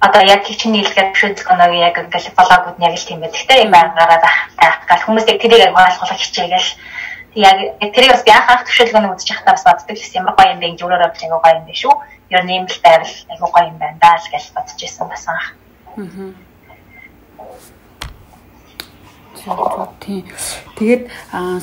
одоо 0.00 0.22
яг 0.24 0.44
чиний 0.44 0.84
хэлгээд 0.84 1.12
бишүүд 1.12 1.40
згоноог 1.40 1.72
яг 1.76 1.96
ингээл 1.98 2.36
блогууд 2.36 2.76
нь 2.78 2.86
яг 2.88 2.94
л 2.96 3.08
тийм 3.08 3.20
байдаг 3.20 3.42
те 3.48 3.64
юм 3.64 3.72
байгаараа 3.72 4.20
байх 4.24 4.76
гал 4.88 5.04
хүмүүс 5.04 5.28
яг 5.28 5.38
тэрийг 5.40 5.60
яг 5.60 5.76
ойлгох 5.76 6.20
хичээгээл 6.20 6.70
яг 7.34 7.58
тэрийг 7.94 8.12
бас 8.12 8.24
би 8.24 8.32
анх 8.32 8.64
төвшөлгөөнд 8.64 9.12
үзэж 9.12 9.28
байхдаа 9.28 9.54
бас 9.54 9.64
боддог 9.64 9.96
гэсэн 9.96 10.18
ямар 10.20 10.34
гоё 10.36 10.52
юм 10.52 10.60
бэ 10.60 10.66
гэж 10.72 10.80
өөрөө 10.82 11.00
бодож 11.04 11.22
айгуу 11.22 11.40
гоё 11.44 11.56
юм 11.60 11.66
бэ 11.68 11.74
шүү. 11.80 11.94
Ер 12.30 12.42
нь 12.44 12.56
юм 12.58 12.66
л 12.66 12.80
байвал 12.84 13.14
айгуу 13.32 13.50
гоё 13.52 13.66
юм 13.70 13.78
байна 13.78 13.98
даа 14.00 14.16
л 14.16 14.32
гэж 14.32 14.44
бодож 14.56 14.78
байсан 14.80 15.08
бас 15.08 15.24
анх. 15.28 15.46
Аа. 15.96 16.49
Тийм. 20.00 20.24
Тэгээд 20.76 21.02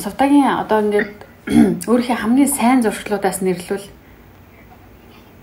сувдагийн 0.02 0.58
одоо 0.62 0.82
ингээд 0.82 1.14
өөрийнхөө 1.90 2.18
хамгийн 2.22 2.52
сайн 2.52 2.82
зуршлуудаас 2.84 3.40
нэрлвэл 3.42 3.88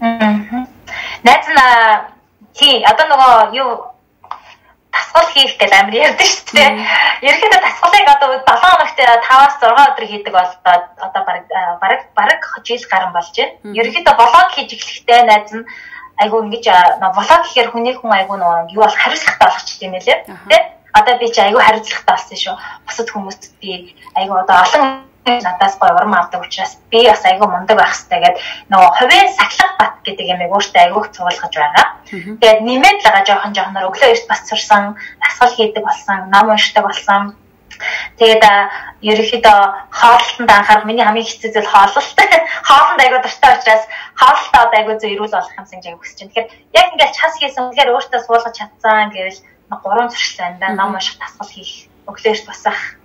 Аа. 0.05 0.67
Найз 1.25 1.47
нь 1.49 1.61
тий 2.53 2.85
одоо 2.85 3.07
нөгөө 3.09 3.55
юу 3.57 3.71
дасгал 4.93 5.29
хийх 5.33 5.57
гэж 5.59 5.73
амар 5.73 5.95
ярьдаг 5.95 6.27
шүү 6.29 6.55
дээ. 6.55 6.71
Ерөнхийдөө 7.25 7.61
дасгалыг 7.65 8.09
одоо 8.15 8.29
7 8.37 8.61
хоногт 8.63 8.99
5-аас 8.99 9.55
6 9.63 9.73
өдөр 9.73 10.07
хийдэг 10.11 10.33
болоод 10.35 10.65
одоо 11.07 11.23
бараг 11.25 11.45
бараг 11.81 12.03
бараг 12.19 12.41
жил 12.67 12.85
гарan 12.91 13.13
болж 13.17 13.33
байна. 13.33 13.55
Ерөнхийдөө 13.81 14.15
блог 14.19 14.51
хийж 14.53 14.71
эхлэхдээ 14.77 15.23
найз 15.25 15.51
нь 15.57 15.65
айгу 16.21 16.43
ингэж 16.45 16.67
блог 17.01 17.43
гэхээр 17.49 17.71
хүний 17.73 17.95
хүн 17.97 18.13
айгу 18.13 18.37
нөгөө 18.37 18.77
юу 18.77 18.83
бол 18.85 19.01
хариуцлагатай 19.03 19.49
болгочих 19.49 19.83
юм 19.83 19.93
байлээ. 19.97 20.19
Тэ? 20.51 20.59
Одоо 20.95 21.19
би 21.19 21.27
чи 21.35 21.41
айгу 21.41 21.59
хариуцлагатай 21.59 22.15
болсон 22.15 22.39
шүү. 22.39 22.55
Бусад 22.87 23.09
хүмүүст 23.11 23.43
би 23.61 23.95
айгу 24.15 24.35
одоо 24.39 24.63
олон 24.63 25.05
надаас 25.25 25.79
гоё 25.79 25.95
урам 25.97 26.15
авдаг 26.15 26.43
учраас 26.43 26.77
би 26.91 27.09
бас 27.09 27.25
айгүй 27.25 27.49
мундаг 27.49 27.77
байх 27.79 27.97
хэрэгтэй 27.97 28.21
гэдэг 28.21 28.43
нөгөө 28.71 28.91
хувийн 28.99 29.29
сахлах 29.33 29.73
бат 29.81 29.95
гэдэг 30.05 30.27
юм 30.33 30.41
өөртөө 30.45 30.83
айгүйх 30.85 31.07
цугуулгаж 31.17 31.55
байгаа. 31.57 31.87
Тэгээд 32.41 32.61
нэмээд 32.69 32.99
л 33.01 33.05
байгаа 33.09 33.25
жоохон 33.25 33.55
жоохноор 33.57 33.89
өглөө 33.89 34.11
эрт 34.13 34.27
бас 34.29 34.43
сурсан, 34.49 34.83
дасгал 35.23 35.57
хийдэг 35.57 35.83
болсон, 35.85 36.19
ном 36.29 36.53
уншдаг 36.53 36.85
болсон. 36.85 37.23
Тэгээд 38.21 38.45
ерөнхийдөө 39.03 39.59
хооллолтод 39.99 40.51
анхаарах 40.51 40.87
миний 40.87 41.05
хамгийн 41.05 41.27
хэцүү 41.27 41.51
зүйл 41.51 41.73
хооллолт. 41.73 42.19
Хоолнд 42.69 43.03
айгүй 43.03 43.21
дуртай 43.25 43.51
учраас 43.59 43.85
хооллолтоо 44.21 44.63
айгүй 44.79 44.95
зөв 45.01 45.11
эрүүл 45.11 45.35
болох 45.35 45.59
юмсан 45.59 45.81
гэж 45.83 45.99
хүсэж 45.99 46.19
байна. 46.21 46.31
Тэгэхээр 46.31 46.49
яг 46.79 46.87
ингээд 46.95 47.17
час 47.19 47.35
хийсэн 47.41 47.65
үнэхээр 47.67 47.95
өөртөө 47.97 48.21
суулгаж 48.23 48.55
чадсан 48.55 49.11
гэвэл 49.11 49.41
гурван 49.71 50.11
зуршил 50.11 50.45
байна 50.45 50.59
да. 50.61 50.69
Ном 50.75 50.95
унших, 50.95 51.19
дасгал 51.19 51.49
хийх, 51.49 51.89
өглөөс 52.07 52.43
басах 52.47 52.99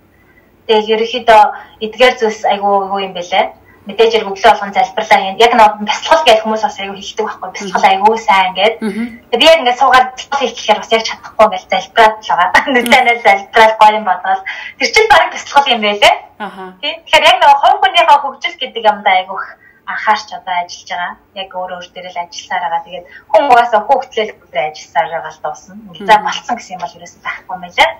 Тэгэл 0.70 1.02
ерөөхдөө 1.02 1.42
эдгээр 1.82 2.14
зүйлс 2.14 2.46
айгүй 2.46 2.74
юу 2.94 3.00
юм 3.02 3.10
бэлээ. 3.10 3.58
Мэдээж 3.90 4.22
яг 4.22 4.30
өглөө 4.30 4.54
болгон 4.54 4.70
залбирлаа 4.70 5.18
хийн. 5.18 5.40
Яг 5.42 5.52
нэг 5.58 5.82
бясалгал 5.82 6.22
гэх 6.22 6.42
хүмүүс 6.46 6.62
бас 6.62 6.78
айгүй 6.78 6.94
хэлдэг 7.00 7.26
байхгүй. 7.26 7.50
Бясалгал 7.50 7.90
айгүй 7.90 8.16
сайн 8.22 8.54
гээд. 8.54 8.74
Тэгээ 8.78 9.40
би 9.40 9.46
яг 9.50 9.58
ингээд 9.66 9.80
суугаад 9.82 10.08
бясалгал 10.14 10.40
хийх 10.46 10.54
гэхээр 10.54 10.78
бас 10.78 10.92
яг 10.94 11.02
чадахгүй 11.10 11.46
ингээд 11.50 11.70
залбираад 11.74 12.14
л 12.22 12.30
байгаа. 12.30 12.62
Нүдэнээ 12.70 13.16
залбираад 13.26 13.74
гоё 13.82 13.96
юм 13.98 14.06
бодвол 14.06 14.42
тэр 14.78 14.88
чинь 14.94 15.10
баг 15.10 15.24
бясалгал 15.34 15.72
юм 15.74 15.82
байлээ. 15.82 16.14
Аа. 16.38 16.70
Тэгэхээр 16.78 17.26
яг 17.26 17.36
нэг 17.42 17.50
хувь 17.58 17.78
хүнийхээ 17.82 18.18
хөгжил 18.22 18.56
гэдэг 18.62 18.82
юмдаа 18.94 19.14
айгүйх 19.18 19.44
анхаарч 19.90 20.28
одоо 20.38 20.54
ажиллаж 20.62 20.88
байгаа. 20.90 21.12
Яг 21.42 21.50
өөр 21.54 21.70
өөр 21.76 21.86
дээр 21.90 22.08
л 22.10 22.22
ажилласаар 22.24 22.62
байгаа. 22.64 22.86
Тэгээд 22.86 23.06
хүн 23.30 23.42
угаасаа 23.50 23.80
хүүхдлэл 23.84 24.32
дээр 24.52 24.68
ажилласаар 24.70 25.08
байгаа 25.10 25.32
л 25.34 25.42
дуусна. 25.44 25.74
За 26.08 26.14
болцсон 26.24 26.56
гэсэн 26.56 26.74
юм 26.76 26.82
бол 26.82 26.96
ерөөсөө 26.96 27.22
байхгүй 27.26 27.54
юм 27.54 27.62
байлаа. 27.64 27.90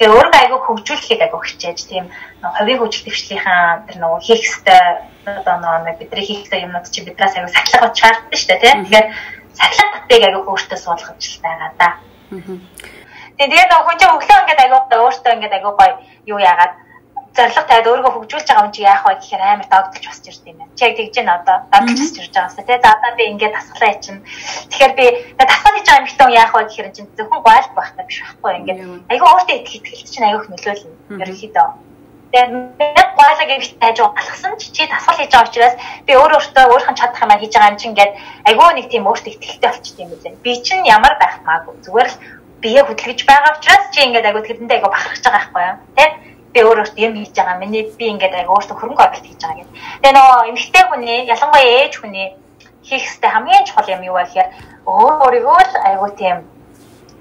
Тэгэхээр 0.00 0.14
өөрөө 0.16 0.40
айгүй 0.40 0.60
хөгжүүлэхийг 0.64 1.20
айгүй 1.22 1.40
хичээж 1.44 1.80
тийм 1.90 2.04
хувийн 2.40 2.80
хөгжил 2.80 3.04
төвчлийнхаа 3.04 3.64
тэр 3.86 3.96
нөгөө 4.00 4.20
хийх 4.26 4.44
хэвээр 4.48 4.96
одоо 5.40 5.56
нөгөө 5.60 5.98
бидний 6.00 6.24
хийх 6.24 6.40
хэвээр 6.48 6.64
юмнууд 6.66 6.86
чинь 6.88 7.06
биднээс 7.06 7.36
айгүй 7.36 7.52
сахилгаж 7.52 7.94
чаардсан 8.00 8.36
шүү 8.40 8.48
дээ 8.48 8.62
тийм. 8.64 8.78
Тэгэхээр 8.88 9.08
сахилга 9.60 9.88
татыг 9.94 10.22
айгүй 10.24 10.42
өөртөө 10.48 10.78
суулгаж 10.80 11.20
л 11.20 11.42
байгаа 11.44 11.70
да. 11.76 11.88
Тэгээд 13.36 13.72
хүн 13.72 13.96
чинь 14.00 14.14
өглөө 14.16 14.40
ингээд 14.40 14.62
айгүй 14.64 14.80
өөртөө 15.04 15.32
ингээд 15.36 15.56
айгүй 15.56 15.72
гоё 15.76 15.94
юу 16.32 16.40
яагаад 16.40 16.72
зориг 17.36 17.54
тавиад 17.54 17.86
өөрийгөө 17.86 18.12
хөгжүүлж 18.14 18.46
байгаа 18.48 18.66
юм 18.66 18.72
чи 18.74 18.82
яах 18.82 19.04
вэ 19.06 19.14
гэхээр 19.22 19.42
амар 19.42 19.68
догдолж 19.70 20.04
босч 20.10 20.24
ирд 20.26 20.46
юм 20.50 20.56
байна. 20.58 20.74
Чи 20.74 20.82
яг 20.84 20.94
тэгж 20.98 21.14
байна 21.16 21.34
одоо 21.38 21.56
догдолж 21.70 22.00
босч 22.02 22.16
ирж 22.18 22.32
байгаа 22.34 22.48
юмсаа 22.50 22.66
тий. 22.66 22.78
За 22.82 22.90
одоо 22.90 23.10
би 23.16 23.24
ингээд 23.30 23.54
тасглаа 23.54 23.94
чинь. 24.02 24.20
Тэгэхээр 24.70 24.92
би 24.98 25.06
тасгал 25.38 25.74
хийж 25.74 25.86
байгаа 25.86 26.00
эмэгтэй 26.02 26.24
хүн 26.26 26.38
яах 26.42 26.52
вэ 26.54 26.62
гэхээр 26.66 26.88
чинь 26.90 27.10
зөвхөн 27.16 27.40
гойлт 27.46 27.72
байх 27.78 27.90
та 27.94 28.02
биш 28.02 28.18
байхгүй 28.18 28.52
ингээд 28.58 28.80
айгүй 29.14 29.28
өөртөө 29.30 29.56
их 29.62 29.74
ихтгэлт 29.78 30.10
чинь 30.10 30.26
айгүйх 30.26 30.46
нөлөөлнө. 30.50 30.96
Ерөнхийдөө. 31.22 31.68
Тэгээд 32.30 32.50
яг 32.98 33.10
гойлог 33.18 33.50
эмэгтэй 33.54 33.78
хайж 33.78 33.98
алгасан 34.02 34.52
чи 34.58 34.66
чи 34.74 34.82
тасгал 34.90 35.18
хийж 35.18 35.30
байгаа 35.30 35.50
учраас 35.50 35.74
би 36.06 36.12
өөр 36.14 36.34
өөртөө 36.34 36.64
өөрхөн 36.66 36.98
чадах 36.98 37.22
юм 37.22 37.32
хийж 37.38 37.52
байгаа 37.54 37.70
юм 37.70 37.78
чинь 37.78 37.92
ингээд 37.94 38.12
айгүй 38.48 38.68
нэг 38.74 38.86
тийм 38.90 39.06
өөртөө 39.10 39.30
ихтгэлтэй 39.34 39.70
болчихд 39.70 40.02
юм 40.02 40.10
билээ. 40.14 40.42
Би 40.46 40.52
чинь 40.66 40.86
ямар 40.86 41.14
байх 41.18 41.42
маагүй 41.46 41.74
зүгээр 41.82 42.08
л 42.10 42.16
бие 42.62 42.82
хөдөлгөж 42.86 43.20
байгаа 43.26 43.54
учраас 43.56 43.84
чи 43.90 44.00
ингээд 44.06 44.28
айгүй 44.30 44.42
тэрэндээ 44.46 44.76
айгүй 44.78 44.90
бахархаж 44.94 45.22
байгаа 45.26 45.38
байхгүй 45.42 45.62
юу? 45.66 45.78
Тэ? 45.96 46.04
Би 46.52 46.60
өөр 46.60 46.82
өөртөө 46.82 47.04
юм 47.06 47.14
хийж 47.16 47.34
байгаа. 47.36 47.62
Миний 47.62 47.84
би 47.98 48.06
ингээд 48.10 48.34
аяга 48.34 48.54
өөртөө 48.54 48.76
хөрөнгө 48.78 49.02
оруулалт 49.04 49.26
хийж 49.26 49.40
байгаа 49.42 49.58
гэдэг. 49.60 49.74
Тэгээ 50.02 50.14
нөгөө 50.16 50.48
эмэгтэй 50.50 50.84
хүний 50.90 51.18
ялангуяа 51.30 51.68
ээж 51.80 51.92
хүний 52.00 52.26
хийх 52.82 53.04
хэрэгтэй 53.06 53.30
хамгийн 53.30 53.66
чухал 53.66 53.92
юм 53.94 54.02
юу 54.08 54.16
вэ 54.18 54.24
гэхээр 54.24 54.48
өөр 54.86 55.14
өөрийгөө 55.24 55.60
л 55.62 55.74
аягүй 55.88 56.10
тийм 56.18 56.36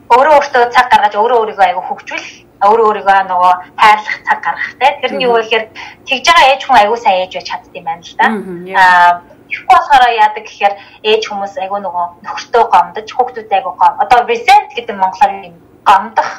өөрөө 0.10 0.34
өөртөө 0.38 0.63
цаг 0.74 0.88
гаргаж 0.89 1.13
өөрөө 1.13 1.38
өөрийгөө 1.39 1.65
аягүй 1.70 1.84
хөгжүүлэх 1.86 2.30
өөрөө 2.65 2.86
өөрийгөө 2.89 3.20
нөгөө 3.30 3.54
хайрлах 3.78 4.18
цаг 4.28 4.39
гаргах 4.46 4.72
те 4.80 4.88
тэр 5.02 5.12
нь 5.13 5.24
юу 5.24 5.34
вэ 5.38 5.42
гэхээр 5.46 5.65
тэгж 6.08 6.26
байгаа 6.26 6.50
ээж 6.50 6.62
хүн 6.65 6.80
аягүй 6.80 7.00
сайн 7.00 7.22
ээж 7.24 7.34
байж 7.38 7.48
чадд 7.50 7.78
юм 7.78 7.86
байна 7.86 8.04
л 8.04 8.15
да. 8.18 8.28
Аа 8.82 9.12
ихгүй 9.50 9.76
болохоор 9.78 10.04
яадаг 10.13 10.44
гэхээр 10.46 10.74
ээж 11.10 11.24
хүмүүс 11.30 11.54
аягүй 11.62 11.80
нөгөө 11.82 12.06
нөхөртөө 12.26 12.63
гомдож 12.74 13.08
хүүхдүүд 13.13 13.54
аягүй 13.54 13.74
гом. 13.78 13.96
Одоо 14.04 14.20
resent 14.30 14.70
гэдэг 14.78 14.96
монголоор 14.98 15.32
юм 15.50 15.56
гомдох 15.86 16.30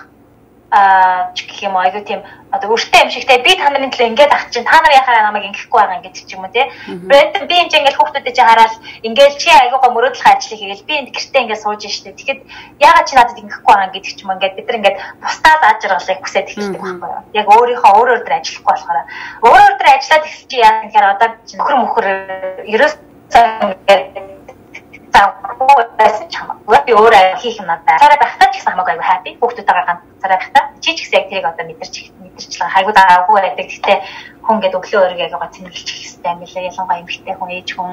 аа 0.70 1.34
гэх 1.34 1.66
юм 1.66 1.74
айгу 1.76 2.00
тийм 2.06 2.22
одоо 2.54 2.74
өртөө 2.74 3.02
юм 3.02 3.10
шигтэй 3.10 3.42
би 3.42 3.58
та 3.58 3.70
нарын 3.70 3.90
төлөө 3.90 4.10
ингээд 4.10 4.30
ах 4.30 4.50
чинь 4.54 4.66
та 4.66 4.78
нар 4.78 4.94
яхаараа 4.94 5.26
намайг 5.26 5.50
ингэхгүй 5.50 5.78
байгаа 5.78 5.98
ингээд 5.98 6.18
ч 6.26 6.30
юм 6.34 6.46
уу 6.46 6.54
тий. 6.54 6.66
Брэнд 7.10 7.34
би 7.50 7.54
энэ 7.58 7.74
ингээд 7.74 7.98
хүүхдүүдэд 7.98 8.36
чи 8.38 8.42
хараад 8.42 8.74
ингээд 9.02 9.34
чи 9.42 9.50
айгу 9.50 9.82
го 9.82 9.88
мөрөөдлөх 9.90 10.26
ажлыг 10.30 10.58
хийгээл 10.58 10.86
би 10.86 10.94
энд 10.98 11.10
гэртээ 11.10 11.42
ингээд 11.42 11.62
сууж 11.62 11.82
штэ. 11.90 12.14
Тэгэхэд 12.14 12.40
ягаад 12.78 13.06
чи 13.06 13.14
надад 13.18 13.42
ингэхгүй 13.42 13.74
байгаа 13.74 13.90
гэдэг 13.94 14.14
ч 14.14 14.22
юм 14.22 14.30
ингээд 14.34 14.56
бид 14.58 14.66
нар 14.66 14.78
ингээд 14.78 14.98
бусдад 15.22 15.62
аж 15.66 15.80
аргалыг 15.86 16.22
хүсээд 16.22 16.50
эхэлдэг 16.50 16.82
байхгүй 16.82 17.10
юу. 17.10 17.22
Яг 17.34 17.46
өөрийнхөө 17.50 17.90
өөр 17.98 18.08
өөр 18.14 18.22
төр 18.22 18.34
ажиллахгүй 18.38 18.74
болохоор 18.74 18.98
өөр 19.46 19.58
өөр 19.58 19.74
төр 19.74 19.88
ажиллаад 19.90 20.26
эхэлж 20.26 20.46
чи 20.50 20.56
яа 20.62 20.74
гэхээр 20.86 21.06
одоо 21.14 21.28
нөхөр 21.58 21.76
мөхөр 21.82 22.06
ерөөс 22.74 22.94
ингээд 23.34 24.29
завгүй 25.14 25.84
байсан 25.98 26.26
ч 26.30 26.34
хамаагүй. 26.38 26.78
Би 26.86 26.92
өөрөө 26.94 27.36
хийх 27.42 27.58
юм 27.60 27.66
надад. 27.66 28.00
Царай 28.00 28.18
байхдаа 28.20 28.48
ч 28.50 28.54
гэсэн 28.56 28.72
хамаагүй 28.72 28.92
аюу 28.94 29.08
хаппи. 29.08 29.30
Хүүхдүүдтэйгээ 29.40 29.88
ганцаараа 29.88 30.38
байхдаа 30.40 30.64
чи 30.82 30.90
ч 30.94 30.98
гэсэн 31.04 31.18
яг 31.18 31.26
тэрийг 31.28 31.46
одоо 31.50 31.64
мэдэрч 31.66 31.94
мэдэрчлээ. 32.22 32.74
Хайгуу 32.74 32.94
даагүй 32.94 33.36
байдаг. 33.40 33.66
Гэтэ 33.70 33.94
хүн 34.44 34.58
гэдэг 34.60 34.78
өглөө 34.80 35.00
өөрийгөө 35.00 35.26
аягаа 35.26 35.50
хийх 35.50 35.88
хэрэгтэй 36.00 36.32
юм 36.32 36.40
билээ. 36.40 36.68
Ялангуяа 36.70 37.00
эмэгтэй 37.02 37.34
хүн 37.36 37.50
ээж 37.54 37.68
хүн 37.74 37.90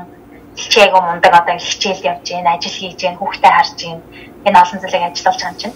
хичээ 0.57 0.83
аягаа 0.85 1.01
мундаг 1.05 1.33
одоо 1.33 1.55
хичээл 1.57 2.07
явж 2.09 2.25
гин, 2.25 2.47
ажил 2.47 2.75
хийж 2.77 2.97
гин, 2.97 3.15
хүүхдээ 3.17 3.53
харж 3.53 3.77
гин. 3.77 3.99
Энэ 4.47 4.61
олон 4.61 4.79
зүйлийг 4.81 5.05
ажиллуулж 5.05 5.41
байгаа 5.41 5.53
юм 5.53 5.61
чинь 5.61 5.75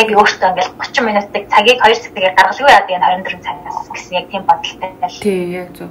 яг 0.00 0.08
өөртөө 0.08 0.48
ингээл 0.48 0.72
30 0.80 1.04
минутыг 1.04 1.44
цагийг 1.52 1.78
2 1.84 2.00
цагийг 2.00 2.34
гаргалгүй 2.36 2.72
яадаг 2.72 2.92
энэ 2.96 3.06
24 3.28 3.44
цагаас 3.44 3.88
гэсэн 3.92 4.12
яг 4.16 4.26
тийм 4.32 4.42
бодолтой. 4.48 4.90
Тий, 5.20 5.40
яг 5.52 5.68
зөв. 5.76 5.90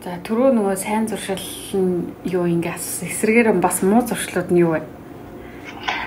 За 0.00 0.14
түрүү 0.24 0.54
нөгөө 0.56 0.76
сайн 0.80 1.04
зуршил 1.10 1.42
нь 1.76 2.08
юу 2.24 2.48
ингэ 2.48 2.72
эсрэгээр 2.72 3.52
бас 3.60 3.82
муу 3.84 4.00
зуршлууд 4.00 4.48
нь 4.48 4.64
юу 4.64 4.72
вэ? 4.72 4.80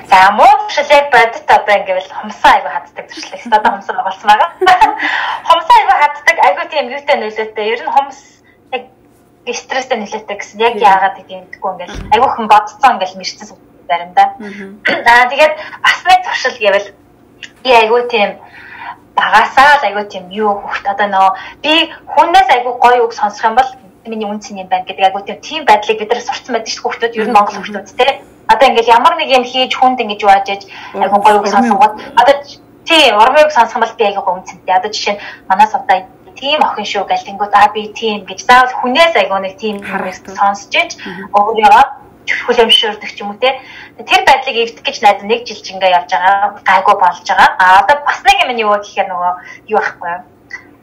За 0.09 0.33
муу 0.33 0.49
зуршил 0.65 0.89
яг 0.89 1.13
бодит 1.13 1.45
одоо 1.45 1.75
ингээл 1.77 2.09
хумсаа 2.09 2.57
айгу 2.57 2.73
хаддаг 2.73 3.05
зуршил. 3.13 3.53
Одоо 3.53 3.77
хумсаа 3.77 4.01
болсон 4.01 4.27
байгаа. 4.33 4.49
Хумсаа 5.45 5.77
айгу 5.77 5.93
хаддаг 6.01 6.37
айгу 6.41 6.63
тийм 6.73 6.89
юутай 6.89 7.17
нөлөөтэй. 7.21 7.69
Ер 7.69 7.81
нь 7.85 7.93
хумс 7.93 8.17
яг 8.73 8.89
стресстэй 9.45 9.97
нөлөөтэй 10.01 10.37
гэсэн 10.41 10.57
яг 10.57 10.75
яагаад 10.81 11.15
гэдгийг 11.21 11.53
мэдгүй 11.53 11.69
ингээл 11.77 11.97
айгу 12.17 12.27
хэн 12.33 12.49
бодцсон 12.49 12.97
ингээл 12.97 13.19
мэрцэн 13.21 13.47
заримдаа. 13.85 14.27
Аа 15.13 15.29
тэгээд 15.29 15.53
бас 15.85 15.99
нэг 16.09 16.21
зуршил 16.25 16.57
гэвэл 16.57 16.87
би 17.61 17.69
айгу 17.69 18.01
тийм 18.09 18.41
багасаа 19.13 19.77
л 19.77 19.85
айгу 19.85 20.09
тийм 20.09 20.33
юу 20.33 20.65
хөхт 20.65 20.85
одоо 20.89 21.07
нөө 21.13 21.29
би 21.61 21.93
хүнээс 22.09 22.49
айгу 22.57 22.81
гоё 22.81 23.05
үг 23.05 23.13
сонсох 23.13 23.45
юм 23.45 23.55
бол 23.61 23.69
миний 24.05 24.27
үн 24.27 24.39
цэн 24.39 24.61
юм 24.63 24.67
байна 24.67 24.85
гэдэг. 24.85 25.05
Айгу 25.05 25.21
тийм 25.23 25.65
байдлыг 25.65 25.99
бид 25.99 26.11
нар 26.11 26.21
сурцсан 26.21 26.53
байдаг 26.53 26.71
шүү 26.71 26.83
хүүхдүүд 26.83 27.17
ер 27.17 27.27
нь 27.29 27.35
монгол 27.35 27.57
хүүхдүүд 27.59 27.87
те. 27.97 28.21
Одоо 28.51 28.65
ингээл 28.69 28.95
ямар 28.97 29.15
нэг 29.15 29.29
юм 29.31 29.43
хийж 29.47 29.71
хүнд 29.75 30.03
ингэж 30.03 30.19
юуаж 30.23 30.47
ээж 30.51 30.63
айгу 30.99 31.17
гоё 31.23 31.39
үг 31.39 31.47
сонсгоод 31.47 31.93
одоо 32.19 32.35
тий 32.83 33.03
урмыг 33.15 33.51
сонсох 33.55 33.79
юм 33.79 33.83
бол 33.83 33.97
би 33.97 34.03
айгу 34.03 34.31
үн 34.31 34.43
цэнтэй. 34.43 34.75
Одоо 34.75 34.91
жишээ 34.91 35.15
нь 35.15 35.21
манаас 35.47 35.73
одоо 35.75 35.97
тийм 36.35 36.59
охин 36.59 36.85
шүү 36.85 37.03
гэл 37.07 37.27
тэнгууд 37.27 37.53
аа 37.55 37.71
би 37.71 37.81
тийм 37.95 38.27
гэж 38.27 38.39
заавал 38.43 38.75
хүнээс 38.83 39.15
айгу 39.15 39.37
нэг 39.39 39.55
тийм 39.55 39.79
сонсож 39.83 40.73
ээж 40.75 40.91
өөрийгөө 41.31 41.83
хүлэмжшүүлдэг 42.47 43.11
ч 43.15 43.19
юм 43.23 43.31
уу 43.31 43.39
те. 43.39 43.59
Тэр 43.95 44.21
байдлыг 44.27 44.57
эвдэх 44.63 44.83
гэж 44.83 44.97
найз 45.03 45.21
нэг 45.23 45.47
жил 45.47 45.61
чингээ 45.63 45.95
явж 45.95 46.09
байгаа 46.11 46.59
гайгүй 46.63 46.95
болж 46.99 47.23
байгаа. 47.27 47.49
А 47.59 47.65
одоо 47.83 47.95
бас 48.07 48.19
нэг 48.23 48.37
юм 48.43 48.51
юу 48.63 48.75
гэхээр 48.79 49.07
нөгөө 49.11 49.33
юу 49.71 49.79
ахгүй 49.79 50.11
юу 50.11 50.32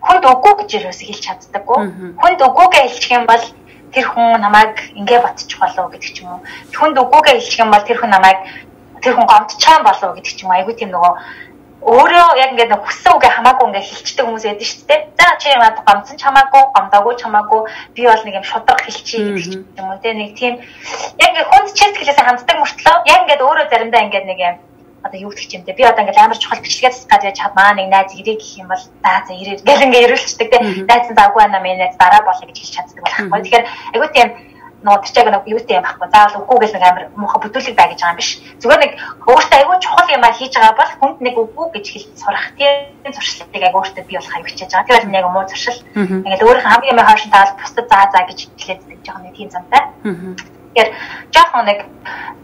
хүнд 0.01 0.25
үгүй 0.25 0.53
гэж 0.65 0.71
юус 0.81 1.01
хэлж 1.05 1.23
чаддаггүй. 1.27 1.79
Хүнд 2.21 2.41
үгүйгээ 2.41 2.83
хэлчих 2.89 3.13
юм 3.13 3.27
бол 3.29 3.45
тэр 3.93 4.07
хүн 4.07 4.41
намайг 4.41 4.75
ингээ 4.97 5.21
ботчих 5.21 5.59
болов 5.61 5.91
гэдэг 5.93 6.11
ч 6.15 6.17
юм 6.23 6.41
уу. 6.41 6.41
Хүнд 6.73 6.97
үгүйгээ 6.97 7.37
хэлчих 7.37 7.61
юм 7.61 7.71
бол 7.71 7.85
тэр 7.85 7.99
хүн 8.01 8.13
намайг 8.15 8.39
тэр 9.03 9.15
хүн 9.17 9.27
гомдчихсан 9.29 9.83
болов 9.85 10.11
гэдэг 10.17 10.35
ч 10.35 10.41
юм. 10.45 10.51
Айгуу 10.55 10.75
тийм 10.77 10.91
нөгөө 10.95 11.13
өөрөө 11.81 12.29
яг 12.37 12.51
ингээд 12.53 12.77
хүссэн 12.77 13.13
үгээ 13.17 13.33
хамаагүй 13.35 13.67
ингээд 13.73 13.89
хилчдэг 13.89 14.25
хүмүүс 14.25 14.45
байдаг 14.45 14.69
шүү 14.69 14.85
дээ. 14.89 15.01
За 15.17 15.27
чи 15.41 15.49
надад 15.57 15.85
гомцсон 15.89 16.17
ч 16.17 16.23
хамаагүй, 16.29 16.63
гомдоогүй 16.77 17.15
ч 17.17 17.21
хамаагүй 17.25 17.61
би 17.97 18.03
бол 18.05 18.25
нэг 18.25 18.35
юм 18.37 18.45
шудраг 18.45 18.81
хилчий 18.85 19.21
гэдэг 19.25 19.45
ч 19.49 19.57
юм 19.81 19.89
уу. 19.89 19.97
Тэ 20.05 20.13
нэг 20.13 20.37
тийм 20.37 20.55
яг 20.61 21.35
хүнд 21.49 21.73
чэсгэлээс 21.73 22.21
ханддаг 22.21 22.57
мөртлөө 22.61 22.97
яг 23.09 23.21
ингээд 23.25 23.45
өөрөө 23.45 23.67
заримдаа 23.73 24.05
ингээд 24.05 24.29
нэг 24.29 24.39
юм 24.45 24.57
одоо 25.03 25.19
юу 25.21 25.31
гэх 25.31 25.49
юм 25.55 25.65
те 25.65 25.73
би 25.73 25.83
одоо 25.83 26.03
ингээл 26.05 26.25
амар 26.25 26.39
чухал 26.39 26.61
бичлэгээ 26.61 26.93
засгаад 26.93 27.25
яаж 27.25 27.37
чад 27.41 27.55
маа 27.57 27.73
нэг 27.75 27.89
найз 27.89 28.13
ирээ 28.15 28.37
гэх 28.37 28.53
юм 28.61 28.69
бол 28.69 28.85
за 28.85 29.11
за 29.27 29.33
ирээ 29.33 29.65
гэл 29.65 29.87
ингээ 29.87 30.05
ирүүлчихдэг 30.07 30.49
те 30.53 30.59
найз 30.89 31.07
нь 31.09 31.19
завгүй 31.19 31.41
байна 31.41 31.61
минь 31.65 31.81
найз 31.81 31.97
дараа 31.97 32.23
болоо 32.25 32.47
гэж 32.47 32.59
хэлж 32.61 32.75
чаддаг 32.77 33.05
байхгүй 33.05 33.41
тэгэхээр 33.45 33.65
айгуу 33.95 34.11
тийм 34.13 34.29
нөгөө 34.81 35.01
тэр 35.05 35.13
чиг 35.13 35.29
нэг 35.29 35.45
юутэй 35.45 35.77
юм 35.77 35.85
байхгүй. 35.85 36.09
Заавал 36.09 36.41
үгүй 36.41 36.59
гэл 36.61 36.75
нэг 36.77 36.85
амар 36.89 37.05
муухай 37.13 37.41
бүтүүлэг 37.45 37.77
бай 37.77 37.89
гэж 37.93 38.01
байгаа 38.01 38.13
юм 38.17 38.21
биш. 38.21 38.31
Зүгээр 38.61 38.81
нэг 38.81 38.93
өөртөө 39.29 39.59
айгүй 39.61 39.77
чухал 39.85 40.09
юм 40.09 40.25
а 40.25 40.33
хийж 40.33 40.53
байгаа 40.57 40.81
бол 40.81 40.93
хүнд 41.01 41.19
нэг 41.21 41.35
үгүй 41.37 41.67
гэж 41.77 41.87
хэлж 41.93 42.09
сурах 42.17 42.49
тийм 42.57 43.13
зуршлыг 43.13 43.53
айгүй 43.53 43.81
өөртөө 43.81 44.05
бий 44.09 44.17
болох 44.17 44.37
аюу 44.37 44.49
хичээж 44.49 44.73
байгаа. 44.73 45.05
Бол 45.05 45.17
яг 45.21 45.29
муу 45.29 45.45
зуршил. 45.45 45.81
Ингээд 46.01 46.45
өөрийнхөө 46.49 46.73
хамгийн 46.73 46.97
юм 46.97 47.05
хаашин 47.05 47.33
таал 47.33 47.53
бусдад 47.61 47.87
заа 47.93 48.09
заа 48.09 48.25
гэж 48.25 48.39
хэлээд 48.57 48.81
гэж 48.89 49.01
байгаа 49.05 49.23
нэг 49.25 49.37
тийм 49.37 49.51
замтай. 49.53 49.83
Тэгэхээр 50.71 50.91
жоохон 51.35 51.65
нэг 51.67 51.83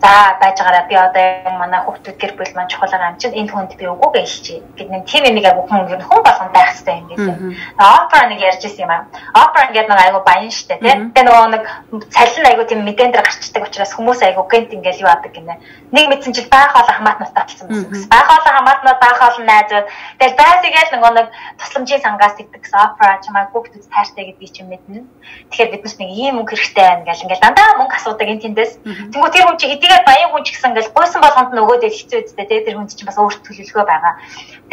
за 0.03 0.37
байж 0.41 0.59
байгаараа 0.59 0.89
би 0.91 0.95
одоо 0.99 1.27
манай 1.59 1.81
хүүхдүүд 1.87 2.19
гэр 2.19 2.33
бүл 2.35 2.53
маань 2.55 2.69
чухал 2.69 2.91
чинь 3.19 3.39
энэ 3.39 3.51
хүнд 3.55 3.79
би 3.79 3.87
үгүй 3.87 4.11
гэж 4.13 4.27
хэлчихье 4.27 4.63
гэд 4.77 4.91
нэг 4.91 5.03
тийм 5.07 5.25
нэг 5.31 5.47
яг 5.47 5.57
хүн 5.63 5.87
хүн 5.87 6.23
болгон 6.27 6.51
байх 6.53 6.75
хэрэгтэй 6.75 6.97
юм 7.01 7.07
гэлээ. 7.07 7.39
Опера 7.79 8.27
нэг 8.29 8.41
ярьж 8.43 8.63
ирсэн 8.67 8.85
юм 8.85 8.91
аа. 8.91 9.07
Опера 9.31 9.71
ингээд 9.71 9.89
нэг 9.89 10.01
айгу 10.03 10.21
баян 10.27 10.51
штэ 10.51 10.77
тий. 10.77 10.91
Тэгээ 10.91 11.27
нөгөө 11.27 11.49
нэг 11.55 11.65
цалин 12.11 12.47
айгу 12.51 12.65
тийм 12.67 12.81
мэдэн 12.85 13.11
дээр 13.15 13.25
гарчдаг 13.25 13.63
учраас 13.63 13.93
хүмүүс 13.95 14.21
айгу 14.27 14.43
гэнт 14.45 14.75
ингээд 14.75 15.01
юу 15.01 15.11
адаг 15.11 15.33
гинэ. 15.33 15.57
Нэг 15.95 16.05
мэдсэн 16.11 16.35
чил 16.35 16.51
баах 16.51 16.75
хоол 16.75 16.91
хамаатнаас 16.93 17.33
татсан 17.33 17.71
гэсэн. 17.71 18.11
Баах 18.11 18.27
хоол 18.27 18.47
хамаатнаа 18.53 18.95
баах 19.01 19.19
хоол 19.23 19.39
найзууд. 19.47 19.87
Тэгээ 20.19 20.37
байсгээл 20.37 20.95
нөгөө 20.99 21.13
нэг 21.15 21.27
тусламжийн 21.63 22.03
сангаас 22.05 22.35
тэгдэг 22.37 22.61
гэсэн 22.63 22.79
опера 22.85 23.23
чамаа 23.25 23.49
хүүхдүүд 23.55 23.87
таартай 23.89 24.25
гэдгийг 24.29 24.53
чи 24.53 24.63
мэднэ. 24.67 25.07
Тэгэхээр 25.51 25.73
бид 25.73 25.85
нэг 25.99 26.11
ийм 26.11 26.35
мөнгө 26.37 26.53
хэрэгтэй 26.53 26.85
байна 26.85 27.07
гэл 27.07 27.25
ингээд 27.25 27.43
дандаа 27.43 27.79
мөнгө 27.81 27.97
асуудаг 28.17 28.33
энэ 28.33 28.45
тэндээс. 28.49 28.73
Тэнгүү 29.13 29.31
тэр 29.31 29.45
хүн 29.45 29.61
чи 29.61 29.69
хэдийгээр 29.69 30.05
баян 30.09 30.31
хүн 30.33 30.45
ч 30.45 30.57
гэсэн 30.57 30.73
ингээл 30.73 30.97
гойсон 30.97 31.21
болгонд 31.21 31.53
нь 31.53 31.61
өгөөд 31.61 31.85
хэлцүү 31.85 32.19
үстэй 32.25 32.47
тэгээ 32.49 32.65
тэр 32.65 32.77
хүн 32.81 32.89
чинь 32.89 33.09
бас 33.09 33.21
өөрт 33.21 33.45
төлөвлөгөө 33.45 33.85
байгаа. 33.85 34.15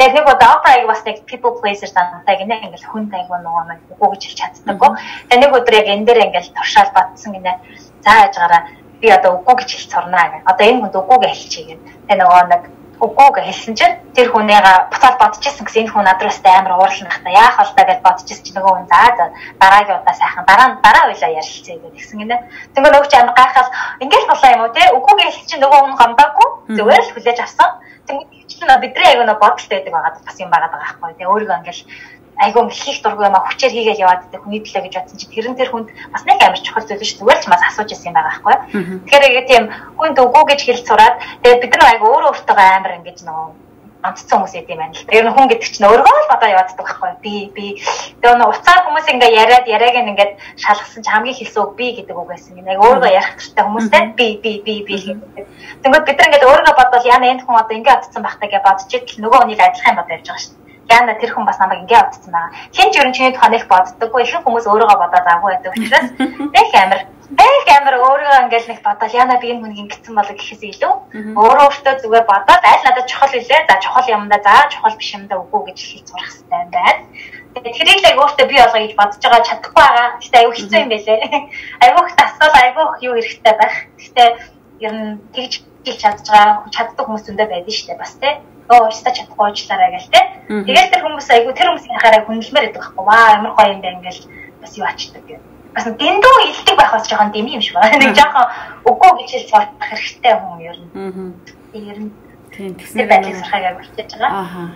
Тэгээд 0.00 0.14
нэг 0.16 0.26
удаа 0.32 0.50
опера 0.56 0.88
бас 0.88 1.02
нэг 1.04 1.16
people 1.28 1.52
pleaser 1.60 1.90
санаатай 1.92 2.36
гинэ 2.40 2.64
ингээл 2.64 2.88
хүн 2.88 3.04
тайгуу 3.12 3.38
нөгөө 3.44 3.64
нэг 3.68 3.80
үгүй 3.92 4.08
гэж 4.16 4.22
хэлж 4.24 4.38
чаддаггүй. 4.40 4.90
Тэгээд 5.28 5.42
нэг 5.44 5.52
өдөр 5.52 5.74
яг 5.76 5.88
энэ 5.92 6.06
дээр 6.08 6.24
ингээл 6.32 6.56
туршаал 6.56 6.90
батсан 6.96 7.30
гинэ. 7.36 7.52
За 8.00 8.10
яажгаараа 8.24 8.62
би 9.00 9.06
одоо 9.12 9.30
үгүй 9.36 9.54
гэж 9.60 9.68
хэлж 9.76 9.90
сурнаа 9.92 10.26
гэх. 10.32 10.48
Одоо 10.48 10.64
энэ 10.64 10.80
хүнд 10.88 10.96
үгүйгээ 10.96 11.32
хэлчихье 11.36 11.66
гэнэ. 11.68 11.84
Тэгээд 12.08 12.20
нөгөө 12.24 12.42
нэг 12.48 12.62
үгүй 13.04 13.28
гэж 13.36 13.44
хэлсэн 13.46 13.74
чинь 13.76 13.96
тэр 14.16 14.28
хүнийга 14.32 14.88
буцаад 14.88 15.16
бодчихсон 15.20 15.64
гэсэн 15.68 15.80
энэ 15.84 15.92
хүн 15.92 16.04
надраас 16.08 16.40
амар 16.44 16.74
уурлах 16.80 17.18
та 17.20 17.30
яах 17.30 17.56
вэ 17.76 17.82
гэж 17.84 18.00
бодчихсон 18.00 18.44
чинь 18.44 18.56
нөгөө 18.56 18.72
хүн 18.72 18.86
за 18.88 19.00
за 19.18 19.24
дараагийн 19.60 20.00
удаа 20.00 20.14
сайхан 20.16 20.44
дараа 20.48 20.68
дараа 20.80 21.04
уйлаа 21.12 21.30
ярилцъя 21.36 21.76
гэж 21.76 21.92
тэгсэн 21.94 22.18
гинэ. 22.24 22.36
Нөгөө 22.80 23.06
чи 23.10 23.16
амар 23.20 23.36
гайхаад 23.36 23.68
ингээл 24.00 24.30
болоо 24.30 24.50
юм 24.54 24.62
уу 24.64 24.74
те 24.76 24.82
үгүй 24.96 25.14
гэж 25.20 25.26
хэлсэн 25.28 25.48
чинь 25.50 25.62
нөгөө 25.64 25.80
хүн 25.84 25.96
гамдаагүй 26.00 26.48
зүгээр 26.76 27.02
л 27.04 27.12
хүлээж 27.12 27.38
авсан. 27.44 27.70
Тэнгэр 28.08 28.44
чинь 28.48 28.80
бидний 28.80 29.08
аяг 29.08 29.20
нөө 29.28 29.38
бодолтой 29.40 29.76
байдаг 29.76 29.92
байгаа 29.92 30.12
бас 30.24 30.36
юм 30.40 30.50
байгаа 30.50 30.70
байгаа 30.72 30.84
байхгүй. 30.84 31.12
Тэгээ 31.16 31.32
өөрийгөө 31.32 31.58
ингээл 31.60 31.82
айгүй 32.40 32.62
их 32.66 32.98
дургүй 33.02 33.26
юм 33.26 33.36
а 33.38 33.46
хүчээр 33.46 33.72
хийгээл 33.74 34.04
яваад 34.04 34.22
байдаг 34.26 34.42
хүний 34.42 34.60
төлөө 34.62 34.82
гэж 34.84 34.94
бодсон 34.98 35.18
чи 35.18 35.26
тэрэн 35.30 35.54
тэр 35.54 35.70
хүнд 35.70 35.88
бас 36.10 36.22
нэг 36.26 36.38
амар 36.42 36.60
чухал 36.60 36.86
зүйл 36.86 37.06
шүү 37.06 37.18
зүгээр 37.22 37.40
ч 37.40 37.46
бас 37.46 37.62
асууж 37.62 37.90
ирсэн 37.94 38.10
юм 38.10 38.16
байгаа 38.18 38.30
байхгүй. 38.34 38.56
Тэгэхээр 39.06 39.24
яг 39.38 39.46
тийм 39.46 39.64
хүнд 39.98 40.16
үгүй 40.18 40.44
гэж 40.50 40.60
хэлж 40.66 40.84
сураад 40.86 41.14
тэгээд 41.42 41.62
бид 41.62 41.72
нар 41.78 41.90
айгүй 41.94 42.08
өөрөө 42.10 42.30
өөртөө 42.34 42.58
амар 42.58 42.96
ингэж 42.98 43.18
нөгөө 43.22 43.46
амтцсан 44.04 44.36
хүмүүс 44.36 44.54
идэм 44.60 44.78
байна 44.82 44.92
л. 44.92 45.08
Тэр 45.08 45.26
хүн 45.32 45.48
гэдэг 45.48 45.70
чинь 45.72 45.88
өөрөө 45.88 46.16
л 46.20 46.28
бодоо 46.28 46.48
явааддаг 46.52 46.84
байхгүй. 46.84 47.12
Би 47.24 47.34
би 47.56 47.66
тэгээ 48.20 48.36
нөгөө 48.36 48.52
уцаар 48.52 48.80
хүмүүс 48.84 49.06
ингээ 49.08 49.32
яриад 49.32 49.64
яриаг 49.64 49.96
ингээд 49.96 50.32
шалгасан 50.60 51.00
чи 51.00 51.10
хамгийн 51.10 51.38
хэлсэн 51.40 51.62
үг 51.64 51.72
би 51.80 51.86
гэдэг 51.96 52.12
үг 52.18 52.28
байсан. 52.28 52.60
Яг 52.60 52.84
өөрөө 52.84 53.10
ярих 53.16 53.32
хэрэгтэй 53.40 53.64
хүмүүстэй 53.64 54.02
би 54.18 54.26
би 54.44 54.52
би 54.60 54.74
би 54.84 54.96
гэдэг. 55.08 55.46
Тэгвэл 55.80 56.04
бид 56.04 56.18
нар 56.20 56.28
ингээд 56.28 56.48
өөрөө 56.52 56.74
бодвол 56.76 57.06
яна 57.08 57.32
энэ 57.32 57.42
хүн 57.48 57.56
одоо 57.56 57.74
ингээ 57.80 57.96
атцсан 57.96 58.20
байх 58.20 58.36
таа 58.36 58.52
гэж 58.52 58.60
бодож 58.60 58.92
идэл 58.92 59.22
нөгөө 59.24 59.40
хүнийг 59.40 59.60
адилхан 59.64 59.92
юм 59.96 60.00
бодож 60.04 60.20
байгаа 60.20 60.42
шүү 60.44 60.63
яана 60.94 61.14
тэр 61.18 61.30
хүн 61.34 61.46
бас 61.46 61.58
намайг 61.58 61.82
ингэ 61.82 61.98
бодсон 61.98 62.32
байгаа. 62.32 62.52
Хин 62.76 62.88
ч 62.92 62.94
ер 62.98 63.08
нь 63.08 63.16
чиний 63.16 63.32
тухай 63.34 63.50
нэг 63.50 63.66
боддоггүй. 63.66 64.22
Ихэнх 64.22 64.44
хүмүүс 64.46 64.66
өөрийгөө 64.70 64.98
бодоод 65.02 65.26
агуу 65.26 65.50
байдаг 65.50 65.72
учраас 65.74 66.08
их 66.20 66.74
амар 66.82 67.00
их 67.34 67.66
амар 67.76 67.94
өөрийгөө 67.98 68.42
ингээл 68.44 68.70
нэг 68.70 68.80
бодоод 68.86 69.12
яана 69.14 69.40
би 69.42 69.46
энэ 69.50 69.62
хүнийг 69.62 69.82
ингэсэн 69.84 70.14
болоо 70.14 70.34
гэхээс 70.36 70.62
илүү 70.70 70.92
өөрөө 71.34 71.64
өөртөө 71.66 71.94
зүгээр 72.02 72.26
бодоод 72.30 72.62
аль 72.62 72.84
надад 72.86 73.06
чухал 73.10 73.34
илээ. 73.34 73.60
За 73.68 73.74
чухал 73.82 74.06
юмдаа 74.14 74.40
за 74.46 74.54
чухал 74.72 74.94
биш 74.98 75.10
юмдаа 75.16 75.38
үгүй 75.42 75.60
гэж 75.72 75.78
хэлж 75.82 76.06
сурах 76.08 76.30
хэрэгтэй 76.30 76.60
юм 76.62 76.70
байна. 76.70 77.02
Тэрийг 77.54 78.00
л 78.02 78.18
өөртөө 78.22 78.46
бий 78.50 78.60
болгоё 78.62 78.82
гэж 78.84 78.94
бодож 78.98 79.22
байгаа 79.22 79.48
чадахгүй 79.48 79.82
байгаа. 79.82 80.08
Гэтэ 80.22 80.38
аюу 80.42 80.52
хэцүү 80.54 80.80
юм 80.84 80.90
байлээ. 80.90 81.18
Аюу 81.84 82.02
их 82.06 82.14
тасгал 82.18 82.54
аюу 82.54 82.84
их 82.94 83.02
юу 83.06 83.14
хэрэгтэй 83.14 83.54
байх. 83.58 83.74
Гэтэ 83.98 84.24
ер 84.84 84.92
нь 84.92 85.18
тэгж 85.34 85.52
хэлж 85.84 86.00
чадж 86.00 86.26
байгаа 86.28 86.66
чаддаг 86.74 87.04
хүмүүс 87.06 87.24
зөндөө 87.26 87.46
байдаг 87.50 87.74
шүү 87.74 87.88
дээ 87.88 88.02
бас 88.02 88.14
тийм 88.20 88.36
өө 88.70 88.78
өөртөө 88.88 89.12
чадахгүй 89.12 89.44
уучлаарай 89.44 89.90
гэл 89.92 90.12
те. 90.14 90.20
Тэгээд 90.48 90.90
тэр 90.92 91.02
хүмүүс 91.04 91.28
айгу 91.30 91.52
тэр 91.52 91.68
хүмүүсийн 91.68 92.00
хараа 92.00 92.22
хүнэлмээр 92.24 92.64
байдаг 92.64 92.80
байхгүй. 92.80 93.04
Ваа 93.04 93.34
ямар 93.36 93.52
гоё 93.52 93.72
юм 93.74 93.80
бэ 93.84 93.90
ингээл 93.92 94.22
бас 94.62 94.72
юу 94.78 94.86
ачдаг 94.88 95.22
гэх. 95.28 95.42
Бас 95.74 95.84
дэндүү 95.84 96.34
илдэг 96.48 96.76
байх 96.78 96.92
бас 96.96 97.04
жоохон 97.08 97.30
дэми 97.32 97.54
юм 97.56 97.62
шиг 97.64 97.76
байна. 97.76 98.00
Нэг 98.00 98.16
жоохон 98.16 98.46
үгүй 98.88 99.10
гэж 99.20 99.28
хэлж 99.32 99.48
сурах 99.52 99.70
хэрэгтэй 99.84 100.34
хүн 100.38 100.60
ер 100.64 100.78
нь. 100.80 100.88
Аа. 100.96 101.76
Ер 101.76 101.98
нь 102.08 102.10
тийм 102.54 102.72
тэгснээр 102.78 103.08
байдлыг 103.10 103.36
сахагаа 103.36 103.74
болчихж 103.76 104.10
байгаа. 104.16 104.32
Аа 104.32 104.68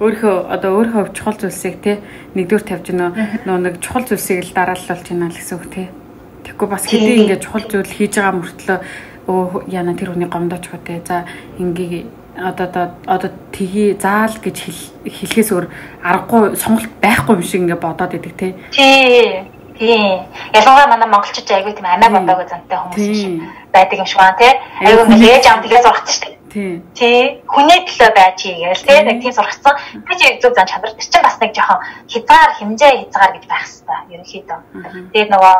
өөрийнхөө 0.00 0.36
одоо 0.48 0.70
өөрийнхөө 0.80 1.12
чухал 1.12 1.36
зүйлсийг 1.36 1.76
те 1.84 2.00
нэгдүгээр 2.32 2.64
тавьж 2.64 2.86
нөө 2.96 3.10
нөө 3.44 3.58
нэг 3.68 3.74
чухал 3.84 4.08
зүйлсийг 4.08 4.48
л 4.48 4.56
дарааллуулж 4.56 5.06
байна 5.12 5.28
л 5.28 5.36
гэсэн 5.36 5.56
үг 5.60 5.66
те. 5.68 5.92
Тэгэхгүй 6.48 6.68
бас 6.72 6.84
хэдий 6.88 7.16
ингээд 7.20 7.44
чухал 7.44 7.68
зүйл 7.68 7.84
хийж 7.84 8.16
байгаа 8.16 8.32
мөртлөө 8.40 8.78
өө 9.28 9.68
яна 9.68 9.92
тэр 9.92 10.16
хүний 10.16 10.24
гомдооч 10.24 10.64
хөө 10.72 10.80
те. 10.88 11.04
За 11.04 11.28
ингээ 11.60 12.08
одоо 12.40 12.90
одоо 13.06 13.30
тгий 13.52 13.94
заал 14.00 14.34
гэж 14.40 14.56
хэлэхээс 15.04 15.50
өөр 15.52 15.66
аргагүй 16.02 16.56
сонголт 16.56 16.90
байхгүй 17.02 17.34
юм 17.36 17.42
шиг 17.42 17.60
ингээ 17.62 17.80
бодоод 17.80 18.14
идэг 18.16 18.34
тий. 18.36 18.52
Тий. 18.72 19.44
Тий. 19.78 20.20
Ялангуяа 20.56 20.88
манай 20.88 21.08
монголчууд 21.08 21.50
айгүй 21.50 21.72
тийм 21.76 21.88
амиа 21.88 22.10
бодоагүй 22.10 22.46
зантай 22.48 22.78
хүмүүс 22.80 23.20
байдаг 23.72 23.98
юм 24.00 24.08
шиг 24.08 24.18
байна 24.18 24.40
тий. 24.40 24.52
Айгүй 24.84 25.04
ингээ 25.14 25.34
ээж 25.36 25.46
аав 25.46 25.62
тэгээ 25.64 25.84
зургацсан 25.84 26.14
шүү 26.16 26.24
дээ. 26.28 26.38
Тий. 26.50 26.82
Тий. 26.98 27.22
Хүний 27.46 27.80
төлөө 27.86 28.10
байж 28.16 28.38
хийгээл 28.42 28.84
тий. 28.84 28.96
Яг 28.98 29.20
тийм 29.22 29.34
сургацсан. 29.36 29.74
Би 30.06 30.12
ч 30.18 30.20
яг 30.26 30.42
зөв 30.42 30.52
зан 30.56 30.66
чанар. 30.66 30.92
Тэр 30.98 31.06
чинь 31.06 31.22
бас 31.22 31.38
нэг 31.38 31.54
жоохон 31.54 31.78
хязгаар 32.10 32.52
хэмжээ 32.58 32.92
хязгаар 33.06 33.32
гэж 33.38 33.44
байх 33.46 33.64
хэвээр 33.70 34.20
ерөнхийдөө. 34.20 34.58
Тэгээд 35.14 35.30
нөгөө 35.30 35.54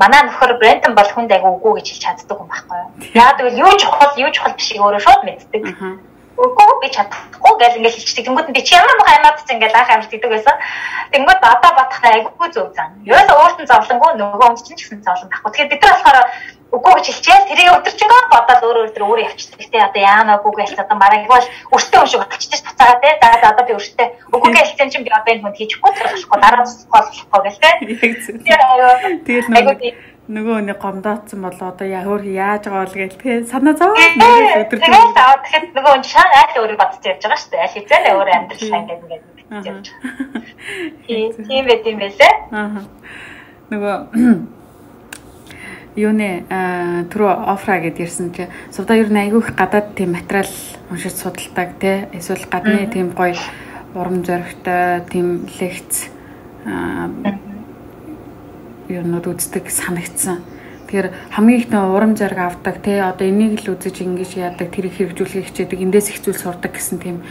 манай 0.00 0.20
нөхөр 0.24 0.52
Брентон 0.58 0.94
бол 0.96 1.10
хүнд 1.12 1.30
айгүй 1.30 1.50
үгүй 1.60 1.72
гэж 1.78 1.86
хэлж 1.92 2.02
чаддаг 2.02 2.40
юм 2.40 2.48
байхгүй 2.48 2.78
юу? 2.80 2.88
Яа 3.14 3.36
тэгвэл 3.36 3.62
юу 3.64 3.72
чухал 3.76 4.12
юу 4.16 4.30
чухал 4.32 4.56
бишийг 4.56 4.80
өөрөө 4.80 5.02
шууд 5.04 5.22
мэддэг 5.28 5.64
үгүй 6.36 6.72
би 6.82 6.88
чадахгүй 6.94 7.54
гэж 7.58 7.72
ингээд 7.76 7.96
хэлчихдэг. 7.96 8.26
Тэнгүүд 8.26 8.48
би 8.54 8.62
чи 8.62 8.74
ямар 8.78 8.96
мах 8.98 9.10
аймаад 9.10 9.38
ч 9.42 9.50
ингээд 9.50 9.74
анх 9.74 9.90
амьд 9.90 10.10
гэдэг 10.10 10.30
байсан. 10.30 10.56
Тэнгүүд 11.10 11.40
одоо 11.42 11.70
бодохтой 11.74 12.10
айгүй 12.14 12.48
зөв 12.54 12.68
зан. 12.76 12.94
Ерөөсөө 13.08 13.36
өөртөө 13.42 13.66
зовлонгүй 13.66 14.10
нөгөө 14.14 14.46
хүн 14.46 14.56
чинь 14.62 14.78
гэсэн 14.78 15.02
зовлон 15.04 15.28
байхгүй. 15.30 15.50
Тэгэхээр 15.50 15.70
бид 15.74 15.82
нар 15.82 15.94
болохоор 15.98 16.18
үгүй 16.70 16.92
гэж 16.94 17.06
хэлчихээ. 17.10 17.48
Тэрийг 17.50 17.74
өдөржингөө 17.82 18.20
бодоод 18.30 18.62
өөр 18.62 18.78
өөр 18.86 19.02
өөр 19.02 19.20
явчихдаг. 19.26 19.68
Тэ 19.74 19.84
одоо 19.90 20.02
яана 20.06 20.38
үгүй 20.38 20.54
гэж 20.62 20.78
одоо 20.78 20.96
мараа 20.96 21.26
бол 21.26 21.46
өртөө 21.74 22.06
шиг 22.06 22.22
болчихчих 22.22 22.62
буцаагаа 22.62 22.98
тэ. 23.02 23.18
За 23.18 23.50
одоо 23.50 23.64
би 23.66 23.74
өртөө 23.74 24.06
үгүй 24.30 24.50
гэж 24.54 24.66
хэлсэн 24.70 24.90
чинь 24.94 25.06
би 25.06 25.10
одоо 25.10 25.30
энэ 25.34 25.42
хүнд 25.42 25.58
хийчихгүй 25.58 25.90
болохгүй 25.98 26.38
дараа 26.38 26.62
болохгүй 26.62 27.40
гэл 27.42 27.58
тэ. 27.58 27.70
Тэгээд 28.46 28.62
айгүй 29.50 29.76
нөгөө 30.30 30.58
нэг 30.70 30.78
гомдоодсон 30.78 31.42
бол 31.42 31.58
одоо 31.58 31.86
яа 31.90 32.06
өөр 32.06 32.22
яаж 32.22 32.70
байгаа 32.70 32.86
бол 32.86 32.98
гээл 33.02 33.18
тэгээ 33.18 33.50
санаа 33.50 33.74
зовоод 33.74 34.14
нөгөө 34.14 34.62
өдөр 34.62 34.78
тэгээд 34.78 35.18
аваад 35.18 35.42
тэгэхэд 35.42 35.74
нөгөө 35.74 35.90
хүн 35.90 36.06
шаа 36.06 36.26
айл 36.30 36.60
өөрөө 36.62 36.78
бодож 36.78 37.02
явж 37.02 37.22
байгаа 37.26 37.40
шүү 37.42 37.50
дээ. 37.50 37.64
Аль 37.66 37.74
хэзээ 37.74 37.98
л 37.98 38.10
өөрөө 38.14 38.34
амьдрал 38.38 38.70
ингээд 38.78 39.02
ингээд 39.10 39.66
явж 39.66 39.86
байгаа. 39.90 41.44
Тийм 41.50 41.64
байт 41.66 41.84
юм 41.90 41.98
байлээ. 41.98 42.34
Аа. 42.54 42.82
Нөгөө 43.74 43.96
юуны 46.06 46.30
түрүү 47.10 47.32
офра 47.50 47.82
гэд 47.82 47.98
ирсэн 47.98 48.30
чи 48.30 48.46
сувда 48.70 48.94
ер 49.02 49.10
нь 49.10 49.18
айгүйх 49.26 49.58
гадаад 49.58 49.98
тийм 49.98 50.14
материал 50.14 50.46
уншиж 50.94 51.18
судалдаг 51.18 51.74
те 51.82 52.06
эсвэл 52.14 52.46
гадны 52.46 52.86
тийм 52.86 53.10
гоё 53.18 53.34
урам 53.98 54.22
зоригтой 54.22 55.02
тийм 55.10 55.50
лекц 55.58 56.06
юмнууд 58.98 59.26
үздэг 59.30 59.70
санагдсан. 59.70 60.42
Тэгэхээр 60.90 61.08
хамгийн 61.38 61.60
ихний 61.62 61.78
урам 61.78 62.18
зориг 62.18 62.38
авдаг 62.42 62.82
те 62.82 62.98
одоо 63.06 63.26
энийг 63.30 63.62
л 63.62 63.78
үзэж 63.78 64.02
ингэж 64.02 64.30
яадаг 64.42 64.74
тэр 64.74 64.90
хэрэгжүүлэх 64.90 65.46
хичээдэг 65.54 65.78
эндээс 65.86 66.10
их 66.10 66.18
зүйл 66.26 66.42
сурдаг 66.42 66.74
гэсэн 66.74 66.98
тийм 66.98 67.22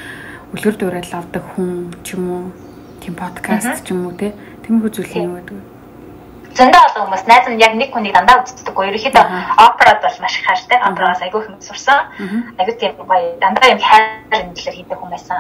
үлгэр 0.56 0.80
дуурайл 0.80 1.12
авдаг 1.12 1.44
хүн 1.44 1.92
ч 2.08 2.16
юм 2.16 2.24
уу 2.32 2.44
тийм 3.04 3.20
подкаст 3.20 3.84
ч 3.84 3.92
юм 3.92 4.08
уу 4.08 4.16
те 4.16 4.32
тиймэрхүү 4.64 4.92
зүйл 4.96 5.12
юм 5.20 5.36
байдаг 5.36 5.69
зөндөө 6.58 6.82
олон 6.88 7.04
хүмүүс 7.06 7.24
найз 7.30 7.46
нь 7.50 7.62
яг 7.62 7.74
нэг 7.78 7.90
хүнийг 7.94 8.14
дандаа 8.14 8.42
үздэггүй. 8.42 8.90
Ерөнхийдөө 8.90 9.26
операд 9.68 10.00
бол 10.02 10.18
маш 10.22 10.36
их 10.40 10.46
хайртай. 10.46 10.78
Операас 10.82 11.22
айгүй 11.22 11.42
их 11.46 11.64
сурсан. 11.64 12.10
Айгүй 12.58 12.76
тийм 12.80 12.94
гоё 12.98 13.38
дандаа 13.42 13.70
юм 13.70 13.80
хайр 13.80 14.26
хэмжлэр 14.32 14.76
хийдэг 14.76 14.98
хүн 14.98 15.14
байсан. 15.14 15.38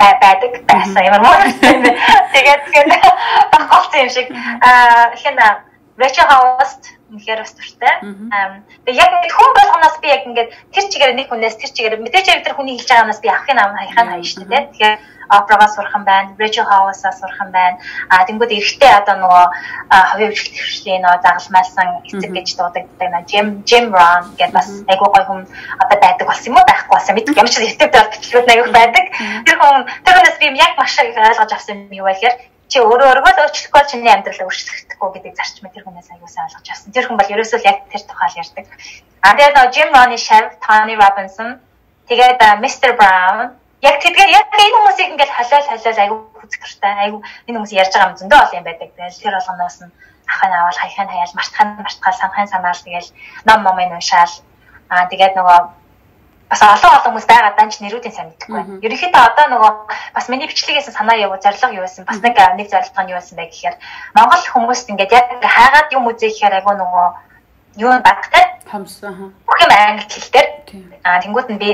Бай 0.00 0.12
байдаг 0.22 0.52
байсан 0.66 1.02
ямар 1.04 1.22
муу. 1.22 1.36
Тэгээд 2.34 2.62
тэгээд 2.70 2.90
багцсан 3.52 4.00
юм 4.02 4.10
шиг 4.10 4.28
аа 4.62 5.14
ихэн 5.14 5.36
Rachel 6.00 6.26
Host 6.26 6.96
үнэхээр 7.12 7.44
бас 7.44 7.52
туртай. 7.52 7.94
Тэгээ 8.88 8.96
яг 9.04 9.12
ингэ 9.12 9.30
хүн 9.36 9.50
болгоноос 9.52 9.96
би 10.00 10.08
яг 10.08 10.24
ингээд 10.24 10.50
тэр 10.72 10.84
чигээр 10.88 11.12
нэг 11.12 11.28
хүнээс 11.28 11.60
тэр 11.60 11.70
чигээр 11.76 12.00
мэдээж 12.00 12.26
яг 12.32 12.40
тэр 12.48 12.56
хүний 12.56 12.80
хэлж 12.80 12.88
байгааноос 12.88 13.20
би 13.20 13.28
авахын 13.28 13.60
ам 13.60 13.76
хаяхаа 13.76 14.04
хайж 14.16 14.26
штэ 14.32 14.48
тий. 14.48 14.62
Тэгэхээр 14.72 14.96
Oprah-га 15.32 15.68
сурах 15.68 15.94
юм 15.96 16.04
байна, 16.04 16.36
Rachel 16.38 16.66
Hollis-а 16.68 17.12
сурах 17.12 17.40
юм 17.40 17.50
байна. 17.50 17.76
А 18.12 18.24
тэнгууд 18.28 18.52
эрэгтэй 18.52 18.92
одоо 19.00 19.16
нөгөө 19.16 19.44
хувийн 20.12 20.30
хөгжил 20.30 20.54
төвшлийн 20.56 21.02
нөгөө 21.02 21.22
загалмайлсан 21.24 21.88
эцэг 22.04 22.30
гэж 22.36 22.48
дуудагддаг 22.56 23.08
нэ 23.08 23.20
Jim 23.30 23.46
Jim 23.64 23.84
Rohn 23.96 24.24
гэдэг 24.36 24.52
бас 24.52 24.68
айгуу 24.92 25.08
гоё 25.08 25.24
хүн 25.24 25.40
одоо 25.82 25.96
байдаг 26.04 26.26
болсон 26.28 26.52
юм 26.52 26.58
уу 26.60 26.68
байхгүй 26.68 26.92
болсон 26.92 27.14
мэд. 27.16 27.32
Ямар 27.32 27.52
ч 27.52 27.56
YouTube 27.64 27.92
дээр 27.92 28.12
бичлэгүүд 28.12 28.52
айгуу 28.52 28.72
байдаг. 28.76 29.04
Тэр 29.46 29.56
хүн 29.56 29.76
тэр 30.04 30.14
хүнээс 30.16 30.38
би 30.40 30.46
яг 30.60 30.72
маш 30.76 30.94
их 31.00 31.16
ойлгож 31.16 31.52
авсан 31.52 31.76
юм 31.88 31.92
юу 31.96 32.06
вэ 32.06 32.14
гэхээр 32.14 32.36
чи 32.72 32.80
өөрөө 32.80 33.08
өөрийгөө 33.08 33.32
л 33.36 33.42
өөрчлөхгүй 33.44 33.82
чиний 33.88 34.12
амьдралаа 34.12 34.48
өөрчлөгдөхгүй 34.48 35.08
гэдэг 35.12 35.36
зарчмыг 35.36 35.72
тэр 35.76 35.84
хүнээс 35.84 36.08
аягуулсан 36.08 36.44
ойлгож 36.48 36.68
авсан. 36.72 36.92
Тэр 36.92 37.04
хүн 37.04 37.18
бол 37.20 37.32
ерөөсөө 37.36 37.60
яг 37.68 37.78
тэр 37.92 38.02
тухайл 38.08 38.40
ярьдаг. 38.40 38.64
А 39.20 39.36
тэгээд 39.36 39.56
нөгөө 39.56 39.72
Jim 39.76 39.88
Rohn-ы 39.92 40.18
шав, 40.18 40.44
Tony 40.64 40.94
Robinson, 40.96 41.60
тэгээд 42.08 42.40
Mr. 42.64 42.90
Brown 42.96 43.52
яг 43.82 43.96
тэдгээр 44.02 44.30
яг 44.30 44.46
энэ 44.54 44.74
хүмүүсийг 44.78 45.10
ингээд 45.12 45.32
халаал 45.34 45.66
халаал 45.66 46.02
аягүй 46.02 46.18
хүзгэртэй 46.40 46.92
аягүй 47.02 47.20
энэ 47.50 47.56
хүмүүс 47.58 47.72
ярьж 47.82 47.92
байгаа 47.92 48.10
юм 48.10 48.18
зөндөө 48.18 48.40
олон 48.42 48.58
юм 48.60 48.66
байдаг. 48.66 48.88
Тэгэл 48.94 49.22
тэр 49.22 49.34
болгоноос 49.36 49.76
нь 49.82 49.92
ахын 50.30 50.52
аваад 50.54 50.78
хаяхын 50.78 51.10
хаяал 51.10 51.34
мартхан 51.34 51.68
мартхаа 51.82 52.14
санхын 52.14 52.48
санаал 52.52 52.80
тэгэл 52.86 53.10
ном 53.48 53.60
номын 53.66 53.94
уншаал 53.98 54.34
аа 54.88 55.10
тэгээд 55.10 55.34
нөгөө 55.34 55.58
бас 56.52 56.62
олон 56.62 56.92
олон 56.94 57.04
хүмүүс 57.10 57.26
байгаа 57.26 57.52
данч 57.56 57.80
нэрүүдийн 57.80 58.14
сайн 58.14 58.28
мэдэхгүй. 58.28 58.62
Ерөнхийдөө 58.86 59.22
одоо 59.24 59.46
нөгөө 59.50 59.72
бас 60.14 60.26
миний 60.28 60.46
бичлэгээс 60.46 60.92
санаа 60.92 61.16
явуу 61.16 61.40
зорилго 61.40 61.72
юу 61.72 61.84
байсан? 61.88 62.04
Бас 62.04 62.20
нэг 62.20 62.36
нэг 62.36 62.68
зорилго 62.68 63.02
нь 63.02 63.10
юу 63.10 63.18
байсан 63.18 63.36
бэ 63.40 63.48
гэхээр 63.48 63.76
Монгол 64.14 64.44
хүмүүст 64.52 64.90
ингээд 64.92 65.16
яг 65.16 65.26
хаагаад 65.40 65.88
юм 65.96 66.06
үзээ 66.12 66.30
гэхээр 66.30 66.56
айгүй 66.60 66.74
нөгөө 66.76 67.06
юу 67.80 67.92
багтай 68.04 68.44
хамс 68.68 69.00
аа 69.04 69.32
бүх 69.48 69.58
юм 69.64 69.72
англи 69.72 70.04
хэлээр 70.12 70.41
аа 71.04 71.20
тэнгуут 71.22 71.48
нь 71.50 71.62
би 71.62 71.70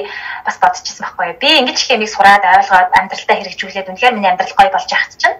бас 0.47 0.57
бодчихсон 0.63 1.05
байхгүй 1.07 1.39
би 1.43 1.51
ингэж 1.61 1.79
юмыг 1.95 2.11
сураад 2.11 2.45
ойлгоод 2.45 2.91
амьдралтаа 2.99 3.37
хэрэгжүүлээд 3.39 3.91
үнэхээр 3.91 4.15
миний 4.17 4.31
амьдрал 4.31 4.59
гоё 4.59 4.71
болж 4.73 4.89
яхад 4.91 5.15
чинь 5.21 5.39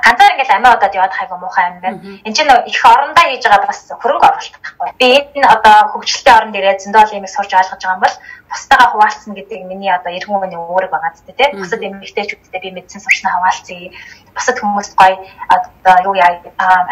ганцаар 0.00 0.32
ингээл 0.34 0.56
амиа 0.56 0.74
удаад 0.76 0.96
яваад 0.96 1.14
хайгу 1.14 1.36
муухай 1.36 1.64
юм 1.68 1.80
байна. 1.80 1.98
Энд 2.24 2.36
чинь 2.36 2.48
их 2.48 2.80
орондоо 2.84 3.24
хийж 3.28 3.44
байгаа 3.44 3.68
бас 3.68 3.80
хөрөнгө 4.00 4.26
оруулалт 4.28 4.56
байхгүй. 4.56 4.88
Би 5.00 5.08
энэ 5.36 5.46
одоо 5.46 5.76
хөгжилтэй 5.92 6.34
оронд 6.34 6.56
ирээд 6.56 6.82
зөндөл 6.82 7.16
юм 7.18 7.26
сурч 7.28 7.52
ойлгож 7.52 7.82
байгаа 7.82 7.96
юм 7.96 8.04
бол 8.04 8.16
бусдаагаа 8.52 8.92
хуваалцсан 8.92 9.32
гэдэг 9.34 9.64
миний 9.64 9.88
одоо 9.88 10.12
эргэн 10.12 10.36
үеийн 10.36 10.60
үүрэг 10.60 10.92
байгаа 10.92 11.12
гэдэг 11.16 11.36
тийм. 11.36 11.50
Бусад 11.58 11.80
эмэгтэйчүүдтэй 11.80 12.60
би 12.60 12.70
мэдсэн 12.76 13.00
сурчнаа 13.00 13.32
хуваалцъя. 13.40 13.90
Бусад 14.36 14.56
хүмүүст 14.60 14.92
гоё 15.00 15.16
одоо 15.48 15.96
юу 16.04 16.14
яа 16.20 16.36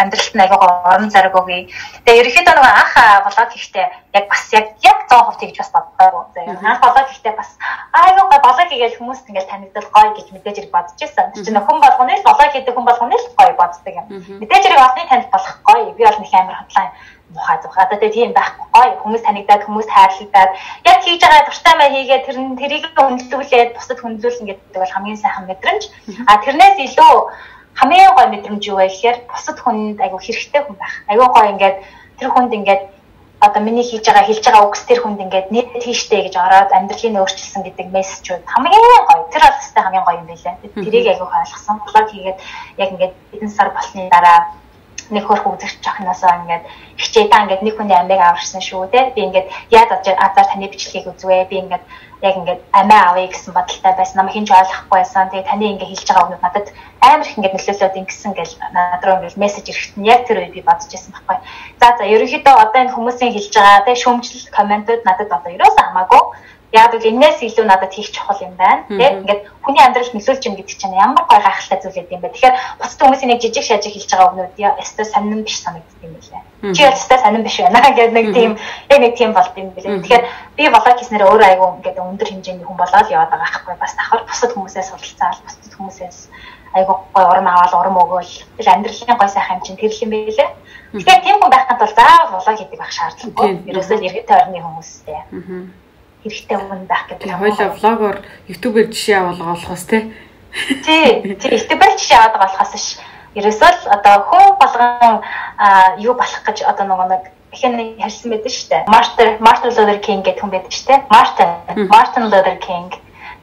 амьдралт 0.01 0.35
нь 0.35 0.41
аягаа 0.41 0.97
орон 0.97 1.11
зараг 1.13 1.37
өгье. 1.37 1.69
Тэгээ 2.05 2.21
ерөөхдөө 2.21 2.55
нөгөө 2.57 2.73
анх 2.81 2.95
болоод 3.29 3.53
ихтэй 3.53 3.87
яг 4.17 4.25
бас 4.33 4.43
яг 4.57 4.67
яг 4.81 4.99
100% 5.09 5.41
тэгж 5.41 5.57
бас 5.61 5.71
боддоо. 5.77 6.33
Тэгээ 6.35 6.57
анх 6.65 6.81
болоод 6.81 7.09
ихтэй 7.13 7.35
бас 7.37 7.51
аягаа 7.93 8.25
гоё 8.29 8.41
болоо 8.41 8.65
хийгээл 8.69 8.99
хүмүүст 8.99 9.29
ингээл 9.29 9.53
танигдал 9.53 9.89
гоё 9.93 10.11
гэж 10.17 10.27
мэдээж 10.33 10.57
хэрэг 10.57 10.73
бодож 10.73 10.97
байсан. 11.01 11.27
Чинь 11.37 11.61
хүн 11.61 11.79
болгоны 11.85 12.13
л 12.17 12.29
болоо 12.29 12.49
хийдэг 12.49 12.75
хүн 12.75 12.89
болгоны 12.89 13.17
л 13.17 13.29
гоё 13.37 13.53
боддог 13.61 13.95
юм. 14.01 14.07
Мэдээж 14.41 14.63
хэрэг 14.65 14.81
олонний 14.81 15.09
танд 15.09 15.29
болох 15.33 15.57
гоё. 15.69 15.93
Би 15.97 16.03
бол 16.05 16.21
нэг 16.21 16.33
амар 16.33 16.57
хотлаа 16.61 16.89
мухай 17.35 17.59
зуха. 17.63 17.87
Одоо 17.87 18.11
тийм 18.11 18.33
байхгүй 18.33 18.67
гоё. 18.75 18.93
Хүмүүс 19.03 19.23
танигдаад, 19.25 19.63
хүмүүс 19.65 19.89
хайрлагдаад 19.91 20.51
яг 20.85 20.99
хийж 21.05 21.21
байгаа 21.23 21.47
дуртай 21.47 21.75
маяг 21.79 21.95
хийгээд 21.95 22.27
тэр 22.27 22.39
нь 22.39 22.59
тэрийг 22.61 22.85
хөндлүүлээд 22.99 23.75
бусад 23.77 23.99
хөндлүүлнэ 24.01 24.47
гэдэг 24.51 24.81
бол 24.83 24.95
хамгийн 24.95 25.23
сайхан 25.23 25.47
мэдрэмж. 25.47 25.83
А 26.27 26.43
тэрнээс 26.45 26.77
илүү 26.87 27.15
хамгийн 27.81 28.15
гоё 28.15 28.29
мэдрэмж 28.35 28.63
юу 28.67 28.77
вэ 28.79 28.89
гэхээр 28.91 29.19
бусад 29.31 29.59
хүнд 29.63 29.99
айгу 30.05 30.19
хэрэгтэй 30.19 30.61
хүн 30.63 30.77
байх. 30.77 30.95
Айгу 31.11 31.25
гоё 31.31 31.51
ингээд 31.55 31.77
тэр 32.19 32.29
хүнд 32.35 32.53
ингээд 32.59 32.83
одоо 33.41 33.63
миний 33.63 33.87
хийж 33.87 34.05
байгаа 34.05 34.29
хэлж 34.29 34.45
байгаа 34.45 34.69
үгс 34.69 34.83
тэр 34.85 35.01
хүнд 35.01 35.21
ингээд 35.25 35.49
нийт 35.55 35.71
тийштэй 35.81 36.29
гэж 36.29 36.35
ороод 36.37 36.71
амьдралыг 36.77 37.17
өөрчилсөн 37.25 37.63
гэдэг 37.65 37.87
мессежүүд 37.89 38.45
хамгийн 38.45 38.85
гоё. 39.09 39.25
Тэр 39.33 39.43
бол 39.47 39.61
өстэй 39.65 39.83
хамгийн 39.83 40.05
гоё 40.05 40.19
юм 40.21 40.29
байлаа. 40.29 40.55
Тэрийг 40.85 41.07
айгу 41.09 41.25
ойлгосон. 41.25 41.77
Блог 41.89 42.07
хийгээд 42.13 42.39
яг 42.77 42.89
ингээд 42.93 43.15
эдэн 43.33 43.51
сар 43.51 43.69
болсны 43.73 44.11
дараа 44.13 44.39
нэг 45.11 45.25
хөрх 45.27 45.47
үзэгч 45.47 45.83
жахнаасаа 45.85 46.43
ингээд 46.43 46.65
хичээ 46.97 47.27
та 47.29 47.43
ингээд 47.43 47.63
нэг 47.63 47.75
хүний 47.77 47.99
амийг 47.99 48.21
аварсан 48.21 48.61
шүү 48.61 48.91
те. 48.93 49.13
Би 49.15 49.27
ингээд 49.27 49.49
яад 49.71 49.91
азар 49.93 50.47
таны 50.47 50.69
бичлэгийг 50.71 51.11
үзвэ. 51.11 51.51
Би 51.51 51.57
ингээд 51.63 51.85
яг 52.23 52.35
ингээд 52.37 52.61
амиа 52.73 53.03
авъя 53.11 53.29
гэсэн 53.29 53.55
бодолтой 53.55 53.93
байсан. 53.97 54.17
Намайг 54.17 54.35
хинж 54.37 54.51
ойлгохгүй 54.53 54.99
байсан. 55.01 55.31
Тэгээ 55.31 55.49
таны 55.51 55.65
ингээд 55.73 55.91
хэлж 55.91 56.07
байгаа 56.09 56.25
өгнөд 56.27 56.45
надад 56.45 56.67
амар 57.01 57.27
их 57.27 57.37
ингээд 57.37 57.57
нөлөөлөд 57.57 58.01
ингэсэн 58.01 58.33
гэл 58.37 58.55
над 58.77 59.03
руу 59.05 59.17
ингээд 59.17 59.41
мессеж 59.41 59.67
ирэхэд 59.69 59.97
нь 59.97 60.09
яг 60.11 60.21
тэр 60.29 60.39
үед 60.45 60.55
би 60.55 60.63
бодож 60.63 60.91
байсан 60.93 61.13
байхгүй. 61.17 61.39
За 61.81 61.87
за 61.97 62.05
ерөнхийдөө 62.05 62.55
одоо 62.65 62.81
энэ 62.85 62.95
хүмүүсийн 62.95 63.33
хэлж 63.33 63.53
байгаа 63.57 63.87
те 63.89 63.93
шүүмжлэл 63.97 64.55
комментууд 64.57 65.03
надад 65.09 65.31
одоо 65.33 65.51
ерөөсөө 65.57 65.85
хамаагүй 65.89 66.23
Яг 66.71 66.95
л 66.95 67.03
энэс 67.03 67.43
илүү 67.43 67.67
надад 67.67 67.91
хийх 67.91 68.15
чухал 68.15 68.39
юм 68.47 68.55
байна. 68.55 68.87
Тэ 68.87 69.27
ингээд 69.27 69.43
хүний 69.59 69.83
амьдралд 69.83 70.15
нөлөөлж 70.15 70.43
юм 70.47 70.55
гэдэг 70.55 70.77
чинь 70.79 70.95
ямар 70.95 71.27
гой 71.27 71.43
гайхалтай 71.43 71.83
зүйл 71.83 72.07
юм 72.07 72.23
бэ. 72.23 72.31
Тэгэхээр 72.31 72.55
бусад 72.79 73.01
хүмүүсийн 73.03 73.31
нэг 73.35 73.43
жижиг 73.43 73.67
шажиг 73.67 73.91
хэлж 73.91 74.11
байгаа 74.15 74.31
өгнүүд 74.31 74.55
яа 74.63 74.79
өстой 74.79 75.07
сонирн 75.11 75.43
биш 75.43 75.59
санагддаг 75.67 75.99
юм 76.07 76.15
билээ. 76.15 76.43
Чи 76.71 76.83
өстой 76.87 77.19
сонирн 77.19 77.43
биш 77.43 77.59
байна 77.59 77.83
гэдэг 77.91 78.15
нэг 78.15 78.27
тийм 78.31 78.51
яг 78.87 78.99
нэг 79.03 79.15
тийм 79.19 79.31
болд 79.35 79.55
юм 79.59 79.75
билээ. 79.75 79.99
Тэгэхээр 79.99 80.25
би 80.55 80.63
влог 80.71 80.87
хийснээр 80.95 81.27
өөр 81.27 81.43
айгу 81.43 81.67
ингээд 81.83 81.99
өндөр 81.99 82.29
хэмжээний 82.31 82.67
хүн 82.71 82.79
болоод 82.79 83.11
яваад 83.11 83.31
байгаа 83.35 83.51
байхгүй 83.51 83.75
бас 83.75 83.93
давхар 83.99 84.23
бусад 84.31 84.55
хүмүүсээс 84.55 84.89
суралцаал 84.95 85.43
бусад 85.43 85.75
хүмүүсээс 85.75 86.19
айгу 86.79 86.93
гой 87.11 87.25
урам 87.27 87.51
аваад 87.51 87.75
урам 87.75 87.99
өгөөл 87.99 88.35
тэгэл 88.63 88.75
амьдралын 88.79 89.19
гой 89.19 89.31
сайхан 89.35 89.59
юм 89.59 89.67
чинь 89.67 89.81
тэр 89.83 89.91
юм 89.91 90.11
билээ. 90.15 90.51
Тэгэхээр 90.95 91.25
тийм 91.27 91.37
хүн 91.43 91.51
байхад 91.51 91.83
бол 91.83 91.95
заавал 91.99 92.31
влог 92.39 92.55
хийдэг 92.55 92.79
байх 92.79 92.95
шаардлагагүй. 92.95 93.51
Ерөөсөө 93.75 93.99
иргэд 94.07 94.31
тойрны 94.31 94.63
хүмүүстэй. 94.63 95.19
Аа 95.19 95.90
хэрэгтэй 96.23 96.59
хүн 96.59 96.85
байх 96.85 97.09
гэдэг 97.09 97.33
юм. 97.33 97.41
Хоёлаа 97.41 97.69
влогоор 97.73 98.17
YouTube-ээр 98.49 98.89
жишээ 98.93 99.17
авалгаа 99.21 99.57
болохоос 99.57 99.85
тий. 99.89 100.03
Тий. 100.85 101.09
Тий, 101.41 101.51
YouTube-ээр 101.57 101.95
жишээ 101.97 102.19
аваад 102.21 102.37
болохоос 102.45 102.73
ш. 102.77 103.01
Ерөөсөө 103.39 103.71
л 103.71 103.83
одоо 103.95 104.17
хүн 104.29 104.49
болгон 104.61 105.17
юу 106.03 106.15
болох 106.19 106.43
гэж 106.45 106.67
одоо 106.67 106.85
нөгөө 106.85 107.09
нэг 107.09 107.25
ихэнх 107.57 108.03
ярьсан 108.05 108.31
байдаг 108.35 108.53
дээ. 108.53 108.85
Martin 108.91 109.29
Martin 109.41 109.71
Luther 109.71 110.01
King 110.05 110.21
гэдэг 110.21 110.43
хүн 110.43 110.53
байдаг 110.53 110.75
дээ. 110.75 111.01
Martin 111.09 111.51
Martin 111.89 112.25
Luther 112.29 112.59
King 112.61 112.91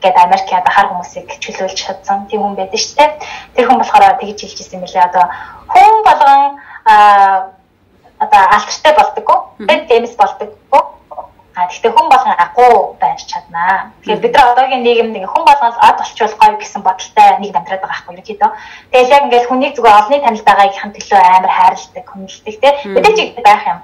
гэдэг 0.04 0.22
Америкийн 0.28 0.62
хар 0.68 0.88
хүмүүсийг 0.92 1.28
чөлөөлж 1.42 1.80
чадсан 1.82 2.28
тийм 2.30 2.44
хүн 2.46 2.56
байдаг 2.60 2.78
дээ. 2.78 3.10
Тэр 3.56 3.66
хүн 3.66 3.80
болохоор 3.82 4.20
тэгж 4.22 4.40
хэлж 4.44 4.60
ирсэн 4.62 4.84
мөлий 4.84 5.02
одоо 5.02 5.26
хүн 5.72 5.94
болгон 6.06 6.44
одоо 8.20 8.42
алдартай 8.54 8.94
болдоггүй. 8.94 9.40
Тэд 9.66 9.82
геймс 9.88 10.14
болдоггүй 10.20 10.97
А 11.58 11.66
гэхдээ 11.66 11.90
хүн 11.90 12.08
болгон 12.14 12.38
агуу 12.38 12.94
байж 13.02 13.26
чаднаа. 13.26 13.90
Тэгэхээр 14.06 14.22
бид 14.22 14.34
нар 14.38 14.52
одоогийн 14.54 14.84
нийгэмд 14.86 15.18
ингээ 15.18 15.34
хүн 15.34 15.46
болгон 15.50 15.74
од 15.74 15.98
болчвол 15.98 16.36
гоё 16.38 16.54
гэсэн 16.62 16.82
бодолтой 16.86 17.30
нийгэм 17.42 17.58
амьдраад 17.58 17.82
байгаа 17.82 17.98
байхгүй 17.98 18.14
ерөөхдөө. 18.14 18.52
Тэгэл 18.94 19.14
яг 19.18 19.24
ингээл 19.26 19.50
хүнийг 19.50 19.74
зүгээр 19.74 19.98
олонний 19.98 20.22
танилд 20.22 20.46
байгаагийнхан 20.46 20.94
төлөө 20.94 21.22
амар 21.26 21.54
хайрладаг, 21.58 22.06
хүндэлдэг 22.06 22.56
те. 22.62 22.70
Мэдээж 22.94 23.18
их 23.18 23.42
байх 23.42 23.64
юм. 23.74 23.80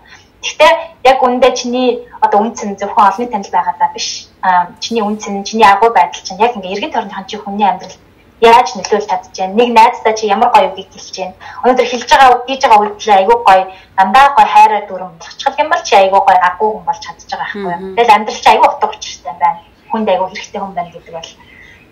Гэхдээ 0.45 0.71
яг 1.09 1.19
үндэ 1.25 1.49
чиний 1.57 1.89
одоо 2.21 2.39
үнцэн 2.45 2.77
зөвхөн 2.77 3.07
олонний 3.09 3.31
танил 3.33 3.49
байгаадаа 3.57 3.89
биш. 3.97 4.29
А 4.45 4.69
чиний 4.77 5.01
үнцэн, 5.01 5.41
чиний 5.41 5.65
агуу 5.65 5.89
байдал 5.89 6.21
чинь 6.21 6.37
яг 6.45 6.53
ингээ 6.53 6.77
эргэн 6.77 6.93
тойрны 6.93 7.25
чи 7.25 7.41
хүний 7.41 7.65
амьдрал 7.65 7.97
яаж 8.43 8.67
нөлөөлж 8.75 9.07
чадчихэв. 9.07 9.55
Нэг 9.55 9.69
найздаа 9.71 10.13
чи 10.13 10.27
ямар 10.27 10.51
гоё 10.51 10.67
үгийг 10.71 10.91
хэлж 10.91 11.15
байна. 11.15 11.35
Өнөөдөр 11.63 11.87
хэлж 11.87 12.09
байгаа 12.11 12.43
хийж 12.47 12.61
байгаа 12.63 12.81
үйлдэл 12.83 13.17
айгүй 13.17 13.37
гоё, 13.47 13.63
дандаа 13.97 14.27
гоё 14.35 14.47
хайраар 14.53 14.85
дүрм 14.87 15.15
болчиход 15.21 15.59
юм 15.63 15.69
бол 15.71 15.83
чи 15.87 15.93
айгүй 15.95 16.21
гоё 16.27 16.39
агуу 16.49 16.69
хүн 16.75 16.85
болж 16.87 17.01
чадчих 17.05 17.29
байгаа 17.31 17.47
байхгүй 17.47 17.71
юу. 17.71 17.95
Тэгэл 17.95 18.15
амьдрал 18.15 18.43
чи 18.43 18.49
айгүй 18.51 18.67
утга 18.67 18.87
учиртай 18.91 19.35
байна. 19.39 19.59
Хүнд 19.91 20.07
айгүй 20.11 20.27
хэрэгтэй 20.27 20.59
хүн 20.61 20.75
байна 20.75 20.91
гэдэг 20.91 21.13
бол 21.15 21.31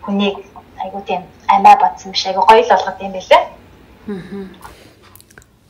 хүнийг 0.04 0.36
айгүй 0.84 1.02
тийм 1.08 1.22
амиа 1.48 1.76
бодсон 1.80 2.12
биш 2.12 2.24
айгүй 2.28 2.44
гоё 2.44 2.62
л 2.62 2.74
болгоод 2.74 3.00
юм 3.06 3.14
байлээ. 3.16 3.44
Аа. 4.12 4.72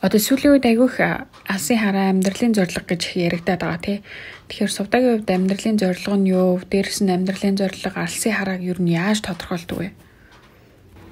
Одоо 0.02 0.18
сүүлийн 0.18 0.58
үед 0.58 0.66
айгүйх 0.66 0.98
алсын 1.46 1.78
хараа 1.78 2.10
амьдралын 2.10 2.56
зорилго 2.58 2.90
гэж 2.90 3.02
яригадаад 3.22 3.62
байгаа 3.62 3.80
тий. 3.86 3.98
Тэгэхээр 4.50 4.72
сувдагийн 4.74 5.14
хувьд 5.14 5.30
амьдралын 5.30 5.78
зорилго 5.78 6.16
нь 6.18 6.26
юу? 6.26 6.58
Дээрс 6.58 7.06
нь 7.06 7.14
амьдралын 7.14 7.54
зорилго 7.54 7.98
алсын 8.02 8.34
харааг 8.34 8.66
юу 8.66 8.82
нь 8.82 8.98
яаж 8.98 9.22
тодорхойлдог 9.22 9.78
вэ? 9.78 9.88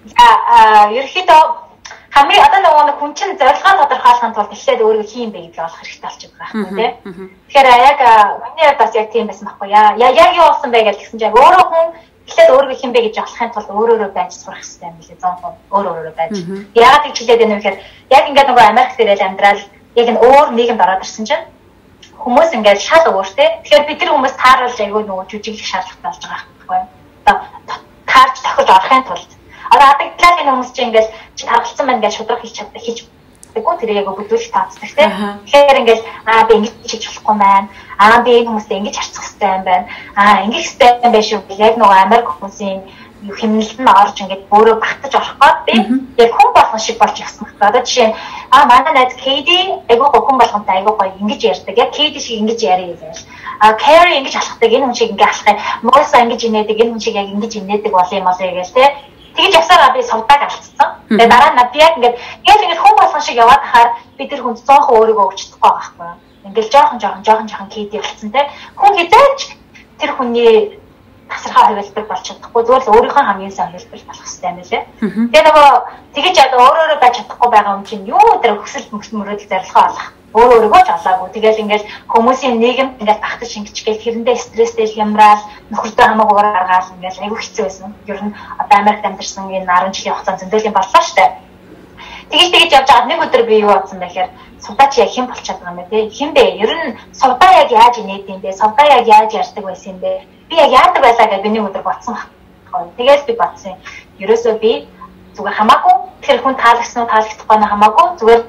Ерөөхдөө 0.00 1.42
хамгийн 2.10 2.44
одоо 2.44 2.60
нөгөө 2.64 2.84
нэг 2.88 2.96
хүн 2.98 3.12
чинь 3.14 3.36
зорилгоо 3.36 3.74
тодорхойлохын 3.84 4.34
тулд 4.34 4.54
эхлээд 4.56 4.80
өөрөө 4.80 5.06
хийм 5.12 5.30
бэ 5.30 5.40
гэдгийг 5.44 5.60
олох 5.60 5.78
хэрэгтэй 5.78 6.08
болчих 6.08 6.32
байгаа 6.40 6.56
юм 6.56 6.76
тийм. 6.80 6.92
Тэгэхээр 7.46 7.68
яг 7.90 7.98
миний 8.44 8.70
бас 8.80 8.92
яг 8.96 9.08
тийм 9.12 9.26
байсан 9.28 9.46
байхгүй 9.46 9.68
яа. 9.68 9.94
Яг 10.00 10.32
юу 10.40 10.48
болсон 10.48 10.70
бэ 10.72 10.88
гэж 10.88 10.96
гисэн 10.98 11.20
чинь 11.20 11.36
өөрөө 11.36 11.64
хүн 11.68 11.86
эхлээд 12.26 12.50
өөрөө 12.50 12.76
хийм 12.80 12.92
бэ 12.92 13.00
гэж 13.06 13.14
олохын 13.20 13.52
тулд 13.52 13.70
өөрөө 13.70 13.94
өөрөө 13.94 14.10
байж 14.16 14.32
сурах 14.32 14.62
хэрэгтэй 14.64 14.88
юм 14.88 14.96
билээ 14.98 15.18
100% 15.20 15.54
өөрөө 15.76 15.92
өөрөө 15.94 16.14
байж. 16.16 16.34
Яагаад 16.80 17.04
гэж 17.06 17.16
хэлээд 17.20 17.40
байна 17.40 17.54
вэ 17.54 17.60
гэхээр 17.60 17.78
яг 18.16 18.24
ингээд 18.28 18.48
нөгөө 18.50 18.64
Америк 18.72 18.92
дээрэл 18.96 19.28
амьдрал 19.28 19.62
яг 20.00 20.08
нь 20.10 20.22
өөр 20.24 20.46
нийгэмд 20.56 20.84
ороод 20.84 21.04
ирсэн 21.04 21.24
чинь 21.28 21.44
хүмүүс 22.24 22.50
ингээд 22.56 22.80
шал 22.80 23.04
өөртэй. 23.06 23.48
Тэгэхээр 23.62 23.84
бид 23.86 24.00
нар 24.00 24.12
хүмүүс 24.16 24.34
тааруулж 24.40 24.78
айгүй 24.80 25.02
нөгөө 25.04 25.26
жүжиглэх 25.30 25.68
шаардлагатай 25.68 26.08
болж 26.08 26.20
байгаа 26.24 26.46
байхгүй? 26.58 26.80
Одоо 27.28 27.36
таарч 28.10 28.36
тохиж 28.42 28.68
орохын 28.68 29.04
тулд 29.06 29.30
Одоо 29.70 29.88
адагдлал 29.94 30.40
энэ 30.40 30.50
хүмүүс 30.50 30.70
чинь 30.74 30.88
ингээл 30.90 31.10
чи 31.36 31.46
таргалцсан 31.46 31.86
байна 31.86 32.02
гэж 32.02 32.14
шудраг 32.16 32.40
хийж 32.42 32.54
чаддаг 32.58 32.82
хийж 32.82 32.98
тэггүй 33.54 33.74
тэр 33.78 33.90
яг 33.98 34.08
бүдүүлж 34.14 34.46
таацдаг 34.50 34.90
тийм. 34.94 35.10
Тэгэхээр 35.46 35.80
ингээл 35.82 36.04
аа 36.26 36.42
би 36.46 36.54
ингэж 36.58 36.90
хийж 36.90 37.04
болохгүй 37.06 37.36
маань. 37.38 37.68
Аа 37.98 38.22
би 38.24 38.30
энэ 38.38 38.48
хүмүүстэй 38.50 38.78
ингэж 38.78 38.96
харцах 38.98 39.24
хэрэгтэй 39.26 39.50
юм 39.54 39.64
байна. 39.66 39.86
Аа 40.14 40.42
ингэж 40.46 40.64
хэрэгтэй 40.66 40.90
юм 40.90 41.12
байна 41.14 41.28
шүү. 41.28 41.40
Яг 41.58 41.74
нөгөө 41.78 41.98
Америк 42.04 42.28
хүмүүсийн 42.30 42.78
юу 43.28 43.36
хэмнэлд 43.36 43.78
нь 43.84 43.92
орж 44.00 44.16
ингээд 44.22 44.42
өөрөө 44.54 44.76
багтаж 44.80 45.12
орохгүй 45.18 45.52
би 45.66 45.74
яг 46.24 46.30
хүн 46.34 46.50
болгон 46.56 46.80
шиг 46.80 46.96
болж 46.98 47.16
явсан 47.20 47.44
байна. 47.46 47.68
Одоо 47.68 47.82
жишээ 47.84 48.08
нь 48.08 48.14
а 48.54 48.64
манай 48.70 48.92
найз 48.94 49.12
KD 49.22 49.48
айгуу 49.92 50.08
хүн 50.24 50.38
болгонтой 50.40 50.74
айгуу 50.78 50.94
гоё 50.96 51.12
ингэж 51.20 51.40
ярьдаг. 51.52 51.76
Яг 51.76 51.90
KD 51.92 52.16
шиг 52.22 52.40
ингэж 52.40 52.60
яриа 52.64 52.96
гэж. 52.96 53.18
А 53.60 53.76
Carry 53.76 54.16
ингэж 54.18 54.34
алхдаг 54.40 54.70
энэ 54.72 54.86
хүн 54.86 54.96
шиг 54.96 55.10
ингэ 55.10 55.26
алхах. 55.26 55.58
Mosa 55.82 56.22
ингэж 56.24 56.40
инээдэг 56.48 56.80
энэ 56.80 56.92
хүн 56.96 57.02
шиг 57.04 57.14
яг 57.14 57.28
ингэж 57.28 57.52
инээдэг 57.60 57.92
бол 57.92 58.08
юм 58.08 58.24
болоо 58.24 58.50
гэж 58.56 58.70
те. 58.72 58.84
Тэгж 59.36 59.54
явсараа 59.54 59.94
би 59.94 60.02
сувдаг 60.02 60.40
алдсан. 60.42 60.90
Тэгээ 61.08 61.28
дараа 61.28 61.52
нь 61.54 61.72
би 61.72 61.78
яг 61.78 61.96
ингээд 61.96 62.16
яг 62.46 62.60
ингэж 62.64 62.80
хүн 62.80 62.96
болгон 62.98 63.22
шиг 63.22 63.36
яваад 63.36 63.62
хахаар 63.62 63.90
би 64.18 64.24
тэр 64.26 64.42
хүнд 64.42 64.58
100% 64.62 64.94
өөрийгөө 64.94 65.26
өгч 65.28 65.40
чадахгүй 65.40 65.70
байхгүй. 65.70 66.10
Ингээл 66.46 66.72
жоохон 66.72 66.98
жоохон 66.98 67.24
жоохон 67.26 67.48
жоохон 67.48 67.70
KD 67.70 67.92
болцсон 68.00 68.30
те. 68.32 68.48
Хүн 68.74 68.92
хизээч 68.98 69.40
тэр 70.00 70.10
хүний 70.16 70.79
тасархаа 71.30 71.66
хувилбар 71.70 72.06
болж 72.10 72.22
чадахгүй 72.26 72.62
зүгээр 72.66 72.84
л 72.84 72.92
өөрийнхөө 72.94 73.24
хамгийн 73.26 73.54
сайн 73.54 73.70
хувилбар 73.72 74.02
болох 74.06 74.26
хэрэгтэй 74.26 74.50
юм 74.50 74.58
лээ. 74.60 74.82
Тэгээ 75.30 75.46
нөгөө 75.46 75.68
тэгэж 76.14 76.34
яг 76.42 76.52
өөрөөрөө 76.58 76.98
байж 77.00 77.14
чадахгүй 77.16 77.48
байгаа 77.50 77.76
юм 77.78 77.84
чинь 77.88 78.08
юу 78.10 78.28
тэр 78.42 78.58
хөсөл 78.58 78.86
мөрөдөл 78.90 79.50
зорилгоо 79.50 79.84
олох. 79.88 80.06
Өөр 80.30 80.50
өөрийгөө 80.54 80.82
ч 80.86 80.88
олаагүй. 80.94 81.28
Тэгэл 81.34 81.62
ингээл 81.62 81.90
хүмүүсийн 82.06 82.54
нийгэмд 82.62 83.02
ингээл 83.02 83.24
багтаж 83.24 83.50
шингэж 83.50 83.76
гээл 83.82 84.02
тэрэндээ 84.02 84.36
стресстэй 84.38 84.86
хямраал 84.86 85.42
нөхөртөө 85.74 86.06
хамаагүй 86.06 86.36
гаргаал 86.38 86.94
ингээл 86.94 87.22
айгүй 87.26 87.38
хэцүү 87.42 87.64
байсан. 87.66 87.90
Ер 88.06 88.20
нь 88.22 88.34
одоо 88.62 88.76
Америкт 88.78 89.06
амьдарсан 89.06 89.50
энэ 89.50 89.66
10 89.66 89.90
жилийн 89.90 90.14
хугацаанд 90.14 90.40
зөндөөлийн 90.46 90.76
боллоо 90.78 91.02
штэ. 91.02 91.26
Тэгэж 92.30 92.48
тэгэж 92.54 92.70
явж 92.78 92.88
байгаа 92.94 93.10
нэг 93.10 93.20
өдөр 93.26 93.42
би 93.42 93.54
юу 93.58 93.74
бодсон 93.74 93.98
бэхээр 93.98 94.30
сувдаач 94.62 94.92
яг 95.02 95.10
хэн 95.10 95.26
болчиход 95.26 95.60
байгаа 95.66 95.82
юм 95.82 95.90
бэ? 95.90 95.98
Хэн 96.14 96.30
бэ? 96.30 96.44
Ер 96.62 96.72
нь 96.78 96.94
сувдаа 97.10 97.50
яг 97.62 97.70
яаж 97.74 97.94
инээд 97.98 98.30
юм 98.30 98.38
бэ? 98.38 98.54
Сувдаа 98.54 98.86
яг 98.86 99.06
яаж 99.10 99.30
ярьдаг 99.34 99.64
байсан 99.66 99.92
юм 99.94 99.98
бэ? 99.98 100.12
Би 100.50 100.56
яг 100.56 100.70
яадаг 100.70 101.02
байлаа 101.02 101.26
гэж 101.30 101.42
нэг 101.46 101.64
өдөр 101.70 101.82
бодсон 101.86 102.14
байна. 102.72 102.90
Тэгээс 102.98 103.22
би 103.26 103.34
бодсон. 103.38 103.74
Ерөөсөө 104.18 104.54
би 104.58 104.72
зүгээр 105.38 105.58
хамаагүй 105.58 105.94
тэр 106.26 106.38
хүн 106.42 106.56
таалагдсан 106.58 107.02
уу 107.02 107.10
таалагдахгүй 107.10 107.56
нь 107.58 107.70
хамаагүй 107.70 108.06
зүгээр 108.18 108.42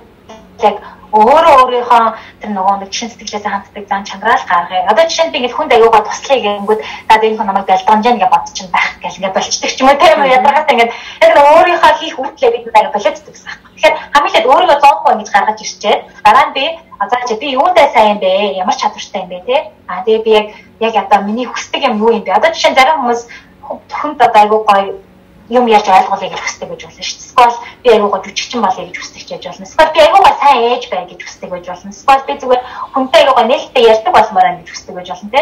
яг 0.66 0.78
өөрөө 1.12 1.54
өөрийнхөө 1.62 2.04
тэр 2.41 2.52
нөгөө 2.56 2.76
нэг 2.82 2.89
чин 2.95 3.12
сэтгэлээс 3.12 3.43
ханддаг 3.43 3.86
зан 3.91 4.04
чанараа 4.08 4.39
гаргая. 4.47 4.88
Одоо 4.88 5.04
жишээ 5.06 5.28
нь 5.28 5.32
би 5.32 5.38
ингээд 5.43 5.58
хүнд 5.60 5.76
аюугаа 5.76 6.02
туслая 6.08 6.39
гэнгүүт 6.39 6.82
наад 7.10 7.24
энэ 7.28 7.38
хүн 7.38 7.47
намайг 7.52 7.68
далдонж 7.68 8.06
яа 8.08 8.16
гэж 8.16 8.32
бодчих 8.32 8.56
чинь 8.56 8.72
байх 8.72 8.89
гэл 9.04 9.18
ингээд 9.20 9.36
болчдөг 9.36 9.72
ч 9.76 9.80
юм 9.84 9.89
уу 9.91 9.99
тийм 9.99 10.20
үү 10.24 10.34
ядаргаатай 10.39 10.74
ингээд 10.76 10.93
яг 11.22 11.34
өөрийнхөө 11.36 11.91
хийх 11.99 12.16
үйлдэлээ 12.16 12.52
бид 12.56 12.66
надад 12.72 12.93
болоод 12.95 13.18
гэдэг 13.20 13.36
юм. 13.36 13.60
Тэгэхээр 13.76 13.95
хамгийн 14.16 14.43
л 14.43 14.52
өөрийгөө 14.56 14.80
100% 14.80 15.12
ингэж 15.12 15.30
гаргаж 15.36 15.60
ирчээд 15.60 15.99
дараа 16.24 16.45
нь 16.47 16.56
би 16.56 16.66
за 17.12 17.18
чи 17.28 17.34
би 17.41 17.47
юундаа 17.60 17.88
сайн 17.91 18.18
бэ? 18.24 18.32
Ямар 18.64 18.76
чадвартай 18.80 19.22
юм 19.22 19.30
бэ 19.30 19.39
те? 19.45 19.58
А 19.91 20.02
тэгээ 20.08 20.24
би 20.24 20.32
яг 20.32 20.47
яг 20.82 20.96
одоо 20.98 21.22
миний 21.22 21.46
хүсдэг 21.46 21.82
юм 21.86 22.02
юу 22.02 22.12
юм 22.18 22.24
бэ? 22.26 22.34
Одоо 22.34 22.50
жишээ 22.52 22.72
нь 22.72 22.78
зарим 22.78 22.98
хүмүүс 23.02 23.22
хүнд 24.02 24.20
одоо 24.22 24.42
аюу 24.42 24.64
гоё 24.66 24.98
юм 25.50 25.66
яаж 25.68 25.88
ойлгуулъя 25.88 26.30
гэж 26.32 26.42
хүсдэг 26.42 26.70
гэж 26.70 26.82
болно 26.86 27.04
шүү 27.04 27.18
дээ. 27.20 27.28
Эсвэл 27.28 27.56
би 27.84 27.90
айгуугаа 27.92 28.22
жүжигчин 28.24 28.62
болъё 28.62 28.86
гэж 28.88 28.98
хүсдэг 28.98 29.24
ч 29.28 29.30
яж 29.36 29.46
болно. 29.46 29.66
Эсвэл 29.68 29.94
би 29.94 30.00
айгуугаа 30.00 30.36
сайн 30.40 30.60
ээж 30.72 30.84
бай 30.90 31.04
гэж 31.06 31.20
хүсдэг 31.22 31.50
байж 31.52 31.66
болно. 31.68 31.92
Эсвэл 31.92 32.28
би 32.28 32.34
зүгээр 32.40 32.62
хүнтэй 32.94 33.20
айгуугаа 33.22 33.46
нээлттэй 33.52 33.84
ярьдаг 33.92 34.14
болмоор 34.16 34.48
гэж 34.58 34.70
хүсдэг 34.72 34.96
байж 34.96 35.10
болно 35.12 35.30
те. 35.32 35.42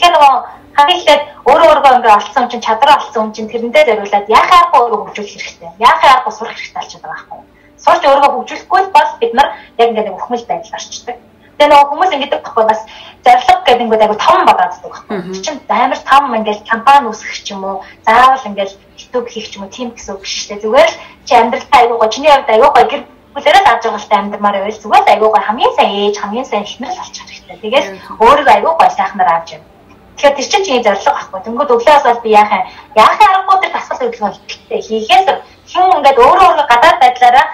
Тэгэхээр 0.00 0.14
нөгөө 0.16 0.34
хамгийн 0.76 1.00
ихэд 1.00 1.22
өөрөө 1.44 1.68
өөргөө 1.70 1.92
ингээ 2.00 2.16
олцсон 2.16 2.46
чинь 2.48 2.64
чадвар 2.64 2.90
олцсон 2.96 3.20
юм 3.20 3.32
чинь 3.36 3.50
тэрэндээ 3.52 3.84
зориулаад 3.88 4.26
яхаа 4.32 4.58
аргагүй 4.64 4.80
өөрөө 4.80 5.00
хөгжүүлэх 5.04 5.44
хэрэгтэй. 5.44 5.70
Яхаа 5.76 6.10
аргагүй 6.14 6.34
сурах 6.34 6.56
хэрэгтэй 6.56 6.78
болчиход 6.80 7.04
байгаа 7.04 7.20
байхгүй. 7.20 7.40
Сурч 7.84 8.02
өөргөө 8.08 8.30
хөгжүүлэхгүй 8.32 8.82
бол 8.96 9.10
бид 9.20 9.32
нар 9.36 9.48
яг 9.76 9.88
ингээ 9.90 10.06
нэг 10.08 10.16
ухмал 10.16 10.44
байдал 10.48 10.76
орчдөг. 10.78 11.16
Тэгээ 11.60 11.76
нөгөө 11.76 11.88
хүмүүс 11.92 12.12
ингэдэг 12.16 12.40
байхгүй 12.40 12.64
бас 12.72 12.80
зорилго 13.20 13.54
гэдэг 13.68 13.84
нь 13.84 13.92
айгу 14.00 14.16
том 14.16 14.40
бодооддаг 14.48 14.80
байхгүй. 14.80 15.16
Чин 15.44 15.60
амар 15.68 16.00
том 16.08 16.24
ингээл 16.32 16.64
компани 16.64 17.12
үүсгэх 17.12 17.44
ч 17.44 17.52
юм 17.52 17.64
уу, 17.68 17.84
заавал 18.00 18.48
ингээл 18.48 18.80
YouTube 18.96 19.28
хийх 19.28 19.52
ч 19.52 19.60
юм 19.60 19.68
уу 19.68 19.74
тийм 19.76 19.92
гэсэн 19.92 20.16
үг 20.16 20.24
шүү 20.24 20.56
дээ. 20.56 20.64
Зүгээр 20.64 20.88
л 20.88 20.96
чи 21.28 21.32
амьдралаа 21.36 21.80
айгуугаа 21.84 22.08
чиний 22.08 22.32
хувьд 22.32 22.48
айгуугаа 22.48 22.84
гэр 22.88 23.02
бүлээрээ 23.36 23.64
зааж 23.68 23.82
байгaalтай 23.84 24.18
амьдрмаар 24.24 24.56
байвал 24.56 24.80
зүгээр 24.80 25.04
л 25.04 25.12
айгуугаа 25.12 25.42
хамгийн 25.44 25.74
сайн 25.76 25.92
ээж, 26.00 26.16
хамгийн 26.16 26.48
сайн 26.48 26.64
эхнэр 26.64 26.92
л 26.96 27.00
болчих 27.04 27.24
хэрэгтэй. 27.28 27.56
Тэгээс 27.60 27.86
өөрийгөө 28.24 28.54
айгуугаа 28.56 28.90
сайхнаар 28.96 29.30
авч 29.36 29.48
яв. 29.52 29.62
Тэгэхээр 30.16 30.36
тэр 30.40 30.48
чинь 30.48 30.64
чиний 30.64 30.84
зорилго 30.84 31.12
байхгүй. 31.12 31.40
Тэнгүүд 31.44 31.72
өглөөс 31.76 32.04
бол 32.08 32.24
би 32.24 32.30
яахаа 32.40 32.62
яахаа 32.96 33.28
аргагүй 33.36 33.56
тэр 33.60 33.72
тасгал 33.76 34.00
хөдөлгөөн 34.00 34.34
хийхээс 34.80 35.28
хүн 35.76 35.92
ингээд 36.00 36.18
өөрөө 36.24 36.46
өөрөө 36.48 36.66
гадаад 36.72 36.98
байдлаараа 37.04 37.46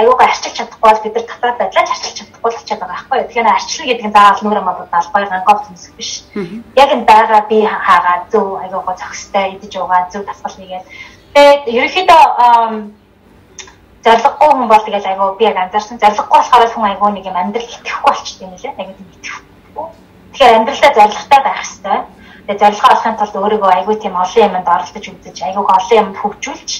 аюугаа 0.00 0.26
арчилж 0.26 0.56
чадахгүй 0.56 0.90
бол 0.90 1.02
бид 1.04 1.14
нар 1.14 1.26
татвар 1.28 1.52
байдлаа 1.58 1.84
арчилж 1.84 2.16
чадахгүй 2.18 2.42
болчиход 2.42 2.80
байгаа 2.80 2.96
байхгүй. 2.96 3.18
Тэгэхээр 3.28 3.48
арчлал 3.52 3.88
гэдэг 3.88 4.06
нь 4.06 4.14
заавал 4.16 4.42
нүрэ 4.42 4.62
модод 4.64 4.92
албай 4.92 5.24
гангов 5.28 5.60
төмсөх 5.66 5.94
биш. 5.98 6.10
Яг 6.82 6.90
энэ 6.94 7.08
байгаа 7.10 7.40
би 7.50 7.58
хаагаа 7.64 8.18
зөв 8.32 8.46
аюугаа 8.64 8.96
зохистой 8.96 9.46
идэж 9.54 9.72
уугаа 9.76 10.08
зөв 10.12 10.22
тасгал 10.24 10.56
нэгээд 10.58 10.84
тэгээд 11.34 11.62
ерөнхийдөө 11.76 12.22
зориггүй 14.04 14.48
хүн 14.48 14.68
бол 14.72 14.84
тэгэл 14.84 15.10
аюу 15.12 15.36
би 15.38 15.44
яг 15.44 15.56
анзаарсан 15.60 16.00
зориггүй 16.00 16.38
болохоор 16.40 16.72
хүн 16.72 16.88
аюу 16.88 17.10
нэг 17.12 17.24
юм 17.28 17.36
амьдрал 17.36 17.68
итгэхгүй 17.68 18.10
болчихсон 18.10 18.46
юм 18.48 18.56
лээ. 18.56 18.72
Яг 18.80 18.88
юм 18.88 19.08
итгэхгүй. 19.14 19.86
Тэгэхээр 20.32 20.56
амьдралдаа 20.56 20.92
зоригтой 20.96 21.40
байх 21.44 21.60
хэрэгтэй. 21.60 21.98
Тэгээд 22.46 22.60
зорилгоо 22.62 22.90
олохын 22.94 23.16
тулд 23.20 23.36
өөрийгөө 23.36 23.72
аюу 23.76 23.94
тийм 24.00 24.14
олон 24.16 24.44
юмд 24.48 24.68
оролдож 24.74 25.04
үзэж 25.12 25.36
аюугаа 25.44 25.76
олон 25.80 25.98
юмд 26.00 26.16
хөгжүүлж 26.16 26.70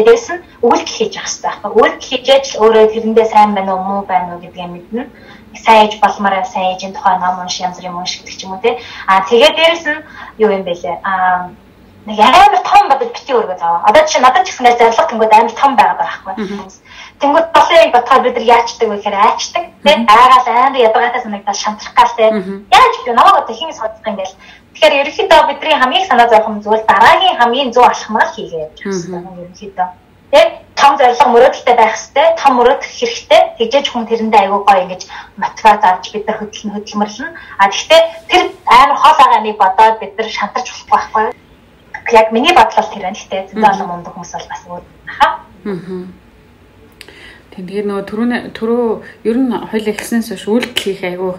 Дээрээс 0.00 0.28
нь 0.32 0.42
үйлдэл 0.64 0.96
хийж 0.96 1.12
явах 1.16 1.28
хэрэгтэй 1.28 1.50
байхгүй. 1.50 1.72
Үйлдэл 1.76 2.08
хийжээж 2.08 2.44
л 2.48 2.60
өөрөө 2.64 2.84
тэрэндээ 2.92 3.26
сайн 3.28 3.50
байна 3.54 3.72
уу 3.76 3.82
муу 3.84 4.00
байна 4.08 4.32
уу 4.32 4.40
гэдгийг 4.40 4.70
мэднэ. 4.72 5.02
Сайн 5.64 5.80
ээж 5.84 5.94
болмоор 6.00 6.34
сайн 6.48 6.72
ээжийн 6.72 6.94
тухай 6.96 7.16
ном 7.20 7.36
унш 7.44 7.60
янз 7.60 7.76
бүрийн 7.76 7.98
унш 8.00 8.12
гэдэг 8.16 8.36
ч 8.38 8.40
юм 8.44 8.52
уу 8.56 8.64
те. 8.64 8.80
Аа 9.10 9.20
тэгээд 9.28 9.54
дээрэс 9.56 9.84
нь 9.92 10.04
юу 10.42 10.50
юм 10.56 10.64
бэлээ? 10.64 10.96
Аа 11.04 11.52
нэг 12.10 12.20
амар 12.20 12.62
том 12.66 12.84
бодож 12.90 13.10
бити 13.14 13.32
өргөө 13.32 13.58
заа. 13.58 13.82
Одоо 13.88 14.02
чинь 14.06 14.22
надад 14.22 14.44
ч 14.46 14.50
гэсэн 14.50 14.78
зорилго 14.78 15.06
тэнгууд 15.06 15.32
амар 15.32 15.54
том 15.54 15.72
байгаад 15.78 15.98
байгаа 16.02 16.22
байхгүй. 16.26 16.68
Тэнгууд 17.20 17.48
болыг 17.54 17.92
бодохоор 17.94 18.22
бид 18.24 18.36
нар 18.36 18.46
яачдаг 18.56 18.88
вэ 18.88 18.96
гэхээр 18.96 19.18
айчдаг 19.24 19.64
тийм 19.84 20.00
аагаал 20.08 20.48
амар 20.50 20.82
ядаргаатай 20.86 21.22
санагдаад 21.22 21.62
шантрах 21.62 21.94
гал 21.94 22.12
тийм 22.16 22.66
яаж 22.72 22.94
би 23.04 23.12
намайг 23.12 23.36
одоо 23.40 23.54
хин 23.54 23.72
судах 23.72 24.06
юм 24.06 24.16
гээл 24.18 24.34
Тэгэхээр 24.80 25.00
ерөнхийдөө 25.02 25.40
бидний 25.50 25.76
хамгийн 25.76 26.06
санаа 26.08 26.28
зовх 26.30 26.46
юм 26.48 26.62
зүйл 26.64 26.84
дараагийн 26.88 27.36
хамгийн 27.36 27.72
зөв 27.74 27.84
алхмаар 27.84 28.30
хийгээ 28.32 28.64
явж 28.64 29.02
байгаа 29.12 29.28
юм 29.28 29.40
ерөнхийдөө. 29.42 29.88
Тэг 30.32 30.48
том 30.80 30.92
зорилго 30.96 31.26
мөрөөдөлтэй 31.34 31.76
байх 31.76 31.94
хэрэгтэй, 31.98 32.26
том 32.40 32.52
мөрөөдөх 32.56 32.90
хэрэгтэй. 32.96 33.42
Тэгжээж 33.58 33.86
хүн 33.90 34.08
тэрэндээ 34.08 34.40
аягүй 34.40 34.62
гоё 34.64 34.82
ингэж 34.86 35.02
мотивац 35.42 35.82
авч 35.84 36.04
бид 36.14 36.24
нар 36.24 36.38
хөдөлн 36.38 36.72
хөдөлмөрлөн. 36.72 37.30
А 37.60 37.64
тэгвэл 37.68 38.08
тэр 38.30 38.44
амар 38.78 38.98
хол 39.02 39.16
байгаа 39.18 39.40
нэг 39.42 39.56
бодоод 39.58 39.96
бид 40.00 40.12
нар 40.16 40.28
шантарч 40.30 40.68
болохгүй 40.70 41.22
байхгүй. 41.28 41.49
Яг 42.12 42.32
миний 42.32 42.54
бодлол 42.54 42.88
тэр 42.90 43.02
байна. 43.06 43.18
Гэтэ 43.18 43.54
зөндөө 43.54 43.70
олон 43.70 43.88
мундаг 43.88 44.12
хүмүүс 44.14 44.32
бол 44.34 44.48
бас 44.50 44.62
өөр 44.66 44.84
хаа. 45.06 45.32
Аа. 45.66 46.04
Тэгээд 47.50 47.86
нөгөө 47.86 48.04
түрүү 48.06 48.26
түрүү 48.56 48.84
ер 49.26 49.36
нь 49.38 49.50
хоёул 49.50 49.90
ихснээс 49.90 50.30
хойш 50.30 50.46
үйлдэл 50.46 50.80
хийх 50.80 51.02
айгүй 51.02 51.32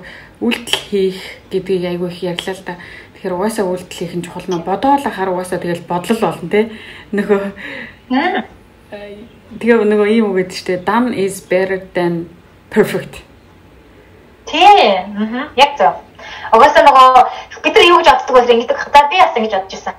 үйлдэл 0.43 0.79
хийх 0.91 1.19
гэдгийг 1.51 1.83
айгүй 1.95 2.09
их 2.11 2.23
ярьлаа 2.23 2.55
л 2.55 2.63
да. 2.67 2.75
Тэгэхээр 3.15 3.35
угаасаа 3.35 3.65
үйлдэл 3.65 3.97
хийх 3.97 4.13
нь 4.15 4.25
чухал 4.27 4.47
нөө 4.47 4.61
бодоол 4.67 5.03
ахаар 5.07 5.31
угаасаа 5.31 5.59
тэгэл 5.59 5.87
бодлол 5.87 6.19
болно 6.19 6.47
те. 6.51 6.71
Нөгөө 7.15 7.43
Тэгээ 8.91 9.87
нөгөө 9.87 10.07
ийм 10.11 10.25
үг 10.31 10.35
гэдэг 10.43 10.55
чтэй 10.55 10.77
done 10.83 11.15
is 11.15 11.39
better 11.39 11.79
than 11.95 12.27
perfect. 12.67 13.23
Тий. 14.43 14.99
Аа. 15.15 15.47
Яг 15.55 15.79
зөв. 15.79 15.95
Угаасаа 16.51 16.83
нөгөө 16.83 17.07
бид 17.63 17.75
нар 17.77 17.87
юу 17.87 17.97
гэж 18.03 18.09
боддог 18.11 18.35
вэ 18.35 18.51
ингэдэг 18.51 18.77
хата 18.77 19.07
би 19.07 19.15
бас 19.21 19.37
ингэж 19.39 19.53
бодож 19.55 19.71
байсан. 19.79 19.95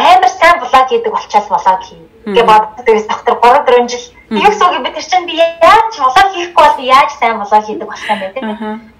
Амар 0.00 0.28
сайн 0.28 0.56
блог 0.60 0.88
хийдэг 0.88 1.12
болчаал 1.12 1.48
блог 1.48 1.82
хий. 1.84 2.00
Гэ 2.24 2.42
боддог 2.48 2.84
гэсэн 2.86 3.08
доктор 3.08 3.34
3 3.36 3.64
4 3.68 3.88
жил. 3.92 4.06
Гэсэн 4.30 4.66
үг 4.66 4.82
бид 4.84 4.96
чинь 5.04 5.26
би 5.28 5.34
яаж 5.36 5.92
блог 5.98 6.28
хийхгүй 6.34 6.64
бол 6.64 6.80
яаж 6.80 7.10
сайн 7.20 7.36
блог 7.38 7.64
хийдэг 7.64 7.88
болох 7.88 8.08
юм 8.08 8.20
бэ. 8.20 8.28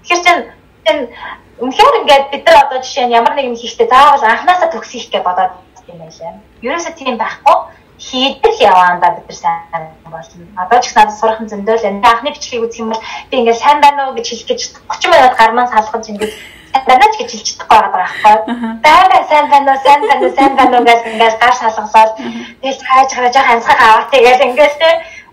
Тэгэхээр 0.05 0.21
чинь 0.25 0.41
Үнэхээр 1.61 1.99
ингээд 2.01 2.25
бид 2.33 2.43
нар 2.45 2.65
одоо 2.65 2.81
жишээ 2.81 3.05
нь 3.05 3.13
ямар 3.13 3.37
нэгэн 3.37 3.53
хийхдээ 3.53 3.85
заавал 3.85 4.25
анханасаа 4.25 4.73
төгс 4.73 4.91
хийх 4.97 5.13
гэж 5.13 5.21
бодоод 5.21 5.53
юм 5.85 6.01
байлаа. 6.01 6.41
Ерөөсөө 6.65 6.93
тийм 6.97 7.21
байхгүй 7.21 7.57
хийдэл 8.01 8.57
яваанда 8.65 9.13
бид 9.21 9.29
нар 9.29 9.37
сайн 9.37 9.85
болно. 10.09 10.45
Одоо 10.57 10.81
ч 10.81 10.89
их 10.89 10.95
надад 10.97 11.17
сурах 11.21 11.37
зөндөөл 11.45 11.85
энэ 11.85 12.01
анхны 12.01 12.33
бичлэгийг 12.33 12.65
үзэх 12.65 12.81
юм 12.81 12.89
бол 12.89 13.03
би 13.29 13.35
ингээд 13.37 13.61
сайн 13.61 13.77
байна 13.77 14.09
уу 14.09 14.17
гэж 14.17 14.25
хэлэх 14.25 14.47
гэж 14.49 14.61
30 14.89 15.13
минут 15.13 15.37
гармаа 15.37 15.69
салгаж 15.69 16.05
ингээд 16.09 16.33
данаач 16.87 17.13
гэж 17.17 17.29
хэлж 17.31 17.47
чадахгүй 17.47 17.77
байгаа 17.77 17.93
байхгүй. 17.95 18.35
Бага 18.85 19.19
сайн 19.29 19.45
байна 19.53 19.71
уу, 19.71 19.83
сайн 19.85 20.01
байна 20.09 20.23
уу, 20.27 20.35
сайн 20.35 20.53
байна 20.55 20.77
уу 20.77 20.87
гэж 20.89 21.01
ингээд 21.11 21.39
гар 21.41 21.55
салгасаад 21.59 22.11
тэгэл 22.61 22.87
хайж 22.89 23.09
гараа 23.15 23.31
жаа 23.35 23.45
хансах 23.47 23.79
аваад 23.81 24.11
тэгэл 24.11 24.45
ингээд 24.47 24.75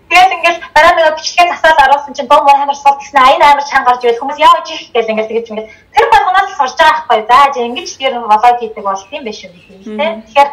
Тэгээд 0.09 0.35
ингээл 0.41 0.59
дараа 0.73 0.93
нэг 0.97 1.21
бичлэгээ 1.21 1.53
засаад 1.53 1.85
оруулсан 1.85 2.13
чинь 2.17 2.25
бом 2.25 2.41
амар 2.49 2.73
сул 2.73 2.97
гэсэн 2.97 3.21
аян 3.21 3.45
амар 3.45 3.61
чанга 3.61 3.93
гарч 3.93 4.01
ирэл 4.01 4.17
хүмүүс 4.17 4.41
яа 4.41 4.57
иж 4.65 4.69
их 4.73 4.89
гэл 4.89 5.11
ингээл 5.13 5.29
тэгэж 5.29 5.47
ингээд 5.53 5.69
тэр 5.93 6.05
болгоноос 6.09 6.57
сурж 6.57 6.73
байгаа 6.81 7.05
байхгүй. 7.05 7.53
За 7.53 7.61
ингэж 7.61 7.89
тэр 7.93 8.13
влог 8.17 8.57
хийдэг 8.57 8.83
бол 8.89 8.97
тийм 9.05 9.21
биш 9.21 9.45
үү 9.45 9.53
гэх 9.53 9.69
юм 9.69 9.81
тийм. 9.85 10.15
Тэгэхээр 10.25 10.49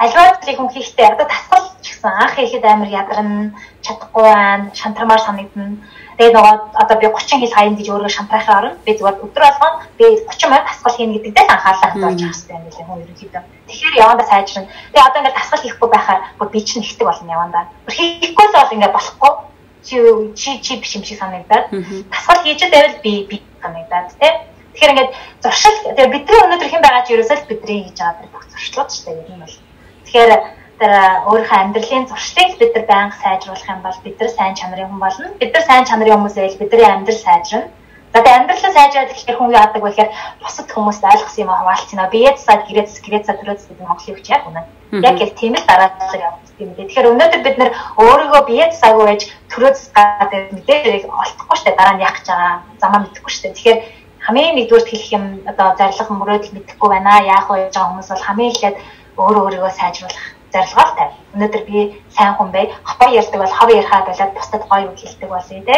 альва 0.00 0.22
зэрэг 0.40 0.56
хүн 0.56 0.72
хийхдээ 0.72 1.12
одоо 1.12 1.26
тасгал 1.28 1.66
ч 1.84 1.86
гэсэн 1.92 2.08
анх 2.08 2.36
ихэд 2.40 2.64
амар 2.64 2.88
ядарна, 2.88 3.52
чадахгүй 3.84 4.24
байна, 4.24 4.72
шантармаар 4.72 5.20
санагдана. 5.20 5.76
Тэгээ 6.20 6.36
нөгөө 6.36 6.76
одоо 6.76 6.96
би 7.00 7.08
30 7.08 7.40
хил 7.40 7.54
хаян 7.56 7.76
гэж 7.80 7.88
өөрөө 7.88 8.12
шантраахаа 8.12 8.56
орно. 8.60 8.76
Би 8.84 8.92
зүгээр 8.92 9.24
өдөр 9.24 9.40
болгон 9.40 9.74
би 9.96 10.04
30 10.28 10.52
минут 10.52 10.68
тасгал 10.68 10.92
хийнэ 10.92 11.16
гэдэг 11.16 11.32
дээр 11.32 11.48
анхаалаа 11.48 11.90
хандуулж 11.96 12.20
явах 12.20 12.36
хэрэгтэй 12.36 12.56
юм 12.60 12.64
билээ 12.68 12.84
хүн 12.84 13.00
ерөнхийдөө. 13.00 13.42
Тэгэхээр 13.72 14.00
явандаа 14.04 14.26
сайжрна. 14.28 14.68
Тэгээ 14.68 15.08
одоо 15.08 15.20
ингээд 15.24 15.38
тасгал 15.40 15.64
хийхгүй 15.64 15.88
байхаар 15.88 16.20
бүр 16.36 16.48
би 16.52 16.60
чинь 16.60 16.84
ихтэй 16.84 17.06
болно 17.08 17.32
явандаа. 17.32 17.64
Бүр 17.88 17.94
хийхгүйс 17.96 18.52
бол 18.52 18.74
ингээд 18.76 18.96
болохгүй. 19.00 19.32
Чи 19.80 19.96
чи 20.36 20.50
чи 20.60 20.72
биш 20.76 20.92
юм 20.92 21.04
шиг 21.08 21.16
санагдаад. 21.16 21.72
Тасгал 22.12 22.44
хийж 22.44 22.60
байвал 22.68 23.00
би 23.00 23.12
би 23.24 23.36
санагдаад 23.64 24.12
тий. 24.20 24.32
Тэгэхээр 24.76 24.92
ингээд 24.92 25.10
зуршил 25.40 25.76
тэгээ 25.96 26.12
бидний 26.20 26.40
өнөөдөр 26.44 26.68
хэн 26.68 26.84
байгаа 26.84 27.02
ч 27.08 27.16
ерөөсөө 27.16 27.48
бидний 27.48 27.88
хийж 27.88 27.96
байгаа 27.96 28.28
бүх 28.28 28.44
зуршлууд 28.52 28.90
шүү 28.92 29.04
дээ. 29.08 29.24
Энэ 29.24 29.40
бол. 29.40 29.56
Тэгэхээр 30.04 30.32
өөрийнхөө 30.80 31.58
амьдралын 31.60 32.08
зуршлыг 32.08 32.56
бид 32.56 32.72
нар 32.74 32.86
байнга 32.88 33.16
сайжруулах 33.20 33.68
юм 33.68 33.80
бол 33.84 33.98
бид 34.04 34.16
нар 34.20 34.30
сайн 34.32 34.54
чанарын 34.56 34.88
хүн 34.88 35.00
болно. 35.04 35.28
Бид 35.40 35.52
нар 35.52 35.64
сайн 35.68 35.84
чанарын 35.84 36.16
хүмүүс 36.16 36.36
байл 36.40 36.56
бидний 36.56 36.88
амьдрал 36.88 37.20
сайжрна. 37.20 37.68
За 38.12 38.24
тэгээ 38.24 38.38
амьдралаа 38.40 38.72
сайжраад 38.72 39.12
гэхээр 39.12 39.36
хүн 39.38 39.52
яадаг 39.52 39.82
вэ 39.84 39.90
гэхээр 39.92 40.10
бусад 40.40 40.68
хүмүүст 40.72 41.04
ойлгосон 41.04 41.42
юм 41.44 41.52
хаваалцсан. 41.52 42.00
Биед 42.10 42.38
сад 42.40 42.64
гэрээц 42.64 42.96
гэрээц 43.04 43.26
сад 43.28 43.38
төрөөс 43.44 43.68
гэдэг 43.68 43.86
Монголын 43.86 44.16
хүч 44.16 44.26
яг 44.32 44.42
үнэ. 44.48 44.62
Яг 45.04 45.20
л 45.20 45.36
тийм 45.36 45.54
л 45.54 45.68
дараалал 45.68 46.24
явуулдаг 46.26 46.58
юм. 46.64 46.72
Тэгэхээр 46.74 47.10
өнөөдөр 47.12 47.42
бид 47.44 47.56
нар 47.60 47.70
өөрийгөө 48.00 48.42
биед 48.48 48.72
сагуу 48.72 49.04
байж 49.04 49.22
төрөөс 49.52 49.80
гадаад 49.94 50.48
мэдээлэл 50.56 51.06
олдохгүй 51.06 51.56
штэ 51.60 51.76
дараа 51.76 51.94
нь 51.94 52.04
яах 52.08 52.16
гэж 52.18 52.26
байгаа 52.32 52.54
замаа 52.80 53.00
мэдэхгүй 53.04 53.32
штэ. 53.36 53.54
Тэгэхээр 53.54 53.78
хамгийн 54.26 54.56
нэгдүгээр 54.58 54.88
хэлэх 54.90 55.10
юм 55.14 55.24
одоо 55.46 55.68
зарлах 55.78 56.08
мөрөөдөл 56.10 56.56
мэдэхгүй 56.56 56.88
байна. 56.90 57.22
Яах 57.22 57.46
вэ 57.46 57.68
гэж 57.68 57.74
байгаа 57.78 57.90
хүмүүс 57.94 58.10
бол 58.10 58.26
хамгийн 58.26 58.54
ихэд 58.56 58.76
өөрөө 59.20 59.42
өөрийгөө 59.44 59.72
сайжруулах 59.76 60.39
зорилгоор 60.52 60.90
тавь. 60.98 61.14
Өнөөдөр 61.34 61.62
би 61.70 61.78
сайн 62.16 62.34
хүн 62.34 62.50
бай. 62.50 62.70
Хоо 62.84 63.08
ярьдаг 63.10 63.40
бол 63.40 63.56
хоо 63.58 63.68
ярихаа 63.70 64.06
болоод 64.06 64.34
бусдад 64.34 64.62
гоё 64.68 64.86
үг 64.90 64.98
хэлдэг 64.98 65.28
болъё 65.30 65.62
те. 65.68 65.76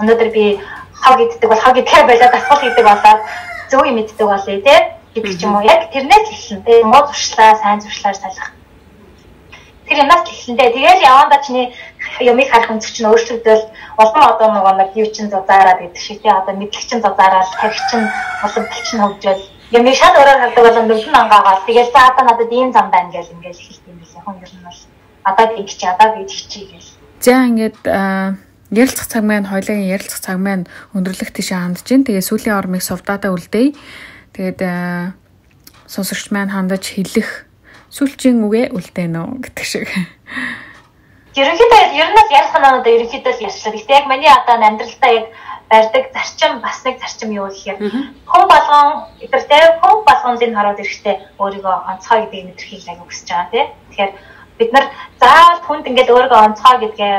Өнөөдөр 0.00 0.30
би 0.36 0.44
хог 1.02 1.18
иддэг 1.20 1.48
бол 1.50 1.62
хог 1.64 1.76
идэхэ 1.76 2.02
болоод 2.08 2.34
асуул 2.34 2.60
хийдэг 2.60 2.84
болоод 2.84 3.20
зөв 3.70 3.80
юм 3.84 3.98
иддэг 4.02 4.26
болъё 4.26 4.60
те. 4.62 4.76
гэдэг 5.14 5.38
ч 5.38 5.42
юм 5.46 5.54
уу. 5.54 5.62
Яг 5.62 5.90
тэрнээс 5.94 6.26
эхэлнэ. 6.34 6.64
Тэгээ 6.66 6.90
муу 6.90 7.06
зуршлаа, 7.06 7.54
сайн 7.62 7.80
зуршлаар 7.80 8.18
салах. 8.18 8.50
Тэр 9.86 10.02
юмнаас 10.02 10.26
эхэлнэ. 10.26 10.74
Тэгээд 10.74 11.06
явандаа 11.06 11.40
чиний 11.46 11.70
юмыг 12.20 12.50
харах 12.50 12.70
өнцөг 12.74 12.90
чинь 12.94 13.08
өөрчлөгдөөл 13.10 13.64
олон 14.02 14.22
одоо 14.26 14.48
нөгөө 14.50 14.74
нэг 14.74 14.90
юу 14.98 15.08
чин 15.14 15.30
зузаараад 15.30 15.78
гэдэг 15.82 16.02
шиг 16.02 16.18
тий 16.22 16.30
одоо 16.30 16.54
мэдлэг 16.54 16.84
чин 16.86 17.00
зузаараад 17.02 17.48
тарих 17.58 17.82
чин 17.90 18.02
улам 18.42 18.64
болчин 18.70 19.00
хөгжөөл 19.02 19.42
юмыг 19.78 19.94
шал 19.94 20.14
өөрөөр 20.18 20.40
хардаг 20.42 20.62
бол 20.64 20.78
нүдэн 20.82 21.14
ангаагаад 21.14 21.66
тэгээд 21.66 21.90
за 21.94 22.00
одоо 22.10 22.24
надад 22.26 22.50
ийм 22.52 22.70
зам 22.72 22.90
байна 22.90 23.10
гэж 23.14 23.26
юм 23.30 23.40
билээ. 23.42 23.83
Хүн 24.24 24.40
ер 24.40 24.50
нь 24.50 24.64
бол 24.64 24.80
одоо 25.24 25.46
би 25.52 25.62
чи 25.68 25.86
одоо 25.86 26.08
би 26.16 26.24
чи 26.26 26.60
гэж. 26.66 26.84
За 27.20 27.44
ингээд 27.44 27.80
ярилцах 28.72 29.06
цаг 29.06 29.24
маань 29.24 29.46
хоёлагийн 29.48 29.92
ярилцах 29.92 30.20
цаг 30.20 30.38
маань 30.40 30.64
өндөрлөх 30.96 31.30
тийшээ 31.30 31.60
хандж 31.60 31.84
гин. 31.84 32.04
Тэгээ 32.04 32.24
сүүлийн 32.24 32.58
ормыг 32.58 32.82
сувдаадаа 32.82 33.30
үлдээе. 33.36 33.76
Тэгээд 34.34 34.60
сонсогч 35.86 36.32
маань 36.32 36.50
хандаж 36.50 36.84
хэлэх 36.90 37.46
сүүлчийн 37.94 38.42
үгээ 38.42 38.74
үлдээнэ 38.74 39.20
үү 39.20 39.36
гэдэг 39.46 39.64
шиг. 39.64 39.88
Ерөнхийдөө 41.38 41.82
ер 41.94 42.08
нь 42.10 42.18
ярих 42.34 42.50
санаанууд 42.50 42.86
ерөнхийдөө 42.86 43.32
л 43.34 43.44
ярьчлаа. 43.46 43.72
Гэтэ 43.74 43.92
яг 43.94 44.06
миний 44.10 44.30
одоо 44.30 44.54
амьдралдаа 44.58 45.10
яг 45.14 45.26
барьдаг 45.74 46.04
зарчим 46.14 46.60
бас 46.62 46.78
нэг 46.86 46.96
зарчим 47.02 47.30
юу 47.34 47.48
гэхээр 47.50 47.78
хүн 48.30 48.44
болгон 48.52 48.88
эдэртэй 49.24 49.62
хүн 49.82 49.96
болгонд 50.08 50.44
энэ 50.46 50.56
хараад 50.56 50.82
ирэхдээ 50.82 51.16
өөрийгөө 51.42 51.76
онцгой 51.90 52.18
гэдгийг 52.22 52.46
мэдэрхийг 52.46 52.82
аяг 52.86 53.00
хүсэж 53.02 53.28
байгаа 53.28 53.50
тийм. 53.50 53.68
Тэгэхээр 53.90 54.12
бид 54.58 54.70
нар 54.72 54.86
заавал 55.22 55.60
хүнд 55.66 55.88
ингээд 55.90 56.12
өөрийгөө 56.14 56.40
онцгой 56.46 56.76
гэдгээ 56.80 57.14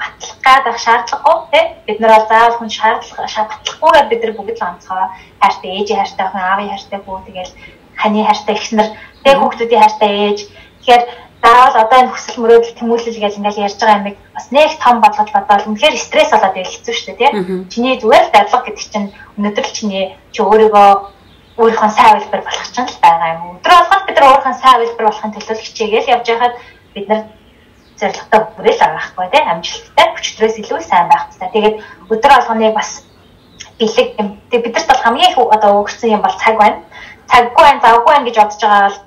батлах 0.00 0.36
гадах 0.44 0.78
шаардлагагүй 0.84 1.48
тийм. 1.52 1.66
Бид 1.86 1.98
нар 2.00 2.12
бол 2.14 2.28
заавал 2.28 2.56
хүн 2.58 2.70
шаардлага 2.76 3.32
шаардлагагүйгээр 3.34 4.10
бид 4.10 4.20
нар 4.22 4.34
бүгд 4.36 4.58
л 4.60 4.68
онцгой 4.68 5.04
хайртай 5.40 5.70
ээжийн 5.78 6.00
хайртай 6.00 6.26
хүн 6.28 6.44
аавын 6.44 6.70
хайртай 6.72 7.00
хүү 7.00 7.18
тэгэл 7.26 7.52
ханы 8.00 8.20
хайртай 8.24 8.54
ихснэр 8.58 8.88
тэг 9.24 9.36
хүүхдүүдийн 9.40 9.82
хайртай 9.82 10.10
ээж. 10.28 10.38
Тэгэхээр 10.84 11.02
заавал 11.44 11.76
одоо 11.76 11.98
энэ 12.00 12.12
хүсэл 12.12 12.40
мөрөөдөл 12.40 12.78
тэмүүлэл 12.80 13.20
гэж 13.20 13.34
ингээл 13.36 13.64
ярьж 13.68 13.76
байгаа 13.76 14.00
юмыг 14.00 14.16
бас 14.32 14.46
нэг 14.48 14.70
том 14.80 14.96
болгож 15.04 15.28
бодоод 15.28 15.68
үнэхээр 15.68 15.96
стресс 16.00 16.32
болоод 16.32 16.56
ирэх 16.56 16.72
хэцүү 16.72 16.94
шүү 16.96 17.06
дээ 17.06 17.18
тийм. 17.20 17.68
Чиний 17.68 18.00
зүгээр 18.00 18.24
л 18.24 18.32
дадлага 18.32 18.64
гэдэг 18.64 18.84
чинь 18.88 19.12
өнөөдөр 19.36 19.66
л 19.68 19.76
чиний 19.76 20.04
чи 20.32 20.40
өөрийгөө 20.40 20.88
өөрийнхөө 21.60 21.90
сайн 21.92 22.16
хэлбэр 22.16 22.42
болгох 22.48 22.68
чинь 22.72 22.88
л 22.88 23.02
байгаа 23.04 23.28
юм. 23.36 23.42
Өдөр 23.60 23.72
болгоод 23.76 24.04
бид 24.08 24.16
нар 24.16 24.28
өөрийнхөө 24.32 24.54
сайн 24.56 24.78
хэлбэр 24.80 25.08
болохын 25.08 25.34
төлөө 25.36 25.56
хичээгээл 25.60 26.12
явж 26.16 26.26
байхад 26.32 26.54
бид 26.94 27.06
нар 27.12 27.22
зорилготой 28.00 28.40
бүрэл 28.56 28.84
авахгүй 28.88 29.26
тийм 29.28 29.46
амжилттай 29.52 30.06
хүчтрээс 30.16 30.56
илүү 30.64 30.80
сайн 30.80 31.06
байх 31.12 31.22
хэрэгтэй. 31.28 31.50
Тэгээд 31.52 31.76
өдөр 32.08 32.32
болгоныг 32.34 32.74
бас 32.74 32.90
бэлэг 33.78 34.08
юм. 34.16 34.28
Тэгээд 34.48 34.64
бидэрт 34.64 34.88
бол 34.88 35.04
хамгийн 35.04 35.30
их 35.30 35.38
одоо 35.38 35.70
өгсөн 35.84 36.16
юм 36.16 36.22
бол 36.24 36.36
цаг 36.40 36.56
байна. 36.56 36.80
Цаггүй 37.28 37.62
байна, 37.64 37.84
завгүй 37.84 38.12
байна 38.12 38.26
гэж 38.26 38.36
бодож 38.40 38.60
байгаа 38.64 38.88
бол 38.88 38.98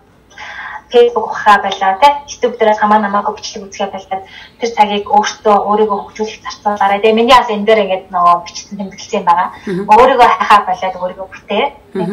Facebook 0.92 1.28
ухаа 1.32 1.58
байлаа 1.64 2.00
тий 2.00 2.12
YouTube 2.30 2.56
дээрээс 2.58 2.80
хамаа 2.80 3.00
намаагүй 3.04 3.36
бичлэг 3.36 3.64
үзгээ 3.68 3.90
байлаа. 3.92 4.20
Тэр 4.60 4.70
цагийг 4.78 5.06
өөртөө 5.12 5.56
өөрийгөө 5.70 6.00
хөгжүүлэх 6.00 6.44
зарцуулаарай 6.46 7.00
тий 7.04 7.12
миний 7.12 7.36
бас 7.36 7.50
энэ 7.52 7.68
дээр 7.68 7.84
ингээд 7.84 8.06
нөгөө 8.16 8.36
бичсэн 8.48 8.78
тэмдэглэсэн 8.80 9.24
байгаа 9.28 9.48
өөрийгөө 9.68 10.28
хайхаа 10.32 10.62
байлаад 10.68 10.96
өөрийгөө 10.96 11.28
бүтээ. 11.28 11.66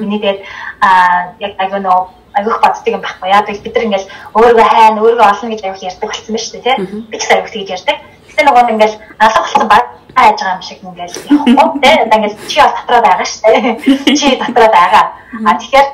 Миний 0.03 0.21
дээр 0.21 0.39
аа 0.83 1.39
яг 1.39 1.53
агай 1.59 1.81
нөгөө 1.81 2.25
агиох 2.35 2.59
боддог 2.61 2.87
юм 2.95 3.03
байхгүй. 3.03 3.29
Яа 3.31 3.43
бид 3.47 3.75
нар 3.75 3.87
ингээд 3.87 4.07
өөрийгөө 4.35 4.67
хайна 4.67 5.03
өөрийгөө 5.03 5.31
олно 5.31 5.51
гэж 5.51 5.61
аяг 5.63 5.83
ярьдаг 5.83 6.09
болсон 6.11 6.35
байна 6.35 6.43
шүү 6.43 6.63
дээ 6.63 6.77
тий 6.77 7.03
би 7.11 7.17
ч 7.19 7.25
аяг 7.31 7.47
гэж 7.47 7.69
ярьдаг. 7.79 7.97
Гэтээ 8.29 8.45
нөгөө 8.45 8.71
ингээд 8.75 8.95
алга 9.23 9.41
болсон 9.41 9.69
баг. 9.71 9.85
Хайж 10.15 10.39
байгаа 10.39 10.55
юм 10.55 10.63
шиг 10.63 10.79
ингээд 10.83 11.13
явахгүй 11.31 11.81
тий 11.83 11.95
ингээд 12.11 12.35
чи 12.51 12.59
бас 12.59 12.75
дотроо 12.75 13.01
байгаа 13.07 13.27
шүү 13.27 13.43
дээ. 13.45 13.63
Чи 14.19 14.27
дотроо 14.39 14.71
байгаа. 14.71 15.05
А 15.47 15.59
тэгэхээр 15.59 15.89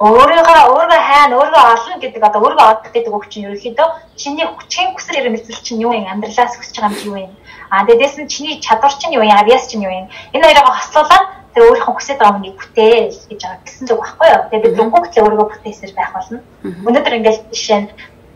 өөрийгөө 0.00 0.60
өөрийгөө 0.72 1.00
хайна 1.08 1.36
өөрийгөө 1.36 1.64
олно 1.76 2.00
гэдэг 2.00 2.22
одоо 2.24 2.40
өөрийгөө 2.40 2.68
олох 2.72 2.88
гэдэг 2.88 3.12
үг 3.12 3.24
чинь 3.28 3.44
ерөнхийдөө 3.52 3.88
чиний 4.16 4.46
хүчийн 4.48 4.96
хүсэл 4.96 5.20
эрмэлзэл 5.20 5.60
чинь 5.60 5.84
юу 5.84 5.92
юм? 5.92 6.08
Амьдралаас 6.08 6.56
хүсэж 6.56 6.76
байгаа 6.80 7.04
юм 7.04 7.12
юу 7.12 7.16
юм? 7.28 7.32
А 7.68 7.84
дээдээс 7.84 8.16
нь 8.16 8.32
чиний 8.32 8.56
чадвар 8.64 8.96
чинь 8.96 9.12
юу 9.12 9.28
юм? 9.28 9.36
Авьяас 9.36 9.68
чинь 9.68 9.84
юу 9.84 9.92
юм? 9.92 10.08
Энэ 10.32 10.40
хоёроо 10.48 10.72
хослуулаад 10.72 11.26
тэр 11.52 11.62
өөрийнхөө 11.68 11.94
хүсэж 12.00 12.16
байгаа 12.16 12.32
хүнийг 12.32 12.56
бүтээл 12.56 13.18
гэж 13.28 13.40
байгаа 13.44 13.60
гэсэн 13.60 13.86
үг 13.92 14.00
байхгүй 14.00 14.28
юу? 14.32 14.42
Тэгээд 14.48 14.64
бид 14.64 14.76
дөнгөж 14.80 15.14
өөрийгөө 15.20 15.48
бүтээсээр 15.52 15.92
байх 15.92 16.10
болно. 16.16 16.40
Өнөөдөр 16.88 17.16
ингээл 17.20 17.40
жишээ 17.52 17.80
нь 17.84 17.88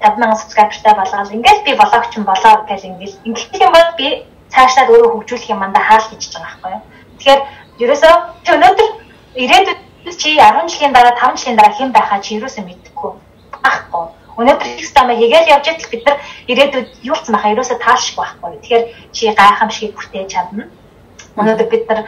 5000 0.04 0.36
сабскрайбертай 0.44 0.94
болгоод 1.00 1.32
ингээл 1.32 1.64
би 1.64 1.72
блогч 1.80 2.12
юм 2.12 2.24
болоо 2.28 2.54
гэж 2.68 2.80
ингээл 2.92 3.16
ингээд 3.24 3.64
юм 3.64 3.72
бол 3.72 3.90
би 3.96 4.08
цаашлаад 4.52 4.92
өөрөө 4.92 5.10
хөгжүүлэх 5.16 5.48
юм 5.48 5.64
андаа 5.64 5.80
хаал 5.80 6.04
хийж 6.12 6.28
байгаа 6.28 6.44
байхгүй 6.44 6.70
юу? 6.76 6.82
Тэгэхээр 7.16 7.40
ерөөсөө 7.88 8.14
өнөөдөр 8.52 8.90
ирээдүйд 9.40 9.80
чи 10.12 10.36
10 10.36 10.68
жилийн 10.68 10.92
дараа 10.92 11.14
5 11.16 11.40
жилийн 11.40 11.56
дараа 11.56 11.72
хэн 11.72 11.92
байхаа 11.92 12.20
чи 12.20 12.36
юусоо 12.36 12.64
мэдэхгүй 12.64 13.12
байхгүй. 13.64 14.04
Өнөөдөр 14.36 14.68
их 14.76 14.86
стамаа 14.86 15.16
хийгээл 15.16 15.52
явж 15.54 15.66
идэл 15.70 15.92
бид 15.92 16.02
нар 16.06 16.18
ирээдүйд 16.50 16.88
юу 17.06 17.16
ч 17.16 17.30
махаа 17.30 17.54
юусоо 17.54 17.78
таашгүй 17.78 18.24
байхгүй. 18.24 18.50
Тэгэхээр 18.60 18.84
чи 19.14 19.22
гайхамшигыг 19.30 19.94
хүртээж 19.96 20.28
чадна. 20.34 20.64
Өнөөдөр 21.38 21.68
бид 21.70 21.84
нар 21.88 22.00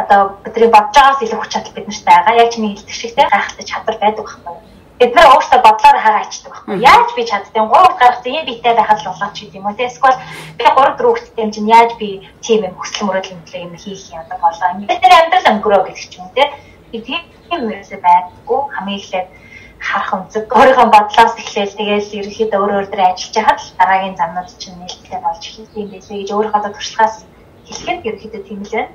одоо 0.00 0.20
бидний 0.44 0.70
бодож 0.70 0.94
байгаас 0.94 1.22
илүү 1.22 1.38
хүч 1.42 1.50
чадал 1.52 1.74
биднэрт 1.74 2.04
байгаа. 2.06 2.40
Яг 2.42 2.50
чиний 2.54 2.70
хэлдэг 2.72 2.94
шиг 2.94 3.14
те 3.14 3.26
гайхалтай 3.26 3.66
чадвар 3.66 3.96
байдаг 3.98 4.24
байхгүй. 4.26 4.56
Бид 5.02 5.14
нар 5.18 5.26
өөрсдөө 5.34 5.60
бодлоор 5.66 5.98
хараачдаг 5.98 6.50
байхгүй. 6.54 6.78
Яаж 6.78 7.08
би 7.18 7.22
чаддیں۔ 7.26 7.66
Гурав 7.66 7.98
гарах 7.98 8.22
ийм 8.26 8.46
биетэй 8.46 8.74
байхад 8.78 9.02
л 9.02 9.10
болооч 9.10 9.36
гэдэг 9.42 9.58
юм 9.58 9.66
уу. 9.66 9.74
Эсвэл 9.74 10.18
би 10.58 10.62
3 10.62 10.94
4 10.94 11.02
хүүхэдтэй 11.02 11.42
юм 11.42 11.50
чинь 11.50 11.70
яаж 11.70 11.90
би 11.98 12.08
тийм 12.46 12.62
юм 12.62 12.74
хүсэл 12.78 13.06
мөрөөдөл 13.10 13.38
мэтлэг 13.42 13.62
юм 13.66 13.74
хийх 13.74 14.02
юм 14.14 14.22
одоо 14.22 14.38
болоо. 14.38 14.70
Бид 14.86 15.02
нар 15.02 15.14
амьдрал 15.18 15.50
өнгөрөө 15.50 15.82
гэдэг 15.90 16.06
ч 16.06 16.14
юм 16.22 16.30
те. 16.34 16.44
Би 16.94 16.98
тийм 17.02 17.22
юм 17.56 17.70
ерөөсөй 17.72 18.00
байдаггүй 18.02 18.60
хамгийн 18.74 19.00
эхлээд 19.00 19.28
харах 19.82 20.10
өнцөг 20.14 20.44
өөрийнхөө 20.58 20.88
бодлоос 20.94 21.34
эхлээл 21.42 21.78
тэгээл 21.78 22.16
ерөнхийдөө 22.18 22.58
өөр 22.62 22.72
өөр 22.76 22.86
дээр 22.90 23.02
ажиллаж 23.10 23.34
байхад 23.34 23.60
л 23.60 23.76
дараагийн 23.78 24.16
замнууд 24.18 24.50
чинь 24.62 24.78
нээлттэй 24.78 25.20
болж 25.22 25.42
эхэлсэн 25.42 25.80
юм 25.82 25.90
байлээ 25.90 26.18
гэж 26.22 26.30
өөрийнхөө 26.32 26.62
туршлагаас 26.72 27.16
хэлэхэд 27.66 28.06
ерөнхийдөө 28.08 28.42
тийм 28.46 28.60
л 28.62 28.72
байна. 28.72 28.90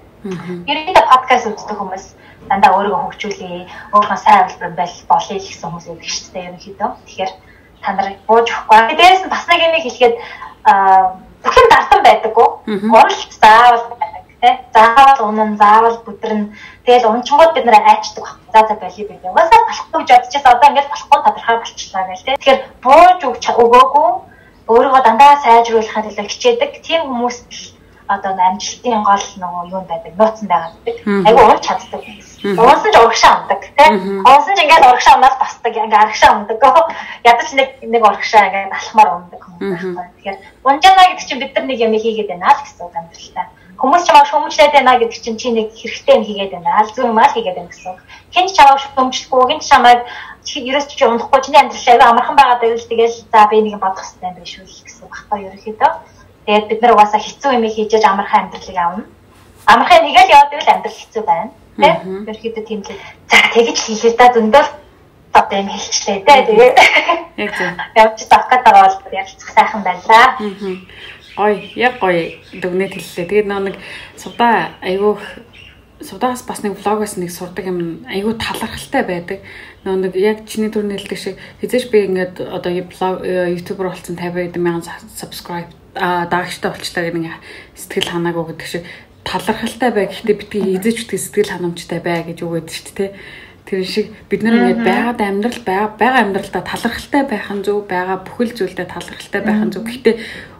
Ерөнхийдөө 0.72 1.06
подкаст 1.12 1.46
үздэг 1.52 1.78
хүмүүс 1.78 2.06
дандаа 2.50 2.72
өөрийгөө 2.78 3.02
хөгжүүлээ, 3.04 3.60
өөрийнхөө 3.94 4.20
сайн 4.24 4.44
хэлбэр 4.48 4.74
байл 4.80 4.98
болъё 5.12 5.38
гэсэн 5.38 5.68
хүмүүс 5.68 5.86
байдаг 5.88 6.08
шүү 6.08 6.32
дээ 6.34 6.48
ерөнхийдөө. 6.48 6.90
Тэгэхээр 7.06 7.32
та 7.84 7.90
нарыг 7.94 8.18
бууж 8.28 8.48
өгөхгүй. 8.48 8.80
Дээрээс 8.98 9.24
нь 9.28 9.34
бас 9.34 9.46
нэг 9.48 9.60
юм 9.68 9.74
хэлэхэд 9.76 10.16
аа 10.72 11.20
бүх 11.44 11.56
юм 11.62 11.68
дартан 11.72 12.02
байдаггүй. 12.04 12.48
Гурал 12.92 13.22
заавал 13.42 13.84
тий. 14.42 14.54
Заавал 14.74 15.20
унан, 15.30 15.58
заавал 15.58 15.98
бүдрэн. 16.06 16.54
Тэгэл 16.86 17.10
унчингууд 17.10 17.54
бид 17.54 17.66
нэр 17.66 17.82
айчдаг 17.82 18.24
баг. 18.24 18.38
За 18.54 18.60
за 18.68 18.76
байли 18.82 19.04
бид. 19.08 19.24
Угаасаа 19.24 19.62
болохгүй 19.68 20.00
гэж 20.02 20.10
бодчихсон. 20.12 20.52
Одоо 20.54 20.70
ингээд 20.70 20.92
болохгүй 20.92 21.20
тодорхой 21.24 21.58
болчихлаа 21.58 22.04
гэл 22.08 22.26
тий. 22.26 22.36
Тэгэхээр 22.38 22.60
бууж 22.84 23.20
өгч 23.30 23.44
өгөөгүй 23.52 24.10
өөрийгөө 24.68 25.02
дандаа 25.04 25.42
сайжруулахад 25.44 26.10
илүү 26.12 26.28
хичээдэг. 26.28 26.72
Тийм 26.84 27.02
хүмүүст 27.08 27.78
одоо 28.08 28.32
амжилтын 28.40 29.04
гол 29.04 29.26
нөгөө 29.44 29.64
юу 29.72 29.84
байдаг, 29.88 30.14
нууцсан 30.16 30.48
байгаа 30.48 30.72
гэдэг. 30.86 30.96
Айгу 31.28 31.42
унч 31.44 31.64
чаддаг. 31.68 32.02
Уунсан 32.56 32.92
ч 32.92 32.96
урагшаа 32.96 33.32
амдаг 33.36 33.62
тий. 33.68 33.90
Уунсан 34.24 34.56
ч 34.56 34.60
ингээд 34.64 34.88
урагшаа 34.88 35.14
амнаас 35.16 35.36
басдаг 35.40 35.76
ингээд 35.76 36.02
арагшаа 36.04 36.30
амдаг. 36.32 36.60
Ядаж 37.28 37.50
нэг 37.52 37.70
нэг 37.84 38.02
урагшаа 38.08 38.48
ингээд 38.48 38.76
алхмаар 38.80 39.10
амдаг 39.12 39.42
хүмүүс 39.44 39.84
байхгүй. 39.84 40.08
Тэгэхээр 40.16 40.38
унжана 40.64 41.04
гэдэг 41.04 41.28
чинь 41.28 41.42
бид 41.44 41.54
нар 41.56 41.66
нэг 41.68 41.80
юм 41.84 41.94
хийгээд 42.00 42.32
байна 42.32 42.56
л 42.56 42.64
гэсэн 42.64 42.86
үг 42.88 42.96
амьдралтай. 42.96 43.46
Хүмүүс 43.78 44.04
чамаа 44.10 44.26
шөмжлээд 44.26 44.74
байна 44.74 44.98
гэдэг 44.98 45.22
чинь 45.22 45.38
чи 45.38 45.54
нэг 45.54 45.70
хэрэгтэй 45.78 46.16
юм 46.18 46.26
хийгээд 46.26 46.54
байна. 46.58 46.82
Аль 46.82 46.90
зөв 46.90 47.06
юм 47.06 47.20
аа 47.22 47.30
хийгээд 47.30 47.58
байна 47.62 47.70
гэсэн. 47.70 47.96
Хэн 48.34 48.48
ч 48.50 48.52
чамаа 48.58 48.78
шөмжлөхгүй, 48.82 49.46
хэн 49.54 49.62
ч 49.62 49.66
чамаа 49.70 49.94
ерөөс 50.50 50.88
чи 50.90 51.06
унахгүй. 51.06 51.40
Чиний 51.46 51.62
амьдрал 51.62 51.86
аяга 51.86 52.10
амархан 52.10 52.36
байгаа 52.36 52.58
даа 52.58 52.74
л 52.74 52.90
тэгэл 52.90 53.16
за 53.30 53.42
би 53.52 53.58
нэг 53.62 53.78
бодох 53.78 54.02
хэрэгтэй 54.02 54.30
юм 54.30 54.36
биш 54.42 54.54
үү 54.58 54.66
гэсэн 54.66 55.06
байхгүй 55.06 55.40
ерөөхдөө. 55.46 55.92
Тэгээд 56.46 56.70
бид 56.74 56.82
нар 56.82 56.94
угаасаа 56.98 57.22
хэцүү 57.22 57.52
юм 57.54 57.66
хийж 57.70 57.92
амархан 58.02 58.42
амьдралыг 58.50 58.78
авна. 58.82 59.06
Амархан 59.70 60.02
нэг 60.02 60.18
л 60.26 60.34
яваад 60.34 60.52
байвал 60.52 60.74
амьдрал 60.74 60.98
хэцүү 60.98 61.24
байна. 61.30 61.52
Тийм 61.78 62.26
ерөөхдөө 62.26 62.64
тийм 62.66 62.82
л. 62.82 62.98
За 63.30 63.38
тэгэж 63.54 63.78
хийлээ 63.78 64.18
да 64.18 64.34
зөндөл 64.34 64.70
одоо 65.38 65.58
юм 65.60 65.70
хэлчлээ 65.70 66.18
тий 66.26 66.40
тэгээд 66.50 66.78
яг 67.38 67.52
зөв. 67.58 67.70
явж 67.96 68.20
тавхад 68.26 68.62
байгаа 68.66 68.84
бол 68.88 69.14
ярилцах 69.14 69.50
сайхан 69.54 69.82
байлаа 69.84 70.26
гой 71.38 71.72
яг 71.78 72.02
гой 72.02 72.42
дүгнэт 72.52 72.98
хэллээ 72.98 73.30
тэгээд 73.30 73.48
нөө 73.48 73.62
нэг 73.70 73.76
сувда 74.18 74.74
айгуух 74.82 75.22
сувдаас 76.02 76.44
бас 76.44 76.62
нэг 76.62 76.78
влогоос 76.78 77.18
нэг 77.18 77.32
сурдаг 77.32 77.66
юм 77.66 78.06
айгүй 78.10 78.36
талархалтай 78.38 79.04
байдаг 79.06 79.40
нөө 79.86 80.10
нэг 80.10 80.14
яг 80.18 80.46
чиний 80.50 80.70
төр 80.70 80.86
нэлдэг 80.90 81.18
шиг 81.18 81.36
хизээш 81.62 81.90
би 81.94 82.06
ингээд 82.06 82.42
одоо 82.42 82.74
ютубер 82.74 83.90
болсон 83.90 84.18
50 84.18 84.58
мянган 84.58 84.86
subscribe 85.16 85.70
а 85.98 86.26
даагчтай 86.30 86.70
болчлаа 86.70 87.06
гэдэг 87.06 87.22
нэг 87.22 87.36
сэтгэл 87.74 88.14
ханаагүй 88.14 88.46
гэдэг 88.54 88.68
шиг 88.68 88.84
талархалтай 89.28 89.92
бай 89.92 90.06
гэхдээ 90.08 90.36
битгий 90.38 90.78
эзэж 90.78 90.98
битгий 91.04 91.20
сэтгэл 91.20 91.52
ханамжтай 91.52 92.00
бай 92.00 92.24
гэж 92.24 92.46
өгдөө 92.46 92.72
шүү 92.72 92.96
дээ. 92.96 93.12
Тэр 93.68 93.84
шиг 93.84 94.16
бид 94.32 94.42
нар 94.48 94.56
ингээд 94.56 94.88
байгаад 94.88 95.20
амьдрал 95.20 95.62
байгаа 95.68 96.22
амьдралдаа 96.24 96.64
талархалтай 96.64 97.24
байх 97.28 97.52
нь 97.52 97.66
зөв 97.68 97.84
байгаа 97.84 98.24
бүхэл 98.24 98.56
зүйлдээ 98.56 98.88
талархалтай 98.88 99.42
байх 99.44 99.62
нь 99.68 99.74
зөв. 99.76 99.84
Гэхдээ 99.84 100.16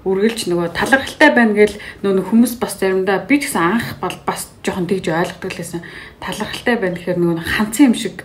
үргэлж 0.08 0.48
нөгөө 0.48 0.72
талархалтай 0.72 1.30
байна 1.36 1.54
гэл 1.54 1.76
нөгөө 2.04 2.24
хүмүүс 2.32 2.54
бас 2.64 2.80
заримдаа 2.80 3.28
би 3.28 3.38
ч 3.44 3.52
гэсэн 3.52 3.64
анх 3.76 3.88
бас 4.24 4.48
жоохон 4.64 4.88
тэгж 4.88 5.12
ойлгодог 5.12 5.52
лээсэн. 5.52 5.84
Талархалтай 6.24 6.76
байна 6.80 6.96
гэхээр 6.96 7.20
нөгөө 7.20 7.44
ханцсан 7.44 7.92
юм 7.92 7.96
шиг 7.96 8.24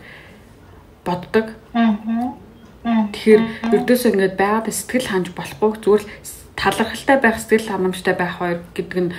боддог. 1.03 1.59
Аа. 1.75 1.99
Тэгэхээр 2.83 3.43
өрдөөсөө 3.75 4.11
ингээд 4.15 4.35
байгаад 4.39 4.67
сэтгэл 4.71 5.11
ханж 5.11 5.27
болохгүй 5.35 5.71
зүгээр 5.83 6.05
талархалтай 6.59 7.17
байх 7.23 7.39
сэтгэл 7.39 7.71
ханамжтай 7.71 8.15
байх 8.19 8.39
хоёр 8.39 8.59
гэдэг 8.75 9.01
нь 9.03 9.15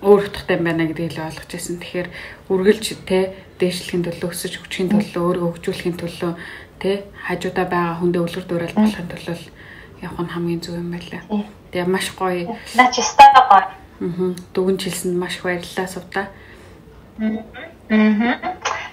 өөр 0.00 0.20
утгатай 0.28 0.56
юм 0.56 0.64
байна 0.64 0.88
гэдгийг 0.88 1.16
л 1.16 1.24
ойлгож 1.28 1.50
байсан. 1.52 1.76
Тэгэхээр 1.80 2.08
үргэлж 2.48 2.86
те 3.08 3.36
дээшлэхийн 3.60 4.04
төлөө 4.08 4.30
өсөж 4.32 4.52
хүчийн 4.58 4.88
төлөө 4.90 5.22
өөрийгөө 5.22 5.50
хөгжүүлэхийн 5.54 5.96
төлөө 6.00 6.32
те 6.82 7.06
хажуудаа 7.28 7.66
байгаа 7.70 8.00
хүндээ 8.00 8.22
өлгөр 8.26 8.46
дуурайл 8.48 8.76
болохын 8.80 9.12
төлөө 9.12 9.36
явах 10.02 10.20
нь 10.20 10.32
хамгийн 10.34 10.60
зөв 10.60 10.74
юм 10.74 10.90
байлаа. 10.90 11.22
Тэгээ 11.70 11.86
маш 11.86 12.10
гоё. 12.18 12.58
Наач 12.74 12.94
өстой 12.98 13.28
гоё. 13.32 13.46
Аа. 13.50 13.70
Дүгэн 14.54 14.76
жилсэнд 14.82 15.16
маш 15.16 15.36
их 15.38 15.42
баярлалаа 15.46 15.86
сувта. 15.86 16.28
Аа. 17.22 17.38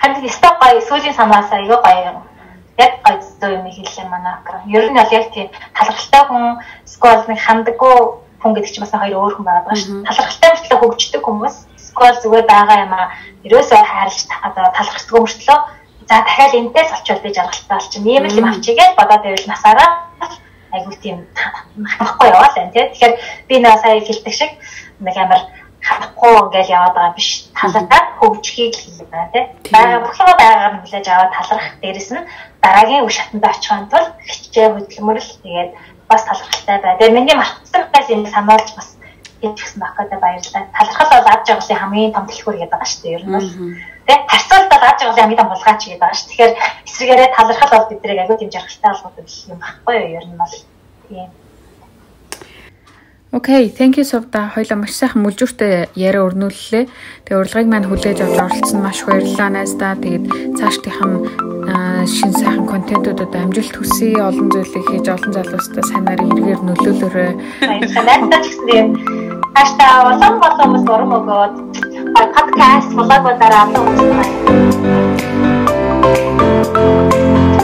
Харин 0.01 0.25
өстой 0.29 0.53
гоё 0.61 0.79
сүүлийн 0.85 1.17
санаас 1.17 1.51
аяга 1.51 1.81
гоё 1.81 2.21
яг 2.77 2.93
гоё 3.03 3.17
зөв 3.19 3.51
юм 3.57 3.65
хэллээ 3.65 4.07
манай 4.09 4.33
акра. 4.37 4.61
Ер 4.67 4.85
нь 4.89 4.95
бол 4.95 5.11
яг 5.11 5.33
тийм 5.33 5.49
талархалтай 5.75 6.23
хүн 6.29 6.45
сквал 6.85 7.25
нэг 7.27 7.39
хандаггүй 7.41 7.95
хүн 8.39 8.53
гэдэг 8.55 8.71
чинь 8.71 8.83
бас 8.85 8.93
хоёр 8.93 9.19
өөр 9.19 9.33
хүн 9.35 9.45
байгаа 9.49 9.75
шүү. 9.75 10.05
Талархалтай 10.07 10.49
мөртлөө 10.53 10.79
хөгждөг 10.79 11.23
хүмүүс 11.25 11.55
эсвэл 11.75 12.21
зүгээр 12.23 12.45
байгаа 12.47 12.77
юм 12.85 12.93
аа 12.95 13.11
ерөөсөө 13.43 13.81
хайрлаж 13.83 14.19
талархдаг 14.29 15.15
мөртлөө 15.19 15.59
за 16.09 16.15
дахиад 16.23 16.53
энтэй 16.55 16.83
л 16.87 16.95
очивол 16.95 17.23
би 17.25 17.29
жаргалтай 17.35 17.75
бол 17.77 17.91
чинь 17.91 18.07
ийм 18.07 18.23
л 18.25 18.39
юм 18.39 18.47
авчигээд 18.47 18.95
бодоод 18.95 19.23
байвал 19.23 19.47
насаараа 19.51 19.89
айгуу 20.73 20.95
тийм 21.01 21.17
хахгүй 21.99 22.27
яваа 22.29 22.49
л 22.49 22.55
байна 22.55 22.73
тий. 22.73 22.85
Тэгэхээр 22.89 23.13
би 23.47 23.55
нөө 23.59 23.75
сая 23.81 23.99
хэлдэг 24.01 24.33
шиг 24.33 24.51
нэг 24.99 25.15
амар 25.17 25.41
хатахгүй 25.81 26.31
ингээл 26.43 26.75
яваад 26.77 26.93
байгаа 26.95 27.15
биш 27.15 27.29
талархаад 27.55 28.07
хөгжихийг 28.19 28.73
л 28.75 28.83
хэлээ 28.83 29.07
байна 29.11 29.31
тий. 29.33 29.43
Бага 29.73 30.03
бүх 30.03 30.15
юм 30.19 30.27
байгаагаар 30.37 30.73
нь 30.75 30.81
хүлээж 30.83 31.07
аваад 31.07 31.31
талархах 31.33 31.75
дээрэс 31.81 32.09
нь 32.13 32.27
дараагийн 32.63 33.03
үе 33.05 33.13
шатанд 33.15 33.45
очихын 33.47 33.89
тулд 33.91 34.11
хичээ 34.27 34.67
хөдөлмөрл 34.75 35.29
тэгээд 35.43 35.71
бас 36.09 36.21
талархалтай 36.27 36.77
бай. 36.83 36.93
Тэгээ 36.99 37.15
миний 37.15 37.35
мартсан 37.37 37.83
байс 37.93 38.07
юм 38.09 38.25
сануулж 38.27 38.69
бас 38.75 38.89
хийж 39.39 39.55
гисэн 39.55 39.79
багтаа 39.79 40.19
баярлалаа. 40.19 40.67
Талархал 40.75 41.09
бол 41.15 41.31
аж 41.31 41.47
аргалын 41.49 41.79
хамгийн 41.79 42.13
том 42.13 42.25
дэлгүүр 42.27 42.57
гэдэг 42.59 42.71
байгаа 42.75 42.89
шүү 42.91 43.01
дээ. 43.03 43.15
Ер 43.15 43.23
нь 43.23 43.33
бол 43.35 43.49
тэгээ 44.09 44.25
харьцуулт 44.25 44.69
бол 44.73 44.83
аж 44.89 44.99
аргалын 45.05 45.21
хамгийн 45.21 45.39
том 45.39 45.49
булгаач 45.53 45.81
гэдэг 45.85 46.01
байгаа 46.01 46.17
шүү. 46.17 46.29
Тэгэхээр 46.29 46.53
эсрэгээрээ 46.89 47.29
талархал 47.37 47.73
бол 47.77 47.89
биднийг 47.93 48.19
агүй 48.25 48.37
тийм 48.41 48.51
жаргалтай 48.53 48.89
болгоод 48.89 49.17
юм 49.53 49.59
баггүй 49.61 49.95
юу? 50.01 50.13
Ер 50.17 50.25
нь 50.25 50.39
бол 50.41 50.55
тийм. 51.05 51.29
Окей, 53.31 53.69
thank 53.69 53.93
you 53.97 54.03
Совда. 54.03 54.49
Хоёлаа 54.49 54.81
маш 54.81 54.97
сайхан 54.97 55.21
мүлжүүртэй 55.21 55.93
яриа 55.93 56.25
өрнүүллээ. 56.25 56.89
Тэгээ 57.29 57.37
урилгыг 57.37 57.69
маань 57.69 57.85
хүлээж 57.85 58.25
авч 58.25 58.37
оролцсон 58.41 58.81
маш 58.81 59.05
баярлалаа 59.05 59.49
найздаа. 59.53 59.93
Тэгээд 60.01 60.57
цаашдынхан 60.57 61.13
шин 62.09 62.33
сайхан 62.33 62.65
контентуудад 62.65 63.29
амжилт 63.37 63.77
хүсье. 63.77 64.17
Олон 64.17 64.49
зүйлийг 64.49 64.85
хийж 64.89 65.05
олон 65.13 65.33
залуустай 65.37 65.83
сайн 65.85 66.09
нарийн 66.09 66.33
хэрэгээр 66.33 66.61
нөлөөлөөрэй. 66.65 67.31
Баярлалаа. 67.61 68.17
ч 68.41 68.45
гэсэн 68.49 68.87
хааштай 69.53 69.89
улам 70.09 70.35
олон 70.41 70.65
хүмүүс 70.65 70.85
урам 70.89 71.11
өгөөд 71.21 71.53
Pag-upcast, 72.13 72.89
mapagpatara 72.95 73.69
sa 73.69 73.79
usapan. 73.83 74.29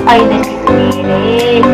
Ay, 0.05 0.21
nasipilig. 0.29 1.65